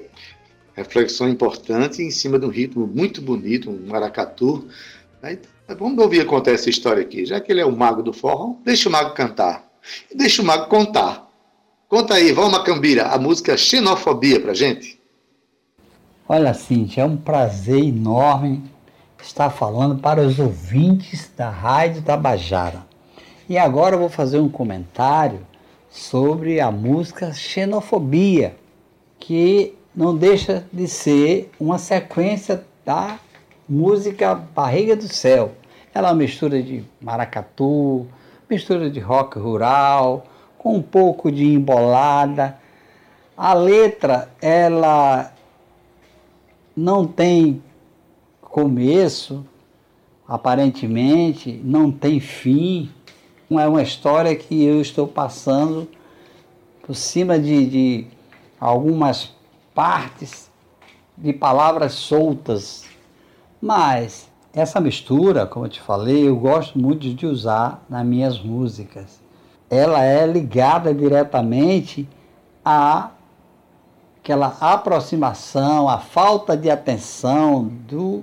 Reflexão 0.75 1.29
importante 1.29 2.03
em 2.03 2.11
cima 2.11 2.39
de 2.39 2.47
um 2.47 2.51
ritmo 2.51 2.87
muito 2.87 3.22
bonito, 3.22 3.70
um 3.70 3.87
maracatu. 3.87 4.66
Aí, 5.22 5.39
vamos 5.79 6.03
ouvir 6.03 6.27
contar 6.27 6.53
essa 6.53 6.68
história 6.68 7.03
aqui. 7.03 7.25
Já 7.25 7.41
que 7.41 7.53
ele 7.53 7.61
é 7.61 7.66
o 7.66 7.72
mago 7.72 8.03
do 8.03 8.12
forró, 8.12 8.57
deixa 8.64 8.89
o 8.89 8.93
mago 8.93 9.14
cantar. 9.14 9.64
Deixa 10.14 10.43
o 10.43 10.45
mago 10.45 10.66
contar. 10.66 11.31
Conta 11.89 12.14
aí, 12.14 12.33
vamos 12.33 12.53
Macambira, 12.53 13.07
a 13.07 13.18
música 13.18 13.57
Xenofobia 13.57 14.41
pra 14.41 14.55
gente. 14.55 15.01
Olha, 16.29 16.55
Cintia, 16.55 17.03
é 17.03 17.07
um 17.07 17.16
prazer 17.16 17.85
enorme 17.85 18.64
estar 19.22 19.51
falando 19.51 20.01
para 20.01 20.22
os 20.22 20.39
ouvintes 20.39 21.31
da 21.37 21.51
Rádio 21.51 22.03
Tabajara. 22.03 22.85
E 23.49 23.59
agora 23.59 23.95
eu 23.95 24.01
vou 24.01 24.09
fazer 24.09 24.39
um 24.39 24.49
comentário 24.49 25.47
sobre 25.91 26.61
a 26.61 26.70
música 26.70 27.33
Xenofobia, 27.33 28.57
que 29.18 29.75
não 29.95 30.16
deixa 30.16 30.66
de 30.72 30.88
ser 30.88 31.51
uma 31.59 31.78
sequência 31.78 32.64
da 32.84 33.18
música 33.68 34.34
Barriga 34.34 34.97
do 34.97 35.07
Céu. 35.07 35.53
Ela 35.95 36.09
é 36.09 36.11
uma 36.11 36.18
mistura 36.18 36.61
de 36.61 36.84
maracatu, 37.01 38.07
mistura 38.51 38.90
de 38.90 38.99
rock 38.99 39.38
rural, 39.38 40.26
com 40.59 40.76
um 40.76 40.82
pouco 40.82 41.30
de 41.30 41.45
embolada. 41.45 42.59
A 43.36 43.55
letra, 43.55 44.30
ela 44.42 45.32
não 46.76 47.07
tem 47.07 47.62
começo, 48.40 49.47
aparentemente, 50.26 51.61
não 51.62 51.92
tem 51.92 52.18
fim. 52.18 52.90
É 53.51 53.68
uma 53.68 53.82
história 53.82 54.34
que 54.34 54.64
eu 54.64 54.80
estou 54.80 55.07
passando 55.07 55.88
por 56.82 56.95
cima 56.97 57.38
de, 57.38 57.66
de 57.66 58.07
algumas 58.59 59.34
partes 59.75 60.51
de 61.16 61.33
palavras 61.33 61.93
soltas. 61.93 62.85
Mas 63.61 64.29
essa 64.53 64.81
mistura, 64.81 65.47
como 65.47 65.66
eu 65.66 65.70
te 65.70 65.81
falei, 65.81 66.29
eu 66.29 66.37
gosto 66.37 66.79
muito 66.79 67.12
de 67.12 67.27
usar 67.27 67.85
nas 67.89 68.07
minhas 68.07 68.41
músicas. 68.41 69.20
Ela 69.68 70.05
é 70.05 70.27
ligada 70.27 70.95
diretamente 70.95 72.09
a 72.64 73.11
aquela 74.25 74.57
aproximação, 74.59 75.87
a 75.87 75.99
falta 75.99 76.57
de 76.57 76.70
atenção 76.70 77.64
do, 77.87 78.22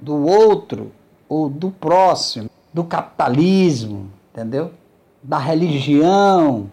do 0.00 0.16
outro 0.26 0.90
ou 1.28 1.48
do 1.48 1.70
próximo, 1.70 2.50
do 2.74 2.82
capitalismo, 2.82 4.10
entendeu? 4.32 4.72
Da 5.22 5.38
religião, 5.38 6.68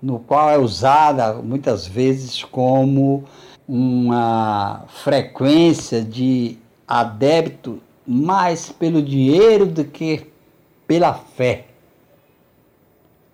no 0.00 0.18
qual 0.18 0.50
é 0.50 0.58
usada 0.58 1.34
muitas 1.34 1.86
vezes 1.86 2.44
como 2.44 3.24
uma 3.66 4.84
frequência 4.88 6.02
de 6.02 6.58
adébito 6.86 7.80
mais 8.06 8.70
pelo 8.70 9.02
dinheiro 9.02 9.66
do 9.66 9.84
que 9.84 10.30
pela 10.86 11.14
fé. 11.14 11.66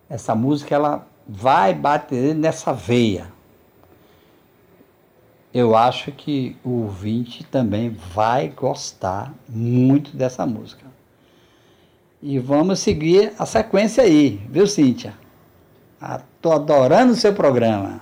Essa 0.08 0.34
música 0.34 0.74
ela 0.74 1.06
vai 1.28 1.74
bater 1.74 2.34
nessa 2.34 2.72
veia. 2.72 3.26
Eu 5.52 5.76
acho 5.76 6.10
que 6.12 6.56
o 6.64 6.82
ouvinte 6.82 7.44
também 7.44 7.90
vai 7.90 8.48
gostar 8.48 9.34
muito 9.46 10.16
dessa 10.16 10.46
música. 10.46 10.86
E 12.22 12.38
vamos 12.38 12.78
seguir 12.78 13.32
a 13.38 13.44
sequência 13.44 14.04
aí, 14.04 14.40
viu, 14.48 14.66
Cíntia? 14.66 15.14
Estou 16.42 16.54
adorando 16.54 17.12
o 17.12 17.16
seu 17.16 17.32
programa. 17.32 18.00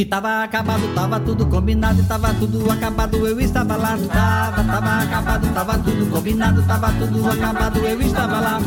E 0.00 0.04
tava 0.06 0.44
acabado, 0.44 0.94
tava 0.94 1.20
tudo 1.20 1.44
combinado, 1.44 2.02
tava 2.04 2.32
tudo 2.32 2.70
acabado, 2.72 3.26
eu 3.26 3.38
estava 3.38 3.76
lá. 3.76 3.98
Tava, 3.98 4.64
tava 4.64 5.02
acabado, 5.02 5.52
tava 5.52 5.76
tudo 5.76 6.10
combinado, 6.10 6.62
tava 6.62 6.90
tudo 6.92 7.30
acabado, 7.30 7.78
eu 7.80 8.00
estava 8.00 8.40
lá. 8.40 8.62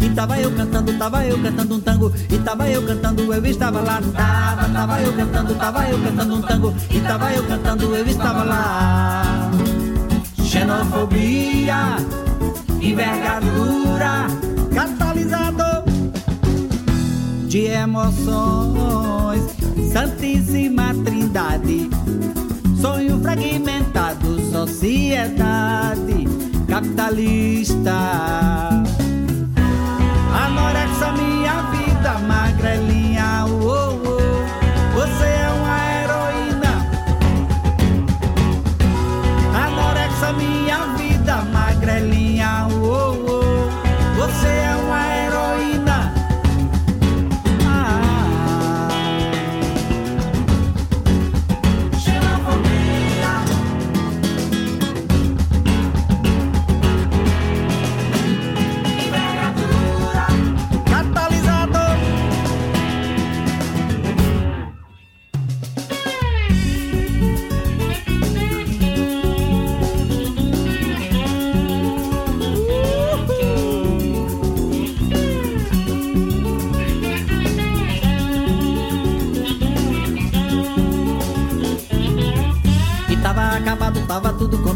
E 0.00 0.10
tava 0.10 0.40
eu 0.40 0.50
cantando, 0.50 0.92
tava 0.94 1.24
eu 1.24 1.40
cantando 1.40 1.74
um 1.76 1.80
tango, 1.80 2.12
e 2.28 2.36
tava 2.36 2.68
eu 2.68 2.84
cantando, 2.84 3.32
eu 3.32 3.46
estava 3.46 3.80
lá. 3.80 4.02
Tava, 4.12 4.68
tava 4.70 5.00
eu 5.02 5.12
cantando, 5.12 5.54
tava 5.54 5.88
eu 5.88 5.98
cantando 6.00 6.34
um 6.34 6.42
tango, 6.42 6.74
e 6.90 7.00
tava 7.00 7.32
eu 7.32 7.44
cantando, 7.44 7.94
eu 7.94 8.06
estava 8.08 8.42
lá. 8.42 9.50
Xenofobia, 10.42 11.96
envergadura, 12.80 14.26
catalisador 14.74 15.71
de 17.52 17.66
emoções 17.66 19.42
Santíssima 19.92 20.94
Trindade, 21.04 21.90
sonho 22.80 23.20
fragmentado, 23.20 24.40
sociedade 24.50 26.26
capitalista. 26.66 27.92
Anorexia 30.34 31.12
minha 31.12 31.62
vida, 31.72 32.18
magrelinha, 32.20 33.01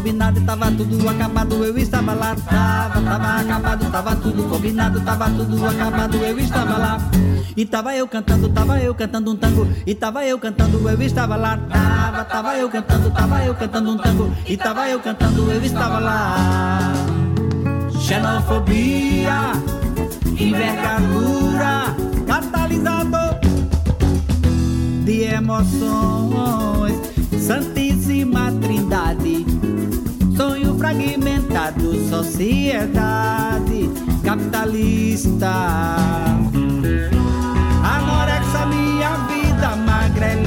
combinado 0.07 0.39
e 0.39 0.43
tava 0.43 0.71
tudo 0.71 1.09
acabado, 1.09 1.63
eu 1.63 1.77
estava 1.77 2.13
lá. 2.13 2.35
Tava, 2.35 3.01
tava 3.01 3.41
acabado, 3.41 3.91
tava 3.91 4.15
tudo 4.15 4.43
combinado, 4.49 5.01
tava 5.01 5.29
tudo 5.29 5.65
acabado, 5.65 6.17
eu 6.17 6.39
estava 6.39 6.77
lá. 6.77 6.97
E 7.55 7.65
tava 7.65 7.95
eu 7.95 8.07
cantando, 8.07 8.49
tava 8.49 8.79
eu 8.79 8.95
cantando 8.95 9.31
um 9.31 9.35
tango, 9.35 9.67
e 9.85 9.93
tava 9.93 10.25
eu 10.25 10.39
cantando, 10.39 10.89
eu 10.89 11.01
estava 11.01 11.35
lá. 11.35 11.57
Tava, 11.57 12.23
tava 12.25 12.57
eu 12.57 12.69
cantando, 12.69 13.11
tava 13.11 13.43
eu 13.43 13.55
cantando 13.55 13.91
um 13.91 13.97
tango, 13.97 14.33
e 14.45 14.57
tava 14.57 14.89
eu 14.89 14.99
cantando, 14.99 15.51
eu 15.51 15.63
estava 15.63 15.99
lá. 15.99 16.93
Xenofobia, 17.99 19.51
envergadura, 20.39 21.95
catalisador 22.25 23.39
de 25.03 25.23
emoções, 25.23 27.16
Santíssima 27.47 28.51
Trindade, 28.61 29.45
sonho 30.35 30.77
fragmentado, 30.77 31.95
sociedade 32.09 33.89
capitalista. 34.21 35.95
Anorexia, 37.85 38.65
minha 38.65 39.11
vida, 39.29 39.77
magrelinha, 39.77 40.46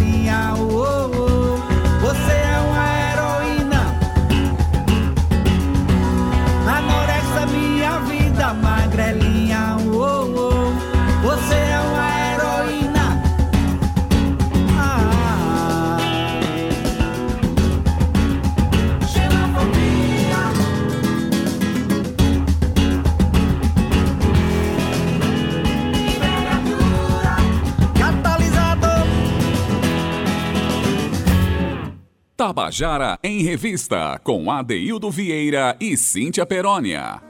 Tabajara 32.40 33.18
em 33.22 33.42
Revista, 33.42 34.18
com 34.24 34.50
Adeildo 34.50 35.10
Vieira 35.10 35.76
e 35.78 35.94
Cíntia 35.94 36.46
Perónia. 36.46 37.20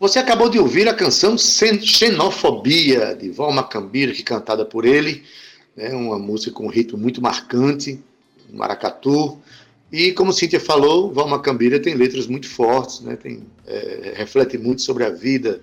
Você 0.00 0.18
acabou 0.18 0.48
de 0.48 0.58
ouvir 0.58 0.88
a 0.88 0.94
canção 0.94 1.36
Xen- 1.36 1.78
Xenofobia, 1.82 3.14
de 3.14 3.28
Val 3.28 3.52
Macambira, 3.52 4.14
que 4.14 4.22
é 4.22 4.24
cantada 4.24 4.64
por 4.64 4.86
ele, 4.86 5.24
né, 5.76 5.90
uma 5.90 6.18
música 6.18 6.52
com 6.52 6.64
um 6.64 6.70
ritmo 6.70 6.96
muito 6.96 7.20
marcante, 7.20 8.02
um 8.50 8.56
maracatu. 8.56 9.38
E 9.92 10.12
como 10.12 10.32
Cíntia 10.32 10.58
falou, 10.58 11.12
Val 11.12 11.28
Macambira 11.28 11.78
tem 11.78 11.94
letras 11.94 12.26
muito 12.26 12.48
fortes, 12.48 13.00
né, 13.02 13.14
tem, 13.14 13.44
é, 13.66 14.14
reflete 14.16 14.56
muito 14.56 14.80
sobre 14.80 15.04
a 15.04 15.10
vida, 15.10 15.60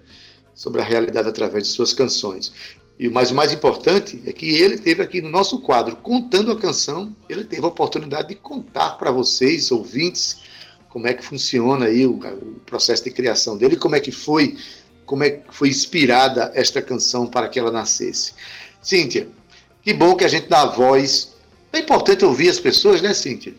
sobre 0.53 0.81
a 0.81 0.83
realidade 0.83 1.27
através 1.27 1.63
de 1.63 1.69
suas 1.71 1.95
canções. 1.95 2.53
E 3.01 3.09
mas 3.09 3.31
o 3.31 3.35
mais 3.35 3.51
importante 3.51 4.21
é 4.27 4.31
que 4.31 4.47
ele 4.47 4.77
teve 4.77 5.01
aqui 5.01 5.23
no 5.23 5.29
nosso 5.29 5.59
quadro, 5.59 5.95
contando 5.95 6.51
a 6.51 6.55
canção, 6.55 7.15
ele 7.27 7.43
teve 7.43 7.65
a 7.65 7.67
oportunidade 7.67 8.27
de 8.27 8.35
contar 8.35 8.91
para 8.91 9.09
vocês, 9.09 9.71
ouvintes, 9.71 10.41
como 10.87 11.07
é 11.07 11.13
que 11.15 11.25
funciona 11.25 11.87
aí 11.87 12.05
o, 12.05 12.11
o 12.11 12.59
processo 12.63 13.03
de 13.03 13.09
criação 13.09 13.57
dele, 13.57 13.75
como 13.75 13.95
é 13.95 13.99
que 13.99 14.11
foi, 14.11 14.55
como 15.03 15.23
é 15.23 15.31
que 15.31 15.43
foi 15.49 15.69
inspirada 15.69 16.51
esta 16.53 16.79
canção 16.79 17.25
para 17.25 17.49
que 17.49 17.57
ela 17.57 17.71
nascesse. 17.71 18.33
Cíntia, 18.83 19.27
que 19.81 19.95
bom 19.95 20.15
que 20.15 20.23
a 20.23 20.27
gente 20.27 20.47
dá 20.47 20.61
a 20.61 20.67
voz. 20.67 21.33
É 21.73 21.79
importante 21.79 22.23
ouvir 22.23 22.49
as 22.49 22.59
pessoas, 22.59 23.01
né, 23.01 23.15
Cíntia? 23.15 23.55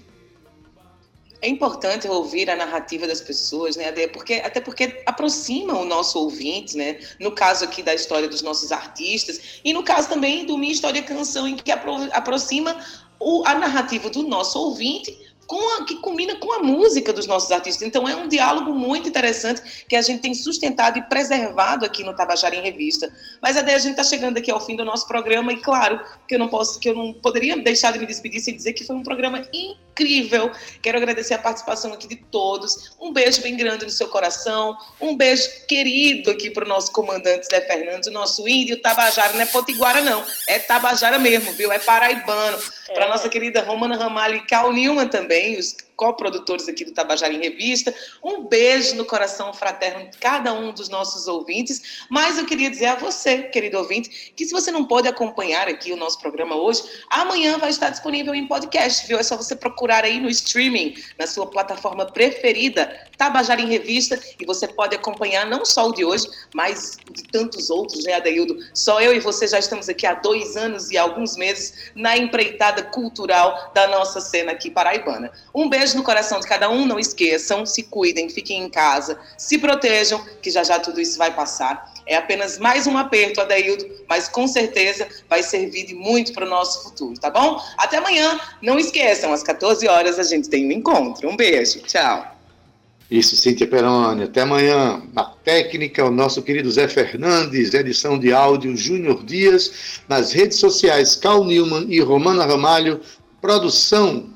É 1.42 1.48
importante 1.48 2.06
ouvir 2.06 2.48
a 2.48 2.54
narrativa 2.54 3.04
das 3.04 3.20
pessoas, 3.20 3.74
né, 3.74 3.88
Ade? 3.88 4.06
Porque, 4.08 4.34
até 4.34 4.60
porque 4.60 5.02
aproxima 5.04 5.76
o 5.76 5.84
nosso 5.84 6.20
ouvinte, 6.20 6.76
né? 6.76 7.00
No 7.18 7.32
caso 7.32 7.64
aqui 7.64 7.82
da 7.82 7.92
história 7.92 8.28
dos 8.28 8.42
nossos 8.42 8.70
artistas, 8.70 9.60
e 9.64 9.72
no 9.72 9.82
caso 9.82 10.08
também 10.08 10.46
do 10.46 10.56
Minha 10.56 10.72
História 10.72 11.02
Canção, 11.02 11.48
em 11.48 11.56
que 11.56 11.72
apro 11.72 12.08
aproxima 12.12 12.78
o, 13.18 13.42
a 13.44 13.56
narrativa 13.56 14.08
do 14.08 14.22
nosso 14.22 14.56
ouvinte 14.56 15.31
com 15.52 15.82
a, 15.82 15.84
que 15.84 15.96
combina 15.96 16.34
com 16.36 16.50
a 16.50 16.60
música 16.60 17.12
dos 17.12 17.26
nossos 17.26 17.52
artistas. 17.52 17.86
Então 17.86 18.08
é 18.08 18.16
um 18.16 18.26
diálogo 18.26 18.72
muito 18.72 19.06
interessante 19.06 19.84
que 19.86 19.94
a 19.94 20.00
gente 20.00 20.22
tem 20.22 20.32
sustentado 20.32 20.98
e 20.98 21.02
preservado 21.02 21.84
aqui 21.84 22.02
no 22.02 22.16
Tabajara 22.16 22.56
em 22.56 22.62
Revista. 22.62 23.12
Mas 23.42 23.58
a 23.58 23.60
gente 23.60 23.90
está 23.90 24.02
chegando 24.02 24.38
aqui 24.38 24.50
ao 24.50 24.58
fim 24.64 24.76
do 24.76 24.82
nosso 24.82 25.06
programa 25.06 25.52
e 25.52 25.58
claro 25.58 26.00
que 26.26 26.36
eu 26.36 26.38
não 26.38 26.48
posso, 26.48 26.80
que 26.80 26.88
eu 26.88 26.94
não 26.94 27.12
poderia 27.12 27.54
deixar 27.58 27.92
de 27.92 27.98
me 27.98 28.06
despedir 28.06 28.40
sem 28.40 28.56
dizer 28.56 28.72
que 28.72 28.82
foi 28.82 28.96
um 28.96 29.02
programa 29.02 29.46
incrível. 29.52 30.50
Quero 30.80 30.96
agradecer 30.96 31.34
a 31.34 31.38
participação 31.38 31.92
aqui 31.92 32.08
de 32.08 32.16
todos. 32.16 32.96
Um 32.98 33.12
beijo 33.12 33.42
bem 33.42 33.54
grande 33.54 33.84
no 33.84 33.90
seu 33.90 34.08
coração. 34.08 34.74
Um 34.98 35.14
beijo 35.14 35.50
querido 35.68 36.30
aqui 36.30 36.48
para 36.48 36.64
o 36.64 36.68
nosso 36.68 36.90
comandante 36.92 37.44
Zé 37.44 37.60
Fernandes, 37.60 38.08
o 38.08 38.12
nosso 38.12 38.48
índio 38.48 38.80
Tabajara. 38.80 39.34
Não 39.34 39.42
é 39.42 39.46
Potiguara, 39.46 40.00
não. 40.00 40.24
É 40.48 40.58
Tabajara 40.58 41.18
mesmo, 41.18 41.52
viu? 41.52 41.70
É 41.70 41.78
paraibano. 41.78 42.56
Para 42.94 43.08
nossa 43.08 43.28
querida 43.28 43.62
Romana 43.62 43.96
Ramalho 43.96 44.36
e 44.36 44.46
Cal 44.46 44.72
Newman 44.72 45.08
também, 45.08 45.58
os 45.58 45.76
coprodutores 46.02 46.68
aqui 46.68 46.84
do 46.84 46.90
Tabajara 46.90 47.32
em 47.32 47.38
Revista. 47.38 47.94
Um 48.24 48.42
beijo 48.48 48.96
no 48.96 49.04
coração 49.04 49.54
fraterno 49.54 50.10
de 50.10 50.18
cada 50.18 50.52
um 50.52 50.72
dos 50.72 50.88
nossos 50.88 51.28
ouvintes. 51.28 52.04
Mas 52.10 52.38
eu 52.38 52.44
queria 52.44 52.68
dizer 52.68 52.86
a 52.86 52.96
você, 52.96 53.44
querido 53.44 53.78
ouvinte, 53.78 54.32
que 54.34 54.44
se 54.44 54.50
você 54.50 54.72
não 54.72 54.84
pode 54.84 55.06
acompanhar 55.06 55.68
aqui 55.68 55.92
o 55.92 55.96
nosso 55.96 56.18
programa 56.18 56.56
hoje, 56.56 56.82
amanhã 57.08 57.56
vai 57.56 57.70
estar 57.70 57.90
disponível 57.90 58.34
em 58.34 58.48
podcast, 58.48 59.06
viu? 59.06 59.16
É 59.16 59.22
só 59.22 59.36
você 59.36 59.54
procurar 59.54 60.02
aí 60.02 60.18
no 60.18 60.28
streaming, 60.28 60.96
na 61.16 61.28
sua 61.28 61.46
plataforma 61.46 62.04
preferida, 62.04 63.06
Tabajara 63.16 63.60
em 63.60 63.68
Revista, 63.68 64.18
e 64.40 64.44
você 64.44 64.66
pode 64.66 64.96
acompanhar 64.96 65.46
não 65.46 65.64
só 65.64 65.88
o 65.88 65.92
de 65.92 66.04
hoje, 66.04 66.26
mas 66.52 66.96
de 67.12 67.22
tantos 67.28 67.70
outros, 67.70 68.02
né, 68.02 68.14
Adeildo? 68.14 68.58
Só 68.74 69.00
eu 69.00 69.14
e 69.14 69.20
você 69.20 69.46
já 69.46 69.60
estamos 69.60 69.88
aqui 69.88 70.04
há 70.04 70.14
dois 70.14 70.56
anos 70.56 70.90
e 70.90 70.98
alguns 70.98 71.36
meses 71.36 71.92
na 71.94 72.16
empreitada 72.16 72.82
cultural 72.82 73.70
da 73.72 73.86
nossa 73.86 74.20
cena 74.20 74.50
aqui 74.50 74.68
paraibana. 74.68 75.30
Um 75.54 75.68
beijo 75.68 75.91
no 75.94 76.02
coração 76.02 76.40
de 76.40 76.46
cada 76.46 76.70
um, 76.70 76.86
não 76.86 76.98
esqueçam, 76.98 77.64
se 77.66 77.82
cuidem, 77.82 78.28
fiquem 78.28 78.62
em 78.62 78.68
casa, 78.68 79.18
se 79.36 79.58
protejam, 79.58 80.24
que 80.40 80.50
já 80.50 80.62
já 80.62 80.78
tudo 80.78 81.00
isso 81.00 81.18
vai 81.18 81.34
passar. 81.34 81.92
É 82.06 82.16
apenas 82.16 82.58
mais 82.58 82.86
um 82.86 82.98
aperto, 82.98 83.40
Adaildo, 83.40 83.88
mas 84.08 84.28
com 84.28 84.46
certeza 84.46 85.06
vai 85.28 85.42
servir 85.42 85.86
de 85.86 85.94
muito 85.94 86.32
para 86.32 86.46
o 86.46 86.48
nosso 86.48 86.82
futuro, 86.82 87.18
tá 87.18 87.30
bom? 87.30 87.60
Até 87.78 87.98
amanhã. 87.98 88.38
Não 88.60 88.78
esqueçam, 88.78 89.32
às 89.32 89.42
14 89.42 89.86
horas 89.88 90.18
a 90.18 90.22
gente 90.22 90.48
tem 90.48 90.66
um 90.66 90.72
encontro. 90.72 91.28
Um 91.28 91.36
beijo. 91.36 91.80
Tchau. 91.80 92.32
Isso, 93.12 93.36
Cíntia 93.36 93.66
Peroni. 93.66 94.24
Até 94.24 94.40
amanhã. 94.40 95.02
Na 95.12 95.24
técnica, 95.24 96.02
o 96.02 96.10
nosso 96.10 96.42
querido 96.42 96.70
Zé 96.70 96.88
Fernandes, 96.88 97.74
edição 97.74 98.18
de 98.18 98.32
áudio 98.32 98.74
Júnior 98.74 99.22
Dias, 99.22 100.00
nas 100.08 100.32
redes 100.32 100.58
sociais 100.58 101.14
Cal 101.14 101.44
Newman 101.44 101.86
e 101.90 102.00
Romana 102.00 102.46
Ramalho, 102.46 103.02
produção 103.38 104.30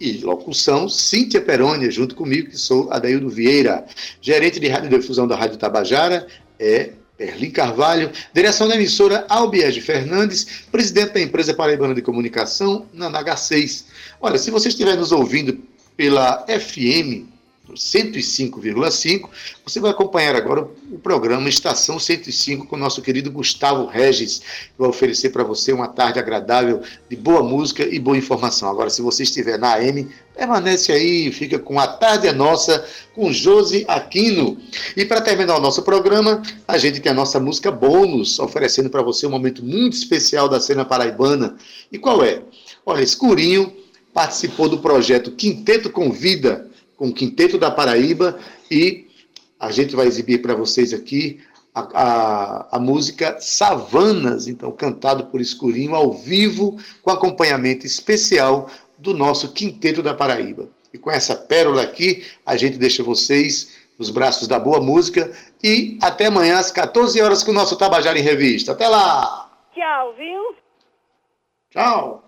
e 0.00 0.18
locução, 0.18 0.88
Cíntia 0.88 1.40
Peroni, 1.40 1.90
junto 1.90 2.14
comigo, 2.14 2.50
que 2.50 2.58
sou 2.58 2.92
Adaildo 2.92 3.28
Vieira, 3.28 3.84
gerente 4.20 4.60
de 4.60 4.68
radiodifusão 4.68 5.26
da 5.26 5.36
Rádio 5.36 5.56
Tabajara, 5.56 6.26
é 6.58 6.90
Erlim 7.18 7.50
Carvalho, 7.50 8.10
direção 8.32 8.68
da 8.68 8.76
emissora 8.76 9.26
Albiege 9.28 9.80
Fernandes, 9.80 10.64
presidente 10.70 11.14
da 11.14 11.20
empresa 11.20 11.52
Paraibana 11.52 11.94
de 11.94 12.02
Comunicação, 12.02 12.86
na 12.92 13.10
NH6. 13.10 13.84
Olha, 14.20 14.38
se 14.38 14.50
você 14.50 14.68
estiver 14.68 14.96
nos 14.96 15.10
ouvindo 15.10 15.58
pela 15.96 16.46
FM 16.46 17.26
105,5, 17.74 19.28
você 19.64 19.80
vai 19.80 19.90
acompanhar 19.90 20.34
agora 20.34 20.68
o 20.90 20.98
programa 20.98 21.48
Estação 21.48 21.98
105 21.98 22.66
com 22.66 22.76
o 22.76 22.78
nosso 22.78 23.02
querido 23.02 23.30
Gustavo 23.30 23.86
Regis, 23.86 24.38
que 24.38 24.72
vai 24.78 24.88
oferecer 24.88 25.30
para 25.30 25.44
você 25.44 25.72
uma 25.72 25.88
tarde 25.88 26.18
agradável 26.18 26.82
de 27.08 27.16
boa 27.16 27.42
música 27.42 27.82
e 27.82 27.98
boa 27.98 28.16
informação. 28.16 28.68
Agora, 28.68 28.90
se 28.90 29.02
você 29.02 29.22
estiver 29.22 29.58
na 29.58 29.74
AM, 29.74 30.08
permanece 30.34 30.92
aí, 30.92 31.32
fica 31.32 31.58
com 31.58 31.80
a 31.80 31.86
tarde 31.86 32.28
é 32.28 32.32
nossa 32.32 32.84
com 33.14 33.32
Josi 33.32 33.84
Aquino. 33.88 34.56
E 34.96 35.04
para 35.04 35.20
terminar 35.20 35.56
o 35.56 35.60
nosso 35.60 35.82
programa, 35.82 36.40
a 36.66 36.78
gente 36.78 37.00
tem 37.00 37.10
a 37.10 37.14
nossa 37.14 37.40
música 37.40 37.72
bônus, 37.72 38.38
oferecendo 38.38 38.88
para 38.88 39.02
você 39.02 39.26
um 39.26 39.30
momento 39.30 39.64
muito 39.64 39.94
especial 39.94 40.48
da 40.48 40.60
cena 40.60 40.84
paraibana. 40.84 41.56
E 41.90 41.98
qual 41.98 42.22
é? 42.22 42.42
Olha, 42.86 43.02
Escurinho 43.02 43.72
participou 44.14 44.68
do 44.68 44.78
projeto 44.78 45.32
Quinteto 45.32 45.90
Convida, 45.90 46.67
com 46.98 47.08
o 47.08 47.14
Quinteto 47.14 47.56
da 47.56 47.70
Paraíba, 47.70 48.38
e 48.70 49.06
a 49.58 49.70
gente 49.70 49.96
vai 49.96 50.06
exibir 50.06 50.42
para 50.42 50.54
vocês 50.54 50.92
aqui 50.92 51.40
a, 51.74 51.80
a, 51.94 52.76
a, 52.76 52.78
música 52.78 53.38
Savanas, 53.40 54.48
então 54.48 54.72
cantado 54.72 55.26
por 55.26 55.40
Escurinho, 55.40 55.94
ao 55.94 56.12
vivo, 56.12 56.76
com 57.02 57.10
acompanhamento 57.10 57.86
especial 57.86 58.68
do 58.98 59.14
nosso 59.14 59.52
Quinteto 59.52 60.02
da 60.02 60.12
Paraíba. 60.12 60.68
E 60.92 60.98
com 60.98 61.10
essa 61.10 61.36
pérola 61.36 61.82
aqui, 61.82 62.24
a 62.44 62.56
gente 62.56 62.76
deixa 62.78 63.02
vocês 63.02 63.76
nos 63.98 64.10
braços 64.10 64.48
da 64.48 64.58
boa 64.58 64.80
música 64.80 65.32
e 65.62 65.98
até 66.02 66.26
amanhã 66.26 66.58
às 66.58 66.72
14 66.72 67.20
horas 67.20 67.42
com 67.42 67.52
o 67.52 67.54
nosso 67.54 67.76
Tabajara 67.76 68.18
em 68.18 68.22
Revista. 68.22 68.72
Até 68.72 68.88
lá! 68.88 69.50
Tchau, 69.72 70.14
viu? 70.16 70.56
Tchau! 71.70 72.27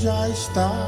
Já 0.00 0.28
estavam. 0.28 0.78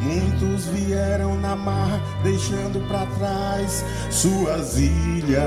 Muitos 0.00 0.66
vieram 0.66 1.36
na 1.36 1.56
mar, 1.56 2.00
deixando 2.22 2.86
para 2.86 3.06
trás 3.06 3.84
suas 4.10 4.78
ilhas. 4.78 5.42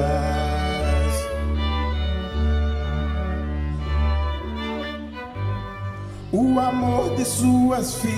O 6.32 6.60
amor 6.60 7.16
de 7.16 7.24
suas 7.24 7.96
filhas 7.96 8.18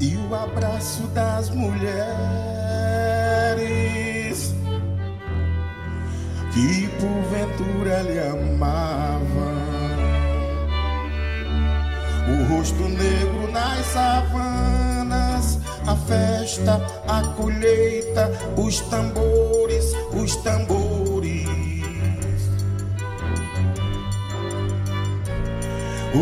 e 0.00 0.16
o 0.16 0.34
abraço 0.34 1.02
das 1.08 1.50
mulheres 1.50 2.55
porventura 7.86 8.02
lhe. 8.02 8.20
O 12.28 12.44
rosto 12.48 12.82
negro 12.82 13.52
nas 13.52 13.86
savanas, 13.86 15.60
a 15.86 15.94
festa, 15.94 16.84
a 17.06 17.22
colheita, 17.34 18.32
os 18.56 18.80
tambores, 18.80 19.92
os 20.12 20.36
tambores. 20.36 21.46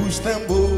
Os 0.06 0.18
tambores. 0.18 0.73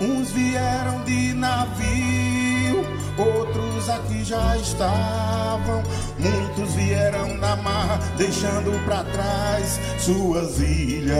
Uns 0.00 0.30
vieram 0.30 1.02
de 1.04 1.34
navio, 1.34 2.86
outros 3.16 3.88
aqui 3.88 4.24
já 4.24 4.56
estavam. 4.56 5.82
Muitos 6.18 6.74
vieram 6.74 7.36
na 7.38 7.56
mar, 7.56 7.98
deixando 8.16 8.72
para 8.84 9.02
trás 9.04 9.80
suas 9.98 10.60
ilhas. 10.60 11.18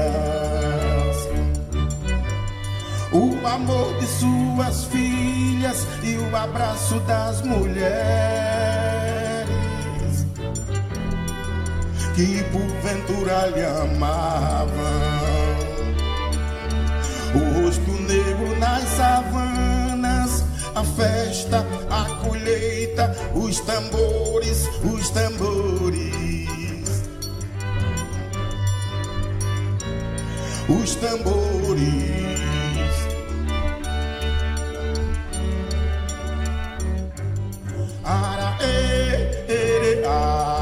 O 3.11 3.47
amor 3.47 3.99
de 3.99 4.07
suas 4.07 4.85
filhas 4.85 5.87
e 6.05 6.17
o 6.17 6.37
abraço 6.37 7.01
das 7.01 7.43
mulheres 7.43 8.39
que 12.15 12.43
porventura 12.51 13.47
lhe 13.47 13.65
amavam. 13.65 15.08
Rosto 17.69 17.91
negro 17.91 18.59
nas 18.59 18.83
savanas, 18.97 20.43
a 20.75 20.83
festa, 20.83 21.67
a 21.91 22.25
colheita, 22.25 23.15
os 23.35 23.61
tambores, 23.61 24.67
os 24.83 25.11
tambores. 25.11 26.09
Os 30.67 30.95
tambores. 30.95 31.85
Ara, 38.03 38.57
e, 38.63 39.53
ere, 39.53 40.07
a. 40.07 40.58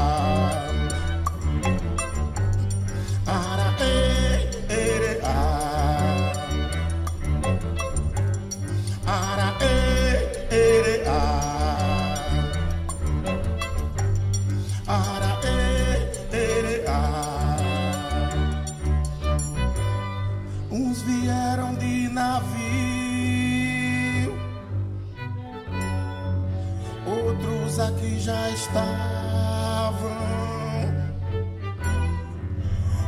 já 28.27 28.49
estavam. 28.49 30.17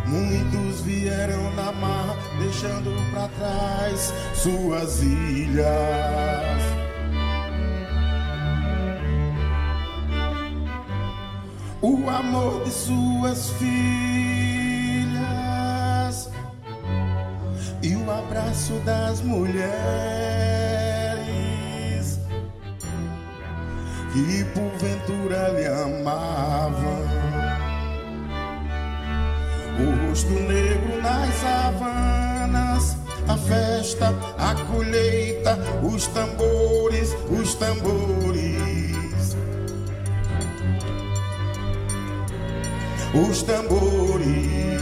Muitos 0.08 0.80
vieram 0.82 1.54
na 1.56 1.74
mar, 1.74 2.16
deixando 2.40 2.96
para 3.12 3.28
trás 3.28 4.14
suas 4.34 5.04
ilhas. 5.04 5.68
O 11.82 12.10
amor 12.10 12.64
de 12.64 12.72
suas 12.72 13.50
filhas 13.52 13.70
e 17.84 17.94
o 17.94 18.10
abraço 18.10 18.74
das 18.86 19.22
mulheres 19.22 20.29
que 24.26 24.44
porventura 24.46 25.50
lhe 25.50 25.66
amavam. 25.66 27.00
O 29.80 30.08
rosto 30.10 30.32
negro 30.32 31.02
nas 31.02 31.36
savanas, 31.36 32.98
a 33.28 33.38
festa, 33.38 34.14
a 34.38 34.56
colheita, 34.66 35.58
os 35.82 36.08
tambores, 36.08 37.16
os 37.30 37.56
tambores. 37.56 39.38
Os 43.14 43.42
tambores. 43.44 44.79